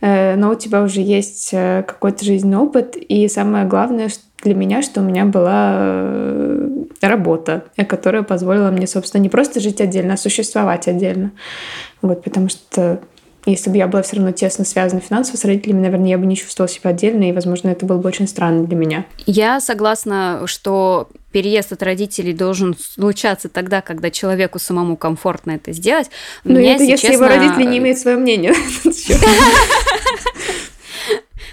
э, 0.00 0.36
но 0.36 0.52
у 0.52 0.54
тебя 0.54 0.82
уже 0.82 1.00
есть 1.00 1.50
э, 1.52 1.84
какой-то 1.86 2.24
жизненный 2.24 2.58
опыт, 2.58 2.96
и 2.96 3.28
самое 3.28 3.66
главное 3.66 4.08
для 4.42 4.54
меня, 4.54 4.80
что 4.80 5.00
у 5.00 5.04
меня 5.04 5.26
была 5.26 5.74
э, 5.76 6.63
работа, 7.08 7.64
которая 7.88 8.22
позволила 8.22 8.70
мне, 8.70 8.86
собственно, 8.86 9.22
не 9.22 9.28
просто 9.28 9.60
жить 9.60 9.80
отдельно, 9.80 10.14
а 10.14 10.16
существовать 10.16 10.88
отдельно. 10.88 11.32
Вот, 12.02 12.22
потому 12.22 12.48
что 12.48 13.00
если 13.46 13.70
бы 13.70 13.76
я 13.76 13.86
была 13.86 14.02
все 14.02 14.16
равно 14.16 14.32
тесно 14.32 14.64
связана 14.64 15.00
финансово 15.00 15.36
с 15.36 15.44
родителями, 15.44 15.82
наверное, 15.82 16.08
я 16.08 16.18
бы 16.18 16.26
не 16.26 16.36
чувствовала 16.36 16.68
себя 16.68 16.90
отдельно, 16.90 17.28
и, 17.28 17.32
возможно, 17.32 17.68
это 17.68 17.84
было 17.84 17.98
бы 17.98 18.08
очень 18.08 18.26
странно 18.26 18.64
для 18.64 18.76
меня. 18.76 19.04
Я 19.26 19.60
согласна, 19.60 20.42
что 20.46 21.08
переезд 21.30 21.72
от 21.72 21.82
родителей 21.82 22.32
должен 22.32 22.76
случаться 22.78 23.48
тогда, 23.48 23.82
когда 23.82 24.10
человеку 24.10 24.58
самому 24.58 24.96
комфортно 24.96 25.52
это 25.52 25.72
сделать. 25.72 26.10
Ну, 26.44 26.58
это 26.58 26.82
если 26.82 26.96
честно... 26.96 27.12
его 27.12 27.26
родители 27.26 27.64
не 27.64 27.78
имеют 27.78 27.98
свое 27.98 28.16
мнение. 28.16 28.54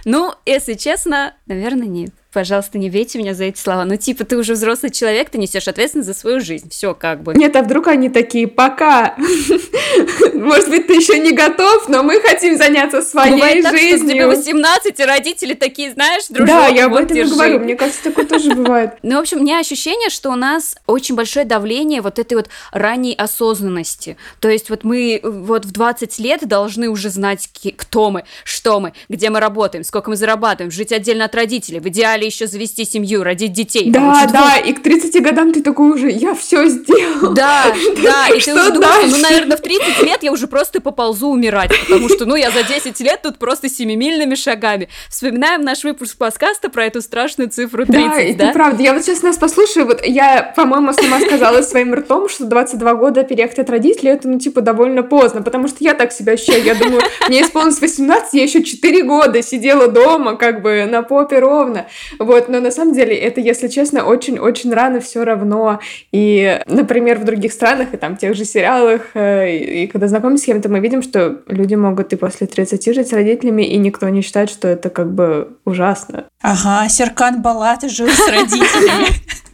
Ну, 0.04 0.34
если 0.48 0.74
честно, 0.74 1.36
наверное, 1.46 1.86
нет 1.86 2.12
пожалуйста, 2.32 2.78
не 2.78 2.90
бейте 2.90 3.20
меня 3.20 3.34
за 3.34 3.46
эти 3.46 3.60
слова. 3.60 3.86
Ну, 3.86 3.98
типа, 3.98 4.24
ты 4.24 4.38
уже 4.38 4.54
взрослый 4.54 4.92
человек, 4.92 5.30
ты 5.30 5.38
несешь 5.38 5.68
ответственность 5.68 6.08
за 6.08 6.14
свою 6.14 6.40
жизнь. 6.40 6.70
Все 6.70 6.94
как 6.94 7.22
бы. 7.22 7.34
Нет, 7.34 7.56
а 7.56 7.62
вдруг 7.62 7.88
они 7.88 8.10
такие, 8.10 8.48
пока. 8.48 9.16
Может 10.34 10.70
быть, 10.70 10.88
ты 10.88 10.94
еще 10.94 11.20
не 11.20 11.32
готов, 11.32 11.90
но 11.90 12.04
мы 12.04 12.20
хотим 12.22 12.58
заняться 12.58 13.02
своей 13.02 13.34
Бывает 13.34 13.64
так, 13.64 13.78
жизнью. 13.78 14.00
Что 14.00 14.14
тебе 14.14 14.28
18, 14.28 15.00
и 15.00 15.04
родители 15.04 15.54
такие, 15.54 15.92
знаешь, 15.92 16.28
дружок, 16.30 16.48
Да, 16.48 16.68
я 16.68 16.86
об 16.86 16.96
этом 16.96 17.18
и 17.18 17.24
говорю. 17.24 17.60
Мне 17.60 17.76
кажется, 17.76 18.04
такое 18.04 18.26
тоже 18.26 18.56
бывает. 18.56 18.94
Ну, 19.04 19.18
в 19.18 19.20
общем, 19.20 19.40
у 19.40 19.42
меня 19.42 19.60
ощущение, 19.60 20.10
что 20.10 20.32
у 20.32 20.36
нас 20.36 20.76
очень 20.88 21.16
большое 21.16 21.46
давление 21.46 22.02
вот 22.02 22.18
этой 22.18 22.36
вот 22.36 22.50
ранней 22.72 23.14
осознанности. 23.14 24.18
То 24.40 24.50
есть 24.50 24.70
вот 24.70 24.84
мы 24.84 25.20
вот 25.24 25.66
в 25.66 25.72
20 25.72 26.20
лет 26.20 26.48
должны 26.48 26.90
уже 26.90 27.10
знать, 27.10 27.50
кто 27.78 28.10
мы, 28.10 28.24
что 28.44 28.80
мы, 28.80 28.94
где 29.10 29.30
мы 29.30 29.40
работаем, 29.40 29.84
сколько 29.84 30.10
мы 30.10 30.16
зарабатываем, 30.16 30.72
жить 30.72 30.92
отдельно 30.92 31.26
от 31.26 31.36
родителей, 31.36 31.80
в 31.80 31.88
идеале 31.88 32.21
хотели 32.22 32.26
еще 32.26 32.48
завести 32.48 32.86
семью, 32.86 33.24
родить 33.24 33.54
детей. 33.54 33.90
Да, 33.90 34.28
да, 34.32 34.58
двух. 34.58 34.68
и 34.68 34.74
к 34.74 34.84
30 34.84 35.24
годам 35.24 35.54
ты 35.54 35.62
такой 35.62 35.92
уже, 35.92 36.10
я 36.10 36.36
все 36.36 36.68
сделал. 36.68 37.34
Да, 37.34 37.66
да, 38.04 38.28
и 38.28 38.40
ты 38.40 38.54
уже 38.54 38.72
думаешь, 38.72 39.12
ну, 39.12 39.18
наверное, 39.18 39.58
в 39.58 39.62
30 39.62 40.04
лет 40.04 40.24
я 40.24 40.32
уже 40.32 40.48
просто 40.48 40.82
поползу 40.82 41.30
умирать, 41.30 41.72
потому 41.88 42.10
что, 42.10 42.26
ну, 42.26 42.36
я 42.36 42.52
за 42.52 42.64
10 42.64 43.00
лет 43.02 43.22
тут 43.22 43.38
просто 43.38 43.70
семимильными 43.70 44.36
шагами. 44.36 44.90
Вспоминаем 45.10 45.62
наш 45.62 45.84
выпуск 45.84 46.18
подкаста 46.18 46.70
про 46.70 46.86
эту 46.86 47.02
страшную 47.02 47.50
цифру 47.50 47.86
30, 47.86 48.38
да? 48.38 48.48
да? 48.48 48.54
правда. 48.54 48.84
Я 48.84 48.94
вот 48.94 49.04
сейчас 49.04 49.22
нас 49.24 49.38
послушаю, 49.38 49.86
вот 49.86 50.06
я, 50.06 50.54
по-моему, 50.56 50.94
сама 50.94 51.20
сказала 51.20 51.62
своим 51.62 51.94
ртом, 51.94 52.30
что 52.30 52.46
22 52.46 52.94
года 52.96 53.24
переехать 53.24 53.60
от 53.60 53.70
родителей, 53.70 54.12
это, 54.12 54.28
ну, 54.28 54.40
типа, 54.40 54.62
довольно 54.62 55.04
поздно, 55.04 55.42
потому 55.42 55.68
что 55.68 55.78
я 55.80 55.94
так 55.94 56.12
себя 56.12 56.34
ощущаю. 56.34 56.64
Я 56.64 56.76
думаю, 56.76 57.02
мне 57.28 57.42
исполнилось 57.42 57.82
18, 57.82 58.34
я 58.34 58.44
еще 58.44 58.64
4 58.64 59.04
года 59.04 59.42
сидела 59.42 59.88
дома, 59.88 60.36
как 60.36 60.62
бы, 60.62 60.88
на 60.90 61.04
попе 61.04 61.40
ровно. 61.40 61.88
Вот, 62.20 62.50
но 62.50 62.60
на 62.60 62.72
самом 62.72 62.94
деле 62.94 63.16
это, 63.16 63.42
если 63.42 63.68
честно, 63.68 64.04
очень-очень 64.04 64.74
рано 64.74 65.00
все 65.00 65.24
равно. 65.24 65.80
И, 66.12 66.60
например, 66.68 67.20
в 67.20 67.24
других 67.24 67.54
странах 67.54 67.94
и 67.94 67.98
там 67.98 68.18
тех 68.18 68.36
же 68.36 68.46
сериалах, 68.46 69.02
э, 69.14 69.56
и, 69.56 69.84
и 69.84 69.88
когда 69.88 70.08
знакомимся 70.08 70.44
с 70.44 70.46
кем-то, 70.46 70.70
мы 70.70 70.80
видим, 70.80 71.02
что 71.02 71.42
люди 71.48 71.76
могут 71.76 72.14
и 72.14 72.16
после 72.16 72.48
30 72.48 72.94
жить 72.94 73.08
с 73.08 73.14
родителями, 73.14 73.64
и 73.64 73.78
никто 73.78 74.08
не 74.10 74.22
считает, 74.22 74.50
что 74.50 74.68
это 74.68 74.90
как 74.90 75.14
бы 75.14 75.58
ужасно. 75.66 76.26
Ага, 76.42 76.88
Серкан 76.90 77.42
Балат 77.42 77.84
жил 77.90 78.08
с 78.08 78.28
родителями. 78.28 79.08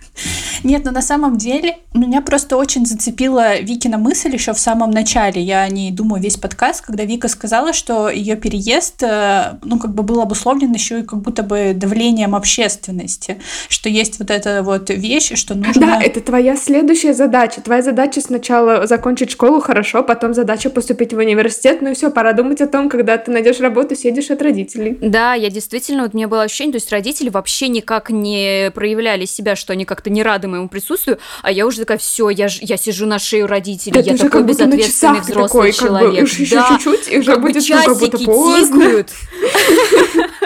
Нет, 0.63 0.85
но 0.85 0.91
на 0.91 1.01
самом 1.01 1.37
деле 1.37 1.77
меня 1.93 2.21
просто 2.21 2.57
очень 2.57 2.85
зацепила 2.85 3.59
Викина 3.59 3.97
мысль 3.97 4.33
еще 4.33 4.53
в 4.53 4.59
самом 4.59 4.91
начале. 4.91 5.41
Я 5.41 5.67
не 5.67 5.91
думаю 5.91 6.21
весь 6.21 6.37
подкаст, 6.37 6.85
когда 6.85 7.03
Вика 7.03 7.27
сказала, 7.27 7.73
что 7.73 8.09
ее 8.09 8.35
переезд, 8.35 9.03
э, 9.03 9.57
ну, 9.63 9.79
как 9.79 9.93
бы 9.93 10.03
был 10.03 10.21
обусловлен 10.21 10.71
еще 10.73 10.99
и 11.01 11.03
как 11.03 11.21
будто 11.21 11.43
бы 11.43 11.73
давлением 11.75 12.35
общественности, 12.35 13.39
что 13.69 13.89
есть 13.89 14.19
вот 14.19 14.31
эта 14.31 14.63
вот 14.63 14.89
вещь, 14.89 15.33
что 15.35 15.55
нужно... 15.55 15.87
Да, 15.87 16.01
это 16.01 16.21
твоя 16.21 16.55
следующая 16.55 17.13
задача. 17.13 17.61
Твоя 17.61 17.81
задача 17.81 18.21
сначала 18.21 18.87
закончить 18.87 19.31
школу 19.31 19.59
хорошо, 19.59 20.03
потом 20.03 20.33
задача 20.33 20.69
поступить 20.69 21.13
в 21.13 21.17
университет, 21.17 21.81
ну 21.81 21.91
и 21.91 21.93
все, 21.93 22.11
пора 22.11 22.33
думать 22.33 22.61
о 22.61 22.67
том, 22.67 22.89
когда 22.89 23.17
ты 23.17 23.31
найдешь 23.31 23.59
работу, 23.59 23.95
съедешь 23.95 24.29
от 24.29 24.41
родителей. 24.41 24.97
Да, 25.01 25.33
я 25.33 25.49
действительно, 25.49 26.03
вот 26.03 26.13
у 26.13 26.17
меня 26.17 26.27
было 26.27 26.43
ощущение, 26.43 26.73
то 26.73 26.77
есть 26.77 26.91
родители 26.91 27.29
вообще 27.29 27.67
никак 27.67 28.09
не 28.09 28.71
проявляли 28.73 29.25
себя, 29.25 29.55
что 29.55 29.73
они 29.73 29.85
как-то 29.85 30.09
не 30.09 30.23
рады 30.23 30.46
моему 30.47 30.69
присутствию, 30.69 31.19
а 31.41 31.51
я 31.51 31.65
уже 31.65 31.79
такая, 31.79 31.97
все, 31.97 32.29
я, 32.29 32.47
я 32.61 32.77
сижу 32.77 33.05
на 33.05 33.19
шее 33.19 33.45
родителей, 33.45 33.93
да, 33.93 33.99
я 33.99 34.17
такой 34.17 34.43
безответственный 34.43 35.21
взрослый 35.21 35.71
такой, 35.71 35.73
человек. 35.73 36.29
Как 36.29 36.39
бы, 36.39 36.45
да, 36.49 36.67
чуть-чуть, 36.69 37.11
и 37.11 37.17
уже 37.19 37.33
как 37.33 37.41
будет 37.41 37.63
часики 37.63 37.87
ну, 37.87 37.95
как 37.95 37.99
будто 37.99 38.25
поздно. 38.25 39.05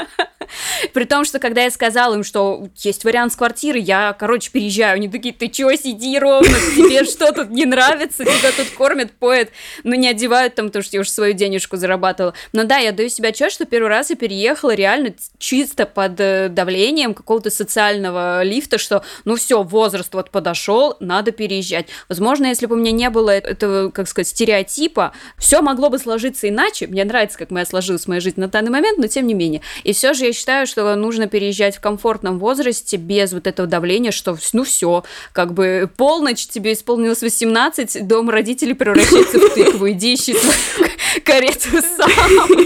При 0.94 1.06
том, 1.06 1.26
что 1.26 1.40
когда 1.40 1.64
я 1.64 1.72
сказала 1.72 2.16
им, 2.16 2.24
что 2.24 2.68
есть 2.78 3.04
вариант 3.04 3.34
с 3.34 3.36
квартиры, 3.36 3.80
я, 3.80 4.16
короче, 4.18 4.52
переезжаю. 4.52 4.96
Они 4.96 5.08
такие, 5.08 5.34
ты 5.34 5.48
чё, 5.48 5.74
сиди 5.76 6.18
ровно, 6.20 6.58
тебе 6.76 7.04
что 7.04 7.32
тут 7.32 7.50
не 7.50 7.66
нравится, 7.66 8.24
тебя 8.24 8.52
тут 8.56 8.70
кормят, 8.72 9.12
поят, 9.12 9.50
но 9.84 9.96
не 9.96 10.08
одевают 10.08 10.56
там, 10.56 10.68
потому 10.68 10.84
что 10.84 10.98
я 10.98 11.02
уже 11.02 11.10
свою 11.10 11.34
денежку 11.34 11.78
зарабатывала. 11.78 12.34
Но 12.54 12.64
да, 12.64 12.78
я 12.78 12.92
даю 12.92 13.10
себе 13.10 13.30
отчет, 13.30 13.52
что 13.52 13.66
первый 13.66 13.90
раз 13.90 14.10
я 14.10 14.16
переехала 14.16 14.74
реально 14.74 15.14
чисто 15.38 15.86
под 15.86 16.20
э, 16.20 16.50
давлением 16.50 17.14
какого-то 17.14 17.50
социального 17.50 18.44
лифта, 18.44 18.78
что 18.78 19.04
ну 19.26 19.36
все, 19.36 19.64
возраст 19.64 20.14
вот 20.14 20.30
подошел, 20.32 20.98
надо 21.00 21.32
переезжать. 21.32 21.88
Возможно, 22.10 22.48
если 22.48 22.66
бы 22.66 22.76
у 22.76 22.80
меня 22.80 22.92
не 22.92 23.10
было 23.10 23.32
этого, 23.32 23.90
как 23.90 24.08
сказать, 24.08 24.28
стереотипа, 24.28 25.14
все 25.38 25.62
могло 25.62 25.90
бы 25.90 26.00
сложиться 26.00 26.50
иначе. 26.50 26.88
Мне 26.88 27.04
нравится, 27.06 27.38
как 27.38 27.52
моя 27.52 27.66
сложилась 27.66 28.08
моя 28.08 28.22
жизнь 28.22 28.40
на 28.40 28.48
данный 28.48 28.72
момент, 28.72 28.98
но 28.98 29.08
тем 29.08 29.28
не 29.28 29.34
менее. 29.34 29.62
И 29.84 29.94
все 29.94 30.14
же 30.14 30.26
я 30.26 30.34
считаю, 30.34 30.68
что 30.68 30.81
нужно 30.96 31.28
переезжать 31.28 31.78
в 31.78 31.80
комфортном 31.80 32.40
возрасте 32.40 32.98
без 32.98 33.34
вот 33.34 33.48
этого 33.48 33.68
давления, 33.68 34.12
что 34.12 34.38
ну 34.54 34.64
все, 34.64 35.04
как 35.34 35.54
бы 35.54 35.90
полночь, 35.98 36.48
тебе 36.48 36.74
исполнилось 36.74 37.22
18, 37.22 38.08
дом 38.08 38.30
родителей 38.30 38.74
превращается 38.74 39.40
в 39.40 39.54
тыкву, 39.54 39.90
иди 39.92 40.16
ищи 40.16 40.36
карету 41.24 41.70
сам. 41.98 42.58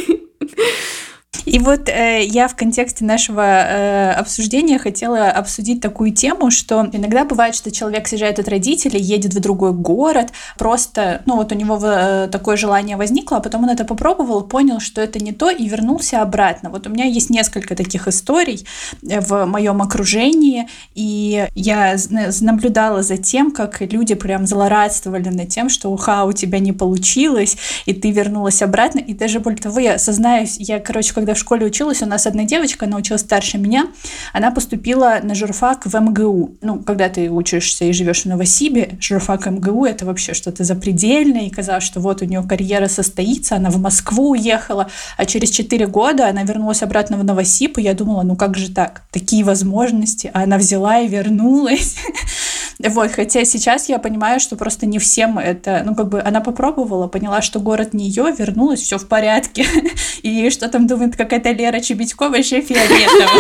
И 1.45 1.59
вот 1.59 1.89
э, 1.89 2.23
я 2.23 2.47
в 2.47 2.55
контексте 2.55 3.03
нашего 3.03 3.41
э, 3.41 4.11
обсуждения 4.11 4.79
хотела 4.79 5.29
обсудить 5.29 5.81
такую 5.81 6.11
тему, 6.11 6.51
что 6.51 6.87
иногда 6.91 7.25
бывает, 7.25 7.55
что 7.55 7.71
человек 7.71 8.07
съезжает 8.07 8.39
от 8.39 8.47
родителей, 8.47 8.99
едет 8.99 9.33
в 9.33 9.39
другой 9.39 9.73
город, 9.73 10.29
просто, 10.57 11.21
ну 11.25 11.35
вот 11.35 11.51
у 11.51 11.55
него 11.55 11.79
э, 11.81 12.27
такое 12.31 12.57
желание 12.57 12.97
возникло, 12.97 13.37
а 13.37 13.41
потом 13.41 13.63
он 13.63 13.69
это 13.69 13.85
попробовал, 13.85 14.43
понял, 14.43 14.79
что 14.79 15.01
это 15.01 15.19
не 15.19 15.31
то, 15.31 15.49
и 15.49 15.67
вернулся 15.67 16.21
обратно. 16.21 16.69
Вот 16.69 16.87
у 16.87 16.89
меня 16.89 17.05
есть 17.05 17.29
несколько 17.29 17.75
таких 17.75 18.07
историй 18.07 18.65
э, 19.07 19.19
в 19.19 19.45
моем 19.45 19.81
окружении, 19.81 20.67
и 20.93 21.47
я 21.55 21.95
наблюдала 22.41 23.03
за 23.03 23.17
тем, 23.17 23.51
как 23.51 23.81
люди 23.81 24.15
прям 24.15 24.47
злорадствовали 24.47 25.29
над 25.29 25.49
тем, 25.49 25.69
что 25.69 25.91
уха, 25.91 26.23
у 26.25 26.31
тебя 26.31 26.59
не 26.59 26.71
получилось, 26.71 27.57
и 27.85 27.93
ты 27.93 28.11
вернулась 28.11 28.61
обратно, 28.61 28.99
и 28.99 29.13
даже 29.13 29.39
более 29.39 29.59
того, 29.59 29.79
я 29.79 29.97
сознаюсь, 29.97 30.57
я, 30.59 30.79
короче, 30.79 31.13
когда 31.13 31.24
в 31.33 31.37
школе 31.37 31.65
училась, 31.65 32.01
у 32.01 32.05
нас 32.05 32.27
одна 32.27 32.43
девочка, 32.43 32.85
она 32.85 32.97
училась 32.97 33.21
старше 33.21 33.57
меня, 33.57 33.87
она 34.33 34.51
поступила 34.51 35.19
на 35.23 35.35
журфак 35.35 35.85
в 35.85 35.95
МГУ. 35.95 36.57
Ну, 36.61 36.83
когда 36.83 37.09
ты 37.09 37.29
учишься 37.29 37.85
и 37.85 37.93
живешь 37.93 38.23
в 38.23 38.25
Новосибе, 38.25 38.97
журфак 38.99 39.47
МГУ— 39.47 39.85
это 39.87 40.05
вообще 40.05 40.33
что-то 40.33 40.63
запредельное, 40.63 41.47
и 41.47 41.49
казалось, 41.49 41.83
что 41.83 41.99
вот 41.99 42.21
у 42.21 42.25
нее 42.25 42.43
карьера 42.43 42.87
состоится, 42.87 43.55
она 43.55 43.69
в 43.69 43.77
Москву 43.77 44.31
уехала, 44.31 44.89
а 45.17 45.25
через 45.25 45.49
4 45.49 45.87
года 45.87 46.27
она 46.27 46.43
вернулась 46.43 46.83
обратно 46.83 47.17
в 47.17 47.23
Новосиб, 47.23 47.77
и 47.77 47.81
я 47.81 47.93
думала, 47.93 48.23
ну 48.23 48.35
как 48.35 48.57
же 48.57 48.71
так, 48.71 49.03
такие 49.11 49.43
возможности, 49.43 50.29
а 50.33 50.43
она 50.43 50.57
взяла 50.57 50.99
и 50.99 51.07
вернулась. 51.07 51.97
Вот, 52.79 53.11
хотя 53.11 53.45
сейчас 53.45 53.87
я 53.87 53.99
понимаю, 53.99 54.39
что 54.39 54.57
просто 54.57 54.85
не 54.85 54.99
всем 54.99 55.39
это, 55.39 55.81
ну, 55.85 55.95
как 55.95 56.09
бы 56.09 56.19
она 56.21 56.41
попробовала, 56.41 57.07
поняла, 57.07 57.41
что 57.41 57.59
город 57.59 57.93
не 57.93 58.07
ее, 58.07 58.33
вернулась, 58.37 58.81
все 58.81 58.97
в 58.97 59.07
порядке. 59.07 59.65
И 60.23 60.49
что 60.49 60.67
там 60.67 60.85
думает 60.85 61.15
какая-то 61.15 61.51
Лера 61.51 61.79
Чебедько, 61.79 62.29
вообще 62.29 62.61
фиолетово. 62.61 63.31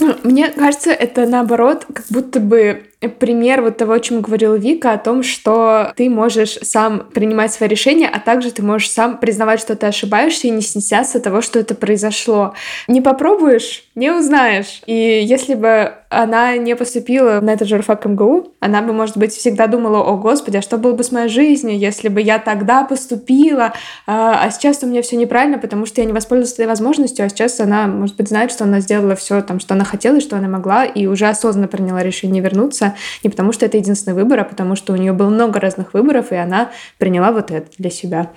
Мне 0.24 0.48
кажется, 0.48 0.90
это 0.90 1.26
наоборот, 1.26 1.86
как 1.92 2.06
будто 2.10 2.40
бы 2.40 2.86
пример 3.08 3.62
вот 3.62 3.76
того, 3.76 3.94
о 3.94 4.00
чем 4.00 4.20
говорила 4.20 4.54
Вика, 4.54 4.92
о 4.92 4.98
том, 4.98 5.22
что 5.22 5.92
ты 5.96 6.08
можешь 6.08 6.58
сам 6.62 7.08
принимать 7.12 7.52
свои 7.52 7.68
решения, 7.68 8.08
а 8.08 8.20
также 8.20 8.50
ты 8.50 8.62
можешь 8.62 8.90
сам 8.90 9.18
признавать, 9.18 9.60
что 9.60 9.76
ты 9.76 9.86
ошибаешься 9.86 10.48
и 10.48 10.50
не 10.50 10.62
стесняться 10.62 11.20
того, 11.20 11.40
что 11.40 11.58
это 11.58 11.74
произошло. 11.74 12.54
Не 12.88 13.00
попробуешь, 13.00 13.84
не 13.94 14.10
узнаешь. 14.10 14.82
И 14.86 15.22
если 15.24 15.54
бы 15.54 15.94
она 16.08 16.56
не 16.56 16.76
поступила 16.76 17.40
на 17.40 17.50
этот 17.50 17.68
журфак 17.68 18.04
МГУ, 18.04 18.52
она 18.60 18.82
бы, 18.82 18.92
может 18.92 19.16
быть, 19.16 19.32
всегда 19.32 19.66
думала, 19.66 19.98
о, 19.98 20.16
господи, 20.16 20.58
а 20.58 20.62
что 20.62 20.76
было 20.76 20.92
бы 20.92 21.02
с 21.02 21.10
моей 21.10 21.28
жизнью, 21.28 21.78
если 21.78 22.08
бы 22.08 22.20
я 22.20 22.38
тогда 22.38 22.84
поступила, 22.84 23.72
а, 24.06 24.42
а 24.42 24.50
сейчас 24.50 24.82
у 24.82 24.86
меня 24.86 25.02
все 25.02 25.16
неправильно, 25.16 25.58
потому 25.58 25.86
что 25.86 26.00
я 26.00 26.06
не 26.06 26.12
воспользовалась 26.12 26.54
этой 26.54 26.66
возможностью, 26.66 27.24
а 27.24 27.28
сейчас 27.28 27.58
она, 27.60 27.86
может 27.86 28.16
быть, 28.16 28.28
знает, 28.28 28.50
что 28.50 28.64
она 28.64 28.80
сделала 28.80 29.16
все, 29.16 29.40
там, 29.40 29.58
что 29.58 29.74
она 29.74 29.84
хотела 29.84 30.16
и 30.16 30.20
что 30.20 30.36
она 30.36 30.48
могла, 30.48 30.84
и 30.84 31.06
уже 31.06 31.26
осознанно 31.26 31.68
приняла 31.68 32.02
решение 32.02 32.42
вернуться, 32.42 32.91
не 33.22 33.30
потому 33.30 33.52
что 33.52 33.66
это 33.66 33.76
единственный 33.76 34.14
выбор, 34.14 34.40
а 34.40 34.44
потому 34.44 34.76
что 34.76 34.92
у 34.92 34.96
нее 34.96 35.12
было 35.12 35.28
много 35.28 35.60
разных 35.60 35.94
выборов, 35.94 36.32
и 36.32 36.36
она 36.36 36.70
приняла 36.98 37.32
вот 37.32 37.50
это 37.50 37.68
для 37.78 37.90
себя. 37.90 38.30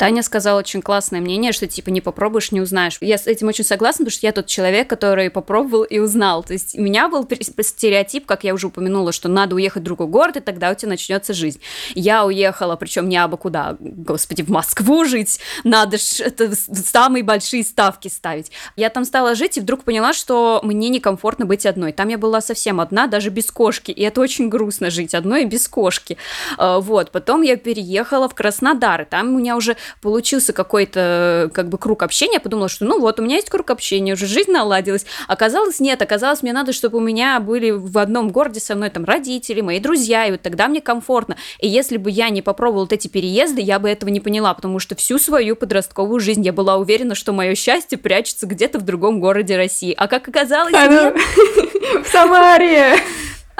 Таня 0.00 0.22
сказала 0.22 0.60
очень 0.60 0.80
классное 0.80 1.20
мнение, 1.20 1.52
что 1.52 1.66
типа 1.66 1.90
не 1.90 2.00
попробуешь, 2.00 2.52
не 2.52 2.62
узнаешь. 2.62 2.96
Я 3.02 3.18
с 3.18 3.26
этим 3.26 3.48
очень 3.48 3.64
согласна, 3.64 4.06
потому 4.06 4.12
что 4.16 4.26
я 4.26 4.32
тот 4.32 4.46
человек, 4.46 4.88
который 4.88 5.28
попробовал 5.28 5.82
и 5.82 5.98
узнал. 5.98 6.42
То 6.42 6.54
есть 6.54 6.74
у 6.74 6.80
меня 6.80 7.10
был 7.10 7.28
стереотип, 7.60 8.24
как 8.24 8.42
я 8.42 8.54
уже 8.54 8.68
упомянула, 8.68 9.12
что 9.12 9.28
надо 9.28 9.56
уехать 9.56 9.82
в 9.82 9.84
другой 9.84 10.06
город, 10.06 10.38
и 10.38 10.40
тогда 10.40 10.70
у 10.70 10.74
тебя 10.74 10.88
начнется 10.88 11.34
жизнь. 11.34 11.60
Я 11.94 12.24
уехала, 12.24 12.76
причем 12.76 13.10
не 13.10 13.18
абы 13.18 13.36
куда, 13.36 13.76
господи, 13.78 14.40
в 14.40 14.48
Москву 14.48 15.04
жить, 15.04 15.38
надо 15.64 15.98
ж 15.98 16.20
это 16.20 16.50
самые 16.56 17.22
большие 17.22 17.62
ставки 17.62 18.08
ставить. 18.08 18.50
Я 18.76 18.88
там 18.88 19.04
стала 19.04 19.34
жить 19.34 19.58
и 19.58 19.60
вдруг 19.60 19.84
поняла, 19.84 20.14
что 20.14 20.60
мне 20.62 20.88
некомфортно 20.88 21.44
быть 21.44 21.66
одной. 21.66 21.92
Там 21.92 22.08
я 22.08 22.16
была 22.16 22.40
совсем 22.40 22.80
одна, 22.80 23.06
даже 23.06 23.28
без 23.28 23.50
кошки, 23.50 23.90
и 23.90 24.00
это 24.00 24.22
очень 24.22 24.48
грустно 24.48 24.88
жить 24.88 25.14
одной 25.14 25.44
без 25.44 25.68
кошки. 25.68 26.16
А, 26.56 26.80
вот, 26.80 27.10
потом 27.10 27.42
я 27.42 27.58
переехала 27.58 28.30
в 28.30 28.34
Краснодар, 28.34 29.02
и 29.02 29.04
там 29.04 29.34
у 29.34 29.38
меня 29.38 29.58
уже 29.58 29.76
получился 30.00 30.52
какой-то 30.52 31.50
как 31.52 31.68
бы 31.68 31.78
круг 31.78 32.02
общения, 32.02 32.34
я 32.34 32.40
подумала, 32.40 32.68
что 32.68 32.84
ну 32.84 33.00
вот, 33.00 33.20
у 33.20 33.22
меня 33.22 33.36
есть 33.36 33.50
круг 33.50 33.70
общения, 33.70 34.14
уже 34.14 34.26
жизнь 34.26 34.50
наладилась. 34.50 35.06
Оказалось, 35.28 35.80
нет, 35.80 36.02
оказалось, 36.02 36.42
мне 36.42 36.52
надо, 36.52 36.72
чтобы 36.72 36.98
у 36.98 37.00
меня 37.00 37.38
были 37.40 37.70
в 37.70 37.98
одном 37.98 38.30
городе 38.30 38.60
со 38.60 38.74
мной 38.74 38.90
там 38.90 39.04
родители, 39.04 39.60
мои 39.60 39.80
друзья, 39.80 40.26
и 40.26 40.32
вот 40.32 40.42
тогда 40.42 40.68
мне 40.68 40.80
комфортно. 40.80 41.36
И 41.58 41.68
если 41.68 41.96
бы 41.96 42.10
я 42.10 42.30
не 42.30 42.42
попробовала 42.42 42.84
вот 42.84 42.92
эти 42.92 43.08
переезды, 43.08 43.60
я 43.60 43.78
бы 43.78 43.88
этого 43.88 44.10
не 44.10 44.20
поняла, 44.20 44.54
потому 44.54 44.78
что 44.78 44.94
всю 44.94 45.18
свою 45.18 45.56
подростковую 45.56 46.20
жизнь 46.20 46.44
я 46.44 46.52
была 46.52 46.76
уверена, 46.76 47.14
что 47.14 47.32
мое 47.32 47.54
счастье 47.54 47.98
прячется 47.98 48.46
где-то 48.46 48.78
в 48.78 48.82
другом 48.82 49.20
городе 49.20 49.56
России. 49.56 49.94
А 49.96 50.08
как 50.08 50.28
оказалось, 50.28 50.72
нет. 50.72 51.16
В 52.04 52.08
Самаре! 52.08 52.96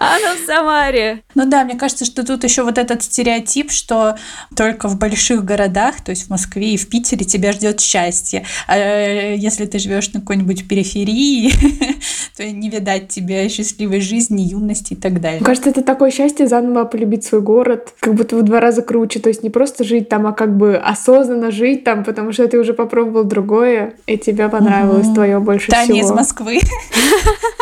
Она 0.01 0.35
в 0.35 0.47
Самаре. 0.47 1.23
Ну 1.35 1.45
да, 1.45 1.63
мне 1.63 1.75
кажется, 1.75 2.07
что 2.07 2.25
тут 2.25 2.43
еще 2.43 2.63
вот 2.63 2.79
этот 2.79 3.03
стереотип, 3.03 3.71
что 3.71 4.17
только 4.57 4.89
в 4.89 4.99
больших 4.99 5.45
городах, 5.45 6.01
то 6.01 6.11
есть 6.11 6.27
в 6.27 6.31
Москве 6.31 6.73
и 6.73 6.79
в 6.79 6.89
Питере 6.89 7.27
тебя 7.27 7.53
ждет 7.53 7.81
счастье. 7.81 8.47
А 8.67 8.79
э, 8.79 9.37
если 9.37 9.67
ты 9.67 9.79
живешь 9.79 10.11
на 10.15 10.21
какой-нибудь 10.21 10.67
периферии, 10.67 11.53
то 12.37 12.47
не 12.51 12.71
видать 12.71 13.09
тебе 13.09 13.47
счастливой 13.51 14.01
жизни, 14.01 14.41
юности 14.41 14.95
и 14.95 14.97
так 14.97 15.21
далее. 15.21 15.41
Мне 15.41 15.47
кажется, 15.47 15.69
это 15.69 15.83
такое 15.83 16.11
счастье 16.11 16.47
заново 16.47 16.87
полюбить 16.87 17.25
свой 17.25 17.43
город, 17.43 17.93
как 18.01 18.15
будто 18.15 18.37
в 18.37 18.43
два 18.43 18.61
раза 18.61 18.81
круче. 18.81 19.21
То 19.21 19.29
есть 19.29 19.43
не 19.43 19.51
просто 19.51 19.85
жить 19.85 20.09
там, 20.09 20.27
а 20.27 20.33
как 20.33 20.57
бы 20.57 20.77
осознанно 20.77 21.51
жить 21.51 21.85
там, 21.85 22.05
потому 22.05 22.33
что 22.33 22.49
ты 22.49 22.59
уже 22.59 22.73
попробовал 22.73 23.25
другое, 23.25 23.93
и 24.07 24.17
тебе 24.17 24.49
понравилось 24.49 25.09
угу. 25.09 25.17
твое 25.17 25.41
больше 25.41 25.71
Таня 25.71 25.85
всего. 25.85 25.99
Таня 25.99 26.09
из 26.09 26.17
Москвы. 26.17 26.61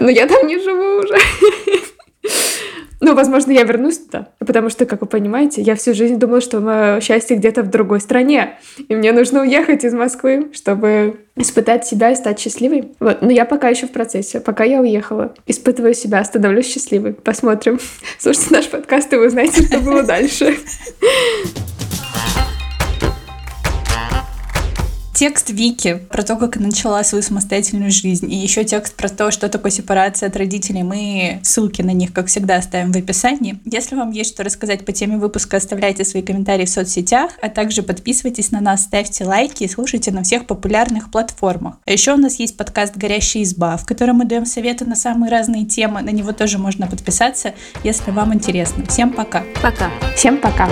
Но 0.00 0.10
я 0.10 0.26
там 0.26 0.46
не 0.46 0.58
живу 0.58 1.00
уже. 1.00 1.16
Ну, 3.00 3.14
возможно, 3.14 3.52
я 3.52 3.62
вернусь 3.62 3.98
туда, 3.98 4.28
потому 4.40 4.70
что, 4.70 4.84
как 4.84 5.02
вы 5.02 5.06
понимаете, 5.06 5.62
я 5.62 5.76
всю 5.76 5.94
жизнь 5.94 6.16
думала, 6.16 6.40
что 6.40 6.58
мое 6.58 7.00
счастье 7.00 7.36
где-то 7.36 7.62
в 7.62 7.70
другой 7.70 8.00
стране, 8.00 8.58
и 8.88 8.96
мне 8.96 9.12
нужно 9.12 9.42
уехать 9.42 9.84
из 9.84 9.94
Москвы, 9.94 10.48
чтобы 10.52 11.20
испытать 11.36 11.86
себя 11.86 12.10
и 12.10 12.16
стать 12.16 12.40
счастливой. 12.40 12.92
Вот, 12.98 13.22
но 13.22 13.30
я 13.30 13.44
пока 13.44 13.68
еще 13.68 13.86
в 13.86 13.92
процессе, 13.92 14.40
пока 14.40 14.64
я 14.64 14.80
уехала, 14.80 15.32
испытываю 15.46 15.94
себя, 15.94 16.24
становлюсь 16.24 16.66
счастливой. 16.66 17.12
Посмотрим. 17.12 17.78
Слушайте 18.18 18.54
наш 18.54 18.68
подкаст, 18.68 19.12
и 19.12 19.16
вы 19.16 19.28
узнаете, 19.28 19.62
что 19.62 19.78
было 19.78 20.02
дальше. 20.02 20.56
Текст 25.18 25.50
Вики 25.50 25.98
про 26.12 26.22
то, 26.22 26.36
как 26.36 26.58
она 26.58 26.66
начала 26.66 27.02
свою 27.02 27.22
самостоятельную 27.24 27.90
жизнь, 27.90 28.32
и 28.32 28.36
еще 28.36 28.62
текст 28.62 28.94
про 28.94 29.08
то, 29.08 29.32
что 29.32 29.48
такое 29.48 29.72
сепарация 29.72 30.28
от 30.28 30.36
родителей, 30.36 30.84
мы 30.84 31.40
ссылки 31.42 31.82
на 31.82 31.90
них, 31.90 32.12
как 32.12 32.28
всегда, 32.28 32.54
оставим 32.54 32.92
в 32.92 32.96
описании. 32.96 33.58
Если 33.64 33.96
вам 33.96 34.12
есть 34.12 34.32
что 34.32 34.44
рассказать 34.44 34.84
по 34.84 34.92
теме 34.92 35.16
выпуска, 35.16 35.56
оставляйте 35.56 36.04
свои 36.04 36.22
комментарии 36.22 36.66
в 36.66 36.70
соцсетях, 36.70 37.32
а 37.42 37.48
также 37.48 37.82
подписывайтесь 37.82 38.52
на 38.52 38.60
нас, 38.60 38.84
ставьте 38.84 39.24
лайки 39.24 39.64
и 39.64 39.68
слушайте 39.68 40.12
на 40.12 40.22
всех 40.22 40.46
популярных 40.46 41.10
платформах. 41.10 41.78
А 41.84 41.90
еще 41.90 42.14
у 42.14 42.16
нас 42.16 42.38
есть 42.38 42.56
подкаст 42.56 42.96
«Горящая 42.96 43.42
изба», 43.42 43.76
в 43.76 43.86
котором 43.86 44.18
мы 44.18 44.24
даем 44.24 44.46
советы 44.46 44.84
на 44.84 44.94
самые 44.94 45.32
разные 45.32 45.64
темы. 45.64 46.00
На 46.00 46.10
него 46.10 46.30
тоже 46.30 46.58
можно 46.58 46.86
подписаться, 46.86 47.54
если 47.82 48.12
вам 48.12 48.34
интересно. 48.34 48.86
Всем 48.86 49.12
пока. 49.12 49.42
Пока. 49.60 49.90
Всем 50.14 50.38
пока. 50.40 50.70